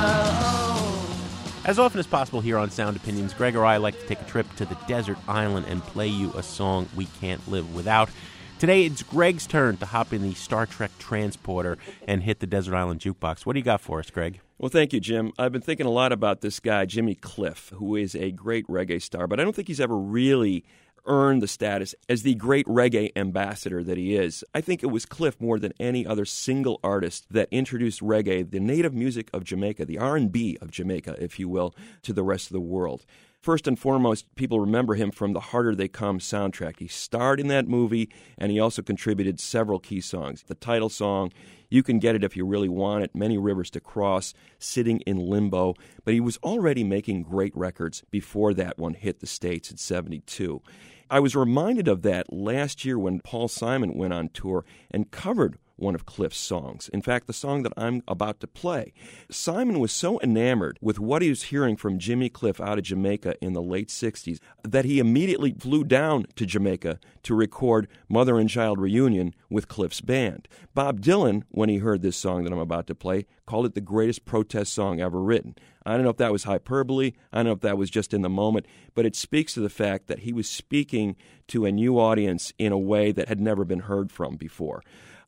own. 0.47 1.65
As 1.65 1.79
often 1.79 2.01
as 2.01 2.07
possible 2.07 2.41
here 2.41 2.59
on 2.59 2.71
Sound 2.71 2.97
Opinions, 2.97 3.33
Greg 3.35 3.55
or 3.55 3.65
I 3.65 3.77
like 3.77 3.99
to 4.01 4.07
take 4.07 4.21
a 4.21 4.25
trip 4.25 4.53
to 4.57 4.65
the 4.65 4.77
desert 4.89 5.19
island 5.29 5.67
and 5.69 5.83
play 5.83 6.09
you 6.09 6.33
a 6.35 6.43
song 6.43 6.89
we 6.97 7.07
can't 7.21 7.47
live 7.49 7.75
without. 7.75 8.11
Today 8.59 8.85
it's 8.85 9.03
Greg's 9.03 9.47
turn 9.47 9.77
to 9.79 9.87
hop 9.87 10.13
in 10.13 10.23
the 10.23 10.35
Star 10.35 10.67
Trek 10.67 10.91
transporter 10.99 11.79
and 12.07 12.23
hit 12.23 12.41
the 12.41 12.47
desert 12.47 12.75
island 12.75 13.01
jukebox. 13.01 13.47
What 13.47 13.55
do 13.55 13.61
you 13.61 13.65
got 13.65 13.81
for 13.81 13.99
us, 14.01 14.11
Greg? 14.11 14.41
Well, 14.63 14.69
thank 14.69 14.93
you, 14.93 15.01
Jim. 15.01 15.33
I've 15.41 15.51
been 15.51 15.61
thinking 15.61 15.87
a 15.87 15.91
lot 15.91 16.13
about 16.13 16.41
this 16.41 16.61
guy, 16.61 16.85
Jimmy 16.85 17.17
Cliff, 17.17 17.73
who 17.75 17.97
is 17.97 18.15
a 18.15 18.31
great 18.31 18.65
reggae 18.69 19.03
star, 19.03 19.27
but 19.27 19.41
I 19.41 19.43
don't 19.43 19.57
think 19.57 19.67
he's 19.67 19.81
ever 19.81 19.99
really 19.99 20.65
earned 21.05 21.43
the 21.43 21.49
status 21.49 21.97
as 22.09 22.23
the 22.23 22.37
great 22.37 22.65
reggae 22.67 23.11
ambassador 23.17 23.83
that 23.83 23.99
he 23.99 24.15
is. 24.15 24.45
I 24.55 24.61
think 24.61 24.85
it 24.85 24.87
was 24.87 25.05
Cliff 25.05 25.41
more 25.41 25.59
than 25.59 25.73
any 25.81 26.07
other 26.07 26.25
single 26.25 26.79
artist 26.85 27.27
that 27.33 27.49
introduced 27.51 28.03
reggae, 28.03 28.49
the 28.49 28.61
native 28.61 28.95
music 28.95 29.31
of 29.33 29.43
Jamaica, 29.43 29.85
the 29.85 29.99
R&B 29.99 30.59
of 30.61 30.71
Jamaica, 30.71 31.17
if 31.19 31.41
you 31.41 31.49
will, 31.49 31.75
to 32.03 32.13
the 32.13 32.23
rest 32.23 32.47
of 32.47 32.53
the 32.53 32.61
world. 32.61 33.05
First 33.43 33.67
and 33.67 33.77
foremost, 33.77 34.33
people 34.37 34.61
remember 34.61 34.95
him 34.95 35.11
from 35.11 35.33
the 35.33 35.41
Harder 35.41 35.75
They 35.75 35.89
Come 35.89 36.21
soundtrack. 36.21 36.79
He 36.79 36.87
starred 36.87 37.41
in 37.41 37.49
that 37.49 37.67
movie, 37.67 38.09
and 38.39 38.53
he 38.53 38.61
also 38.61 38.83
contributed 38.83 39.41
several 39.41 39.81
key 39.81 40.01
songs. 40.01 40.45
The 40.47 40.55
title 40.55 40.89
song, 40.89 41.33
You 41.69 41.83
Can 41.83 41.99
Get 41.99 42.15
It 42.15 42.23
If 42.23 42.37
You 42.37 42.47
Really 42.47 42.69
Want 42.69 43.03
It, 43.03 43.17
Many 43.17 43.39
Rivers 43.39 43.69
to 43.71 43.81
Cross, 43.81 44.35
Sitting 44.61 45.01
in 45.01 45.17
Limbo. 45.17 45.75
But 46.05 46.15
he 46.15 46.21
was 46.21 46.37
already 46.45 46.85
making 46.85 47.25
great 47.25 47.55
records 47.57 48.05
before 48.13 48.55
that 48.55 48.79
one 48.79 48.95
hit 48.95 49.19
the 49.19 49.27
States 49.27 49.73
in 49.73 49.77
72. 49.77 50.63
I 51.11 51.19
was 51.19 51.35
reminded 51.35 51.89
of 51.89 52.03
that 52.03 52.33
last 52.33 52.85
year 52.85 52.97
when 52.97 53.19
Paul 53.19 53.49
Simon 53.49 53.95
went 53.95 54.13
on 54.13 54.29
tour 54.29 54.65
and 54.89 55.11
covered 55.11 55.59
one 55.77 55.95
of 55.95 56.07
Cliff's 56.07 56.39
songs. 56.39 56.89
In 56.93 57.03
fact, 57.03 57.27
the 57.27 57.33
song 57.33 57.63
that 57.63 57.73
I'm 57.77 58.03
about 58.07 58.41
to 58.41 58.47
play. 58.47 58.93
Simon 59.31 59.81
was 59.81 59.93
so 59.93 60.21
enamored 60.21 60.79
with 60.81 60.99
what 60.99 61.23
he 61.23 61.29
was 61.29 61.45
hearing 61.45 61.77
from 61.77 61.99
Jimmy 61.99 62.29
Cliff 62.29 62.61
out 62.61 62.79
of 62.79 62.85
Jamaica 62.85 63.35
in 63.41 63.53
the 63.53 63.63
late 63.63 63.89
60s 63.89 64.39
that 64.63 64.85
he 64.85 64.99
immediately 64.99 65.53
flew 65.53 65.85
down 65.85 66.27
to 66.37 66.47
Jamaica 66.47 66.99
to 67.23 67.35
record 67.35 67.89
Mother 68.09 68.39
and 68.39 68.49
Child 68.49 68.79
Reunion 68.79 69.35
with 69.51 69.69
Cliff's 69.69 70.01
band. 70.01 70.49
Bob 70.75 71.01
Dylan, 71.01 71.43
when 71.51 71.69
he 71.69 71.79
heard 71.79 72.03
this 72.03 72.17
song 72.17 72.45
that 72.45 72.53
I'm 72.53 72.59
about 72.59 72.87
to 72.89 72.95
play, 72.95 73.27
called 73.47 73.67
it 73.67 73.75
the 73.75 73.81
greatest 73.81 74.25
protest 74.25 74.73
song 74.73 75.01
ever 75.01 75.21
written. 75.21 75.55
I 75.85 75.95
don't 75.95 76.05
know 76.05 76.11
if 76.11 76.17
that 76.19 76.33
was 76.33 76.45
hyperbole, 76.45 77.13
I 77.33 77.39
don't 77.39 77.47
know 77.47 77.53
if 77.53 77.61
that 77.61 77.79
was 77.79 77.91
just 77.91 78.15
in 78.15 78.23
the 78.23 78.29
moment, 78.29 78.67
but 78.95 79.05
it 79.05 79.17
speaks 79.17 79.55
to 79.55 79.61
the 79.61 79.69
fact 79.69 80.07
that 80.07 80.21
he 80.21 80.33
was 80.33 80.49
speaking 80.49 81.17
to 81.49 81.65
a 81.65 81.73
new 81.73 81.99
audience 81.99 82.53
in 82.59 82.73
a 82.73 82.79
way 82.79 83.13
that 83.13 83.29
had 83.29 83.41
never 83.41 83.65
been 83.65 83.81
heard 83.81 84.13
from 84.13 84.37
before. 84.37 84.83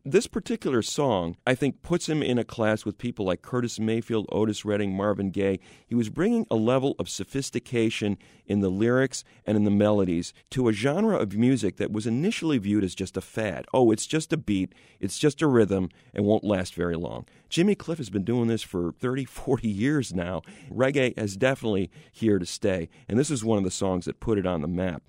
This 0.06 0.26
particular 0.26 0.82
song, 0.82 1.38
I 1.46 1.54
think, 1.54 1.80
puts 1.80 2.10
him 2.10 2.22
in 2.22 2.36
a 2.36 2.44
class 2.44 2.84
with 2.84 2.98
people 2.98 3.24
like 3.24 3.40
Curtis 3.40 3.80
Mayfield, 3.80 4.26
Otis 4.30 4.62
Redding, 4.62 4.94
Marvin 4.94 5.30
Gaye. 5.30 5.60
He 5.86 5.94
was 5.94 6.10
bringing 6.10 6.46
a 6.50 6.56
level 6.56 6.94
of 6.98 7.08
sophistication 7.08 8.18
in 8.44 8.60
the 8.60 8.68
lyrics 8.68 9.24
and 9.46 9.56
in 9.56 9.64
the 9.64 9.70
melodies 9.70 10.34
to 10.50 10.68
a 10.68 10.74
genre 10.74 11.16
of 11.16 11.32
music 11.32 11.78
that 11.78 11.90
was 11.90 12.06
initially 12.06 12.58
viewed 12.58 12.84
as 12.84 12.94
just 12.94 13.16
a 13.16 13.22
fad. 13.22 13.64
Oh, 13.72 13.90
it's 13.92 14.06
just 14.06 14.30
a 14.30 14.36
beat, 14.36 14.74
it's 15.00 15.18
just 15.18 15.40
a 15.40 15.46
rhythm, 15.46 15.88
and 16.12 16.26
won't 16.26 16.44
last 16.44 16.74
very 16.74 16.96
long. 16.96 17.24
Jimmy 17.48 17.74
Cliff 17.74 17.96
has 17.96 18.10
been 18.10 18.24
doing 18.24 18.46
this 18.46 18.62
for 18.62 18.92
30, 18.92 19.24
40 19.24 19.66
years 19.66 20.12
now. 20.12 20.42
Reggae 20.70 21.16
is 21.16 21.38
definitely 21.38 21.90
here 22.12 22.38
to 22.38 22.44
stay, 22.44 22.90
and 23.08 23.18
this 23.18 23.30
is 23.30 23.42
one 23.42 23.56
of 23.56 23.64
the 23.64 23.70
songs 23.70 24.04
that 24.04 24.20
put 24.20 24.36
it 24.36 24.44
on 24.44 24.60
the 24.60 24.68
map 24.68 25.02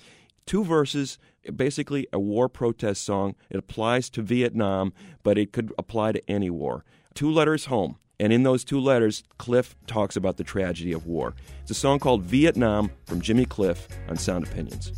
two 0.45 0.63
verses, 0.63 1.17
basically 1.55 2.07
a 2.13 2.19
war 2.19 2.49
protest 2.49 3.03
song. 3.03 3.35
It 3.49 3.57
applies 3.57 4.09
to 4.11 4.21
Vietnam, 4.21 4.93
but 5.23 5.37
it 5.37 5.51
could 5.51 5.73
apply 5.77 6.13
to 6.13 6.29
any 6.29 6.49
war. 6.49 6.83
Two 7.13 7.31
letters 7.31 7.65
home. 7.65 7.97
And 8.19 8.31
in 8.31 8.43
those 8.43 8.63
two 8.63 8.79
letters, 8.79 9.23
Cliff 9.37 9.75
talks 9.87 10.15
about 10.15 10.37
the 10.37 10.43
tragedy 10.43 10.93
of 10.93 11.05
war. 11.05 11.35
It's 11.61 11.71
a 11.71 11.75
song 11.75 11.99
called 11.99 12.23
Vietnam 12.23 12.91
from 13.05 13.19
Jimmy 13.19 13.45
Cliff 13.45 13.87
on 14.07 14.17
Sound 14.17 14.47
Opinions. 14.47 14.93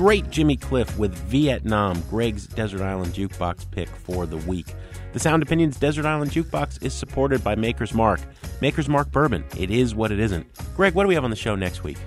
Great 0.00 0.30
Jimmy 0.30 0.56
Cliff 0.56 0.98
with 0.98 1.12
Vietnam, 1.28 2.02
Greg's 2.08 2.46
Desert 2.46 2.80
Island 2.80 3.12
Jukebox 3.12 3.70
pick 3.70 3.86
for 3.86 4.24
the 4.24 4.38
week. 4.38 4.72
The 5.12 5.18
Sound 5.18 5.42
Opinions 5.42 5.78
Desert 5.78 6.06
Island 6.06 6.30
Jukebox 6.30 6.82
is 6.82 6.94
supported 6.94 7.44
by 7.44 7.54
Maker's 7.54 7.92
Mark. 7.92 8.18
Maker's 8.62 8.88
Mark 8.88 9.12
Bourbon. 9.12 9.44
It 9.58 9.70
is 9.70 9.94
what 9.94 10.10
it 10.10 10.18
isn't. 10.18 10.46
Greg, 10.74 10.94
what 10.94 11.02
do 11.02 11.08
we 11.08 11.14
have 11.16 11.24
on 11.24 11.28
the 11.28 11.36
show 11.36 11.54
next 11.54 11.84
week? 11.84 11.98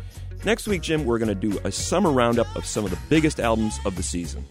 Next 0.44 0.68
week, 0.68 0.82
Jim, 0.82 1.06
we're 1.06 1.20
going 1.20 1.28
to 1.28 1.36
do 1.36 1.60
a 1.66 1.72
summer 1.72 2.12
roundup 2.12 2.48
of 2.56 2.66
some 2.66 2.84
of 2.84 2.89
the 2.89 2.98
biggest 3.10 3.39
albums 3.39 3.78
of 3.86 3.96
the 3.96 4.02
season. 4.02 4.44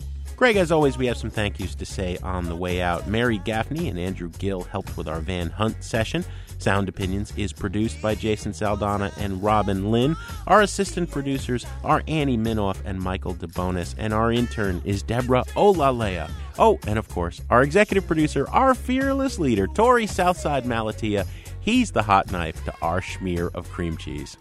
Greg, 0.43 0.57
as 0.57 0.73
always, 0.73 0.99
we 0.99 1.07
have 1.07 1.17
some 1.17 1.31
thank 1.31 1.61
yous 1.61 1.77
to 1.77 1.87
say 1.87 2.19
on 2.21 2.47
the 2.47 2.57
way 2.57 2.83
out. 2.83 3.07
Mary 3.07 3.39
Gaffney 3.39 3.89
and 3.89 3.97
Andrew 3.97 4.29
Gill 4.41 4.63
helped 4.63 4.97
with 4.97 5.07
our 5.07 5.21
Van 5.21 5.51
Hunt 5.51 5.85
session. 5.85 6.25
Sound 6.59 6.89
Opinions 6.89 7.33
is 7.37 7.53
produced 7.53 8.03
by 8.03 8.17
Jason 8.17 8.51
Saldanha 8.51 9.17
and 9.19 9.41
Robin 9.41 9.93
Linn. 9.93 10.17
Our 10.49 10.63
assistant 10.63 11.13
producers 11.13 11.65
are 11.85 12.03
Annie 12.09 12.37
Minoff 12.37 12.83
and 12.85 12.99
Michael 13.01 13.37
DeBonis, 13.37 13.95
and 13.97 14.13
our 14.13 14.33
intern 14.33 14.83
is 14.85 15.05
Deborah 15.05 15.45
Olalea. 15.55 16.29
Oh, 16.59 16.77
and 16.89 16.99
of 16.99 17.09
course, 17.09 17.41
our 17.49 17.63
executive 17.63 18.09
producer, 18.09 18.49
our 18.51 18.75
fearless 18.75 19.39
leader, 19.39 19.69
Torey 19.69 20.09
Southside 20.09 20.65
Malatia. 20.65 21.25
He's 21.61 21.93
the 21.93 22.03
hot 22.03 22.33
knife 22.33 22.65
to 22.65 22.75
our 22.83 23.01
schmear 23.01 23.55
of 23.55 23.71
cream 23.71 23.97
cheese. 23.97 24.37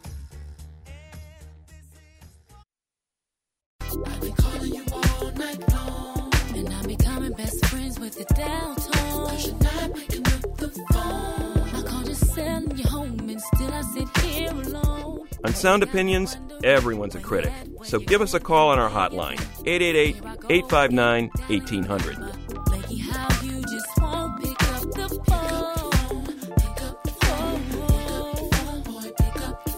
Friends 8.25 8.27
with 8.27 8.27
the 8.27 8.33
downtown. 8.33 9.27
Cause 9.27 9.47
you're 9.47 9.57
not 9.59 9.95
picking 9.95 10.27
up 10.27 10.57
the 10.57 10.69
phone. 10.93 11.73
My 11.73 11.83
car 11.89 12.03
just 12.03 12.33
selling 12.33 12.77
you 12.77 12.87
home, 12.87 13.29
and 13.29 13.41
still 13.41 13.73
I 13.73 13.81
sit 13.81 14.17
here 14.17 14.51
alone. 14.51 15.27
On 15.43 15.53
Sound 15.53 15.83
Opinions, 15.83 16.37
everyone's 16.63 17.15
a 17.15 17.19
critic. 17.19 17.51
So 17.83 17.99
give 17.99 18.21
us 18.21 18.33
a 18.33 18.39
call 18.39 18.69
on 18.69 18.79
our 18.79 18.89
hotline, 18.89 19.39
888 19.65 20.15
859 20.49 21.29
1800. 21.47 22.19
Like 22.19 22.99
how 22.99 23.43
you 23.43 23.61
just 23.61 23.87
won't 23.99 24.43
pick 24.43 24.63
up 24.73 24.81
the 24.91 25.09
phone. 25.27 26.25
Pick 26.25 26.81
up 26.83 27.03
the 27.03 27.11
phone. 27.21 28.81
Boy, 28.83 29.11
pick 29.17 29.41
up 29.41 29.65
the 29.65 29.71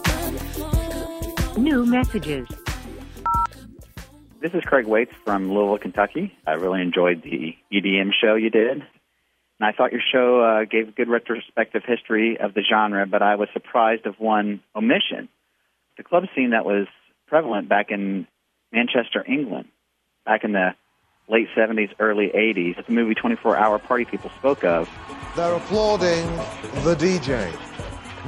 phone. 1.54 1.62
New 1.62 1.86
messages. 1.86 2.48
This 4.44 4.52
is 4.52 4.62
Craig 4.62 4.84
Waits 4.84 5.14
from 5.24 5.50
Louisville, 5.50 5.78
Kentucky. 5.78 6.36
I 6.46 6.52
really 6.52 6.82
enjoyed 6.82 7.22
the 7.22 7.56
EDM 7.72 8.10
show 8.12 8.34
you 8.34 8.50
did. 8.50 8.72
And 8.72 8.82
I 9.62 9.72
thought 9.72 9.90
your 9.90 10.02
show 10.12 10.42
uh, 10.42 10.64
gave 10.66 10.88
a 10.88 10.90
good 10.90 11.08
retrospective 11.08 11.82
history 11.86 12.36
of 12.38 12.52
the 12.52 12.60
genre, 12.60 13.06
but 13.06 13.22
I 13.22 13.36
was 13.36 13.48
surprised 13.54 14.04
of 14.04 14.16
one 14.20 14.60
omission. 14.76 15.30
The 15.96 16.02
club 16.02 16.24
scene 16.34 16.50
that 16.50 16.66
was 16.66 16.88
prevalent 17.26 17.70
back 17.70 17.86
in 17.88 18.26
Manchester, 18.70 19.24
England, 19.26 19.68
back 20.26 20.44
in 20.44 20.52
the 20.52 20.74
late 21.26 21.48
70s, 21.56 21.94
early 21.98 22.28
80s, 22.28 22.84
the 22.84 22.92
movie 22.92 23.14
24 23.14 23.56
Hour 23.56 23.78
Party 23.78 24.04
people 24.04 24.30
spoke 24.38 24.62
of. 24.62 24.90
They're 25.36 25.54
applauding 25.54 26.26
the 26.84 26.94
DJ. 26.94 27.50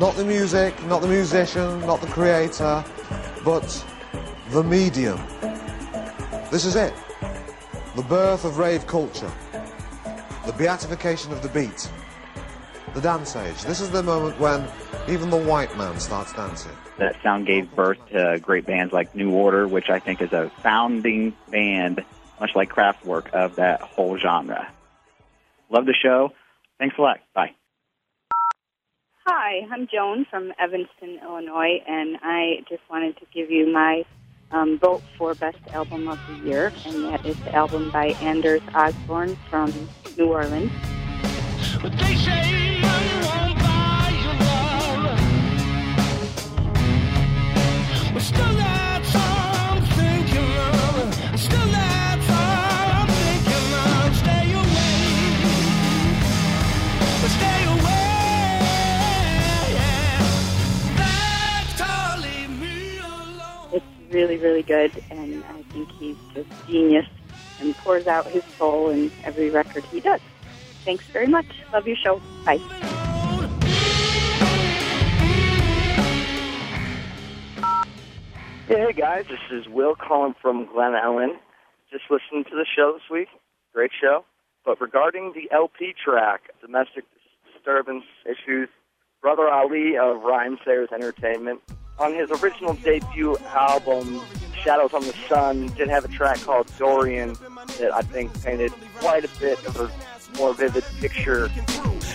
Not 0.00 0.14
the 0.14 0.24
music, 0.24 0.82
not 0.86 1.02
the 1.02 1.08
musician, 1.08 1.78
not 1.80 2.00
the 2.00 2.06
creator, 2.06 2.82
but 3.44 3.84
the 4.48 4.62
medium. 4.62 5.20
This 6.50 6.64
is 6.64 6.76
it. 6.76 6.94
The 7.96 8.02
birth 8.02 8.44
of 8.44 8.58
rave 8.58 8.86
culture. 8.86 9.30
The 10.46 10.52
beatification 10.52 11.32
of 11.32 11.42
the 11.42 11.48
beat. 11.48 11.90
The 12.94 13.00
dance 13.00 13.34
age. 13.34 13.62
This 13.62 13.80
is 13.80 13.90
the 13.90 14.02
moment 14.02 14.38
when 14.38 14.66
even 15.08 15.30
the 15.30 15.36
white 15.36 15.76
man 15.76 15.98
starts 15.98 16.32
dancing. 16.32 16.72
That 16.98 17.20
sound 17.22 17.46
gave 17.46 17.74
birth 17.74 17.98
to 18.10 18.38
great 18.40 18.64
bands 18.64 18.92
like 18.92 19.14
New 19.14 19.32
Order, 19.32 19.66
which 19.66 19.90
I 19.90 19.98
think 19.98 20.22
is 20.22 20.32
a 20.32 20.50
founding 20.62 21.34
band, 21.50 22.04
much 22.40 22.52
like 22.54 22.70
Kraftwerk, 22.70 23.30
of 23.30 23.56
that 23.56 23.80
whole 23.80 24.16
genre. 24.16 24.72
Love 25.68 25.84
the 25.84 25.94
show. 25.94 26.32
Thanks 26.78 26.96
a 26.96 27.02
lot. 27.02 27.18
Bye. 27.34 27.50
Hi, 29.26 29.66
I'm 29.72 29.88
Joan 29.92 30.24
from 30.30 30.52
Evanston, 30.58 31.18
Illinois, 31.20 31.82
and 31.88 32.18
I 32.22 32.64
just 32.68 32.82
wanted 32.88 33.16
to 33.18 33.26
give 33.34 33.50
you 33.50 33.72
my 33.72 34.04
um, 34.50 34.78
vote 34.78 35.02
for 35.16 35.34
Best 35.34 35.58
Album 35.72 36.08
of 36.08 36.18
the 36.28 36.48
Year, 36.48 36.72
and 36.84 37.04
that 37.04 37.24
is 37.26 37.38
the 37.40 37.54
album 37.54 37.90
by 37.90 38.08
Anders 38.22 38.62
Osborne 38.74 39.36
from 39.48 39.72
New 40.16 40.32
Orleans. 40.32 40.72
Really, 64.10 64.36
really 64.36 64.62
good, 64.62 64.92
and 65.10 65.44
I 65.44 65.62
think 65.72 65.90
he's 65.92 66.16
just 66.34 66.48
genius 66.68 67.06
and 67.60 67.74
pours 67.78 68.06
out 68.06 68.26
his 68.26 68.44
soul 68.56 68.90
in 68.90 69.10
every 69.24 69.50
record 69.50 69.84
he 69.84 70.00
does. 70.00 70.20
Thanks 70.84 71.04
very 71.06 71.26
much. 71.26 71.46
Love 71.72 71.86
your 71.86 71.96
show. 71.96 72.22
Bye. 72.44 72.58
Hey 78.68 78.92
guys, 78.92 79.26
this 79.28 79.38
is 79.50 79.68
Will 79.68 79.94
calling 79.94 80.34
from 80.40 80.66
Glen 80.66 80.92
Ellyn. 80.92 81.36
Just 81.90 82.04
listening 82.10 82.44
to 82.44 82.50
the 82.50 82.66
show 82.76 82.92
this 82.92 83.10
week. 83.10 83.28
Great 83.72 83.90
show. 84.00 84.24
But 84.64 84.80
regarding 84.80 85.32
the 85.34 85.48
LP 85.54 85.94
track, 86.04 86.50
Domestic 86.60 87.04
Disturbance 87.52 88.04
Issues, 88.24 88.68
Brother 89.22 89.48
Ali 89.48 89.96
of 89.96 90.18
Rhymesayers 90.18 90.92
Entertainment, 90.92 91.60
on 91.98 92.14
his 92.14 92.30
original 92.42 92.74
debut 92.74 93.36
album, 93.54 94.20
Shadows 94.62 94.92
on 94.92 95.02
the 95.02 95.14
Sun, 95.28 95.68
did 95.68 95.88
have 95.88 96.04
a 96.04 96.08
track 96.08 96.40
called 96.40 96.70
Dorian 96.78 97.34
that 97.78 97.92
I 97.94 98.02
think 98.02 98.42
painted 98.42 98.72
quite 98.96 99.24
a 99.24 99.40
bit 99.40 99.64
of 99.66 99.80
a 99.80 100.15
more 100.36 100.54
vivid 100.54 100.84
picture 101.00 101.50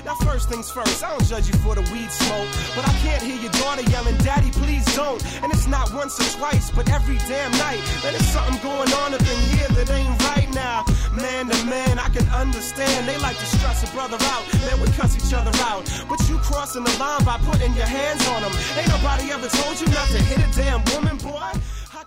Now 0.05 0.15
first 0.15 0.49
things 0.49 0.69
first, 0.71 1.03
I 1.03 1.09
don't 1.11 1.25
judge 1.25 1.47
you 1.47 1.57
for 1.59 1.75
the 1.75 1.81
weed 1.93 2.09
smoke, 2.11 2.49
but 2.75 2.87
I 2.87 2.93
can't 3.05 3.21
hear 3.21 3.37
your 3.37 3.51
daughter 3.61 3.83
yelling, 3.91 4.17
"Daddy, 4.17 4.49
please 4.51 4.85
don't." 4.95 5.21
And 5.43 5.51
it's 5.53 5.67
not 5.67 5.93
once 5.93 6.19
or 6.19 6.27
twice, 6.37 6.71
but 6.71 6.89
every 6.89 7.17
damn 7.29 7.51
night. 7.67 7.81
Man, 8.03 8.13
there's 8.13 8.27
something 8.27 8.57
going 8.63 8.91
on 9.01 9.13
up 9.13 9.21
in 9.21 9.39
here 9.53 9.69
that 9.77 9.89
ain't 9.91 10.17
right 10.33 10.49
now. 10.53 10.85
Man 11.13 11.47
to 11.49 11.65
man, 11.65 11.99
I 11.99 12.09
can 12.09 12.27
understand. 12.29 13.07
They 13.07 13.17
like 13.17 13.37
to 13.37 13.45
stress 13.45 13.83
a 13.83 13.87
brother 13.93 14.17
out, 14.33 14.43
man, 14.65 14.79
we 14.81 14.87
cuss 14.97 15.13
each 15.19 15.33
other 15.33 15.51
out. 15.69 15.83
But 16.09 16.19
you 16.29 16.37
crossing 16.39 16.83
the 16.83 16.95
line 16.97 17.23
by 17.23 17.37
putting 17.49 17.73
your 17.73 17.85
hands 17.85 18.25
on 18.29 18.41
them. 18.41 18.53
Ain't 18.77 18.87
nobody 18.89 19.31
ever 19.31 19.47
told 19.49 19.79
you 19.79 19.87
not 19.87 20.07
to 20.09 20.19
hit 20.29 20.39
a 20.39 20.49
damn 20.57 20.81
woman, 20.93 21.17
boy. 21.17 21.51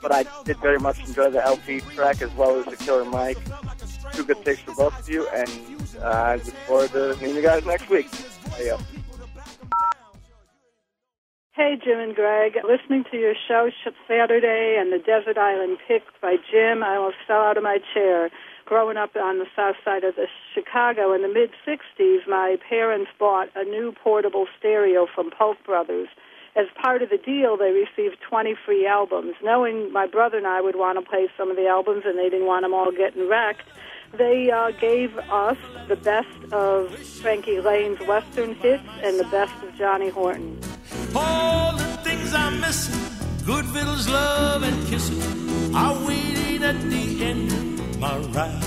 but 0.02 0.12
I 0.12 0.26
did 0.44 0.58
very 0.58 0.78
much 0.78 0.98
enjoy 1.06 1.30
the 1.30 1.42
LP 1.42 1.80
track 1.80 2.20
as 2.22 2.30
well 2.34 2.58
as 2.58 2.66
the 2.66 2.76
Killer 2.76 3.04
Mike. 3.06 3.38
Two 4.12 4.24
good 4.24 4.44
picks 4.44 4.60
for 4.60 4.74
both 4.74 4.98
of 4.98 5.08
you, 5.08 5.26
and 5.28 5.48
I 6.02 6.36
look 6.36 6.54
forward 6.66 6.90
to 6.92 7.16
meeting 7.20 7.36
you 7.36 7.42
guys 7.42 7.64
next 7.64 7.88
week. 7.88 8.08
Adios. 8.54 8.80
Hey, 11.52 11.76
Jim 11.84 12.00
and 12.00 12.16
Greg. 12.16 12.56
Listening 12.64 13.04
to 13.12 13.16
your 13.16 13.34
show 13.46 13.70
Sh- 13.70 13.94
Saturday 14.08 14.76
and 14.76 14.92
the 14.92 14.98
Desert 14.98 15.38
Island 15.38 15.78
Pick 15.86 16.02
by 16.20 16.34
Jim, 16.50 16.82
I 16.82 16.96
almost 16.96 17.16
fell 17.28 17.42
out 17.42 17.56
of 17.56 17.62
my 17.62 17.78
chair. 17.94 18.28
Growing 18.66 18.96
up 18.96 19.14
on 19.14 19.38
the 19.38 19.46
south 19.54 19.76
side 19.84 20.02
of 20.02 20.16
the 20.16 20.26
Chicago 20.52 21.12
in 21.14 21.22
the 21.22 21.28
mid 21.28 21.50
60s, 21.64 22.26
my 22.26 22.56
parents 22.68 23.10
bought 23.20 23.50
a 23.54 23.62
new 23.62 23.92
portable 23.92 24.46
stereo 24.58 25.06
from 25.14 25.30
Polk 25.30 25.58
Brothers. 25.64 26.08
As 26.56 26.66
part 26.80 27.02
of 27.02 27.10
the 27.10 27.18
deal, 27.18 27.56
they 27.56 27.72
received 27.72 28.20
20 28.20 28.54
free 28.64 28.86
albums. 28.86 29.34
Knowing 29.42 29.92
my 29.92 30.06
brother 30.06 30.38
and 30.38 30.46
I 30.46 30.60
would 30.60 30.76
want 30.76 30.98
to 30.98 31.08
play 31.08 31.28
some 31.36 31.50
of 31.50 31.56
the 31.56 31.66
albums 31.66 32.04
and 32.06 32.16
they 32.16 32.30
didn't 32.30 32.46
want 32.46 32.62
them 32.62 32.72
all 32.72 32.92
getting 32.92 33.28
wrecked, 33.28 33.66
they 34.12 34.52
uh, 34.52 34.70
gave 34.70 35.18
us 35.18 35.56
the 35.88 35.96
best 35.96 36.52
of 36.52 36.96
Frankie 36.96 37.60
Laine's 37.60 37.98
Western 38.06 38.54
hits 38.54 38.84
and 39.02 39.18
the 39.18 39.24
best 39.24 39.52
of 39.64 39.74
Johnny 39.74 40.10
Horton. 40.10 40.56
All 41.16 41.72
the 41.76 41.84
things 42.04 42.32
I'm 42.32 42.60
missing, 42.60 43.00
good 43.44 43.64
vittles, 43.64 44.08
love, 44.08 44.62
and 44.62 44.86
kissing, 44.86 45.74
are 45.74 46.06
waiting 46.06 46.62
at 46.62 46.80
the 46.82 47.24
end 47.24 47.50
of 47.50 47.98
my 47.98 48.16
ride. 48.18 48.62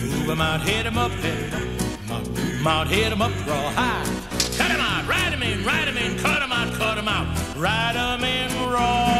Move 0.00 0.30
'em 0.30 0.40
out, 0.40 0.62
hit 0.62 0.86
'em 0.86 0.96
up, 0.96 1.12
hit 1.12 1.52
'em 1.52 2.10
up, 2.10 2.26
move 2.26 2.60
'em 2.60 2.66
out, 2.66 2.88
hit 2.88 3.12
'em 3.12 3.20
up, 3.20 3.32
raw 3.46 3.70
high. 3.72 4.31
'Em 4.72 4.80
out, 4.80 5.06
ride 5.06 5.32
'em 5.34 5.42
in, 5.42 5.64
ride 5.64 5.88
in, 5.88 6.18
cut 6.18 6.40
out, 6.40 6.72
cut 6.74 6.98
out, 6.98 7.26
ride 7.56 7.96
'em 7.96 8.24
in, 8.24 8.70
raw 8.70 9.12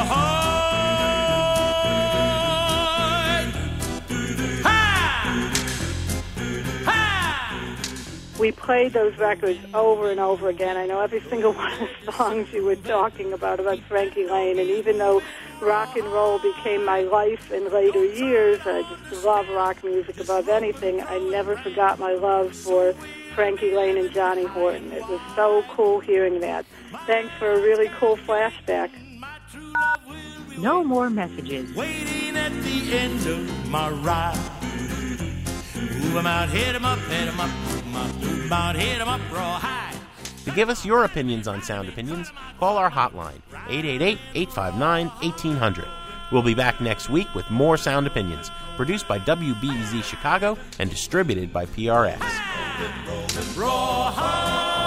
We 8.38 8.50
played 8.50 8.92
those 8.92 9.16
records 9.18 9.60
over 9.72 10.10
and 10.10 10.18
over 10.18 10.48
again. 10.48 10.76
I 10.76 10.86
know 10.86 10.98
every 11.00 11.20
single 11.20 11.52
one 11.64 11.70
of 11.74 11.88
the 12.04 12.12
songs 12.12 12.52
you 12.52 12.64
were 12.64 12.74
talking 12.74 13.32
about 13.32 13.60
about 13.60 13.78
Frankie 13.80 14.26
Laine, 14.26 14.58
and 14.58 14.68
even 14.68 14.98
though 14.98 15.22
rock 15.60 15.96
and 15.96 16.06
roll 16.06 16.40
became 16.40 16.84
my 16.84 17.02
life 17.02 17.52
in 17.52 17.70
later 17.70 18.04
years, 18.04 18.58
I 18.64 18.82
just 18.82 19.24
love 19.24 19.48
rock 19.50 19.84
music 19.84 20.18
above 20.18 20.48
anything. 20.48 21.02
I 21.02 21.18
never 21.18 21.56
forgot 21.56 22.00
my 22.00 22.14
love 22.14 22.52
for 22.56 22.94
Frankie 23.34 23.74
Laine 23.74 23.98
and 23.98 24.10
Johnny 24.12 24.44
Horton. 24.44 24.92
It 24.92 25.06
was 25.08 25.20
so 25.34 25.64
cool 25.70 26.00
hearing 26.00 26.40
that. 26.40 26.66
Thanks 27.06 27.32
for 27.38 27.52
a 27.52 27.60
really 27.60 27.88
cool 27.98 28.16
flashback. 28.16 28.90
No 30.58 30.84
more 30.84 31.10
messages. 31.10 31.74
Waiting 31.74 32.36
at 32.36 32.52
the 32.62 32.96
end 32.96 33.26
of 33.26 33.68
my 33.68 33.90
ride. 33.90 34.38
Move 35.74 36.16
'em 36.16 36.26
out, 36.26 36.48
hit 36.48 36.74
'em 36.74 36.84
up, 36.84 36.98
hit 37.00 37.28
'em 37.28 37.40
up, 37.40 37.50
move 37.50 37.86
'em 37.86 37.96
out, 37.96 38.14
move 38.16 38.44
'em 38.44 38.52
out, 38.52 38.76
hit 38.76 39.00
'em 39.00 39.08
up, 39.08 39.20
raw 39.32 39.58
high. 39.58 39.94
To 40.44 40.50
give 40.50 40.68
us 40.68 40.84
your 40.84 41.04
opinions 41.04 41.48
on 41.48 41.62
Sound 41.62 41.88
Opinions, 41.88 42.32
call 42.58 42.76
our 42.76 42.90
hotline, 42.90 43.40
888 43.68 44.18
859 44.34 45.10
1800. 45.22 45.88
We'll 46.30 46.42
be 46.42 46.54
back 46.54 46.80
next 46.80 47.08
week 47.08 47.28
with 47.34 47.50
more 47.50 47.76
Sound 47.76 48.06
Opinions, 48.06 48.50
produced 48.76 49.06
by 49.06 49.18
WBEZ 49.18 50.02
Chicago 50.02 50.58
and 50.78 50.90
distributed 50.90 51.52
by 51.52 51.66
PRX 51.66 52.20
and 52.82 53.06
roll 53.06 53.26
and 53.38 53.56
roar 53.56 54.10
high. 54.10 54.81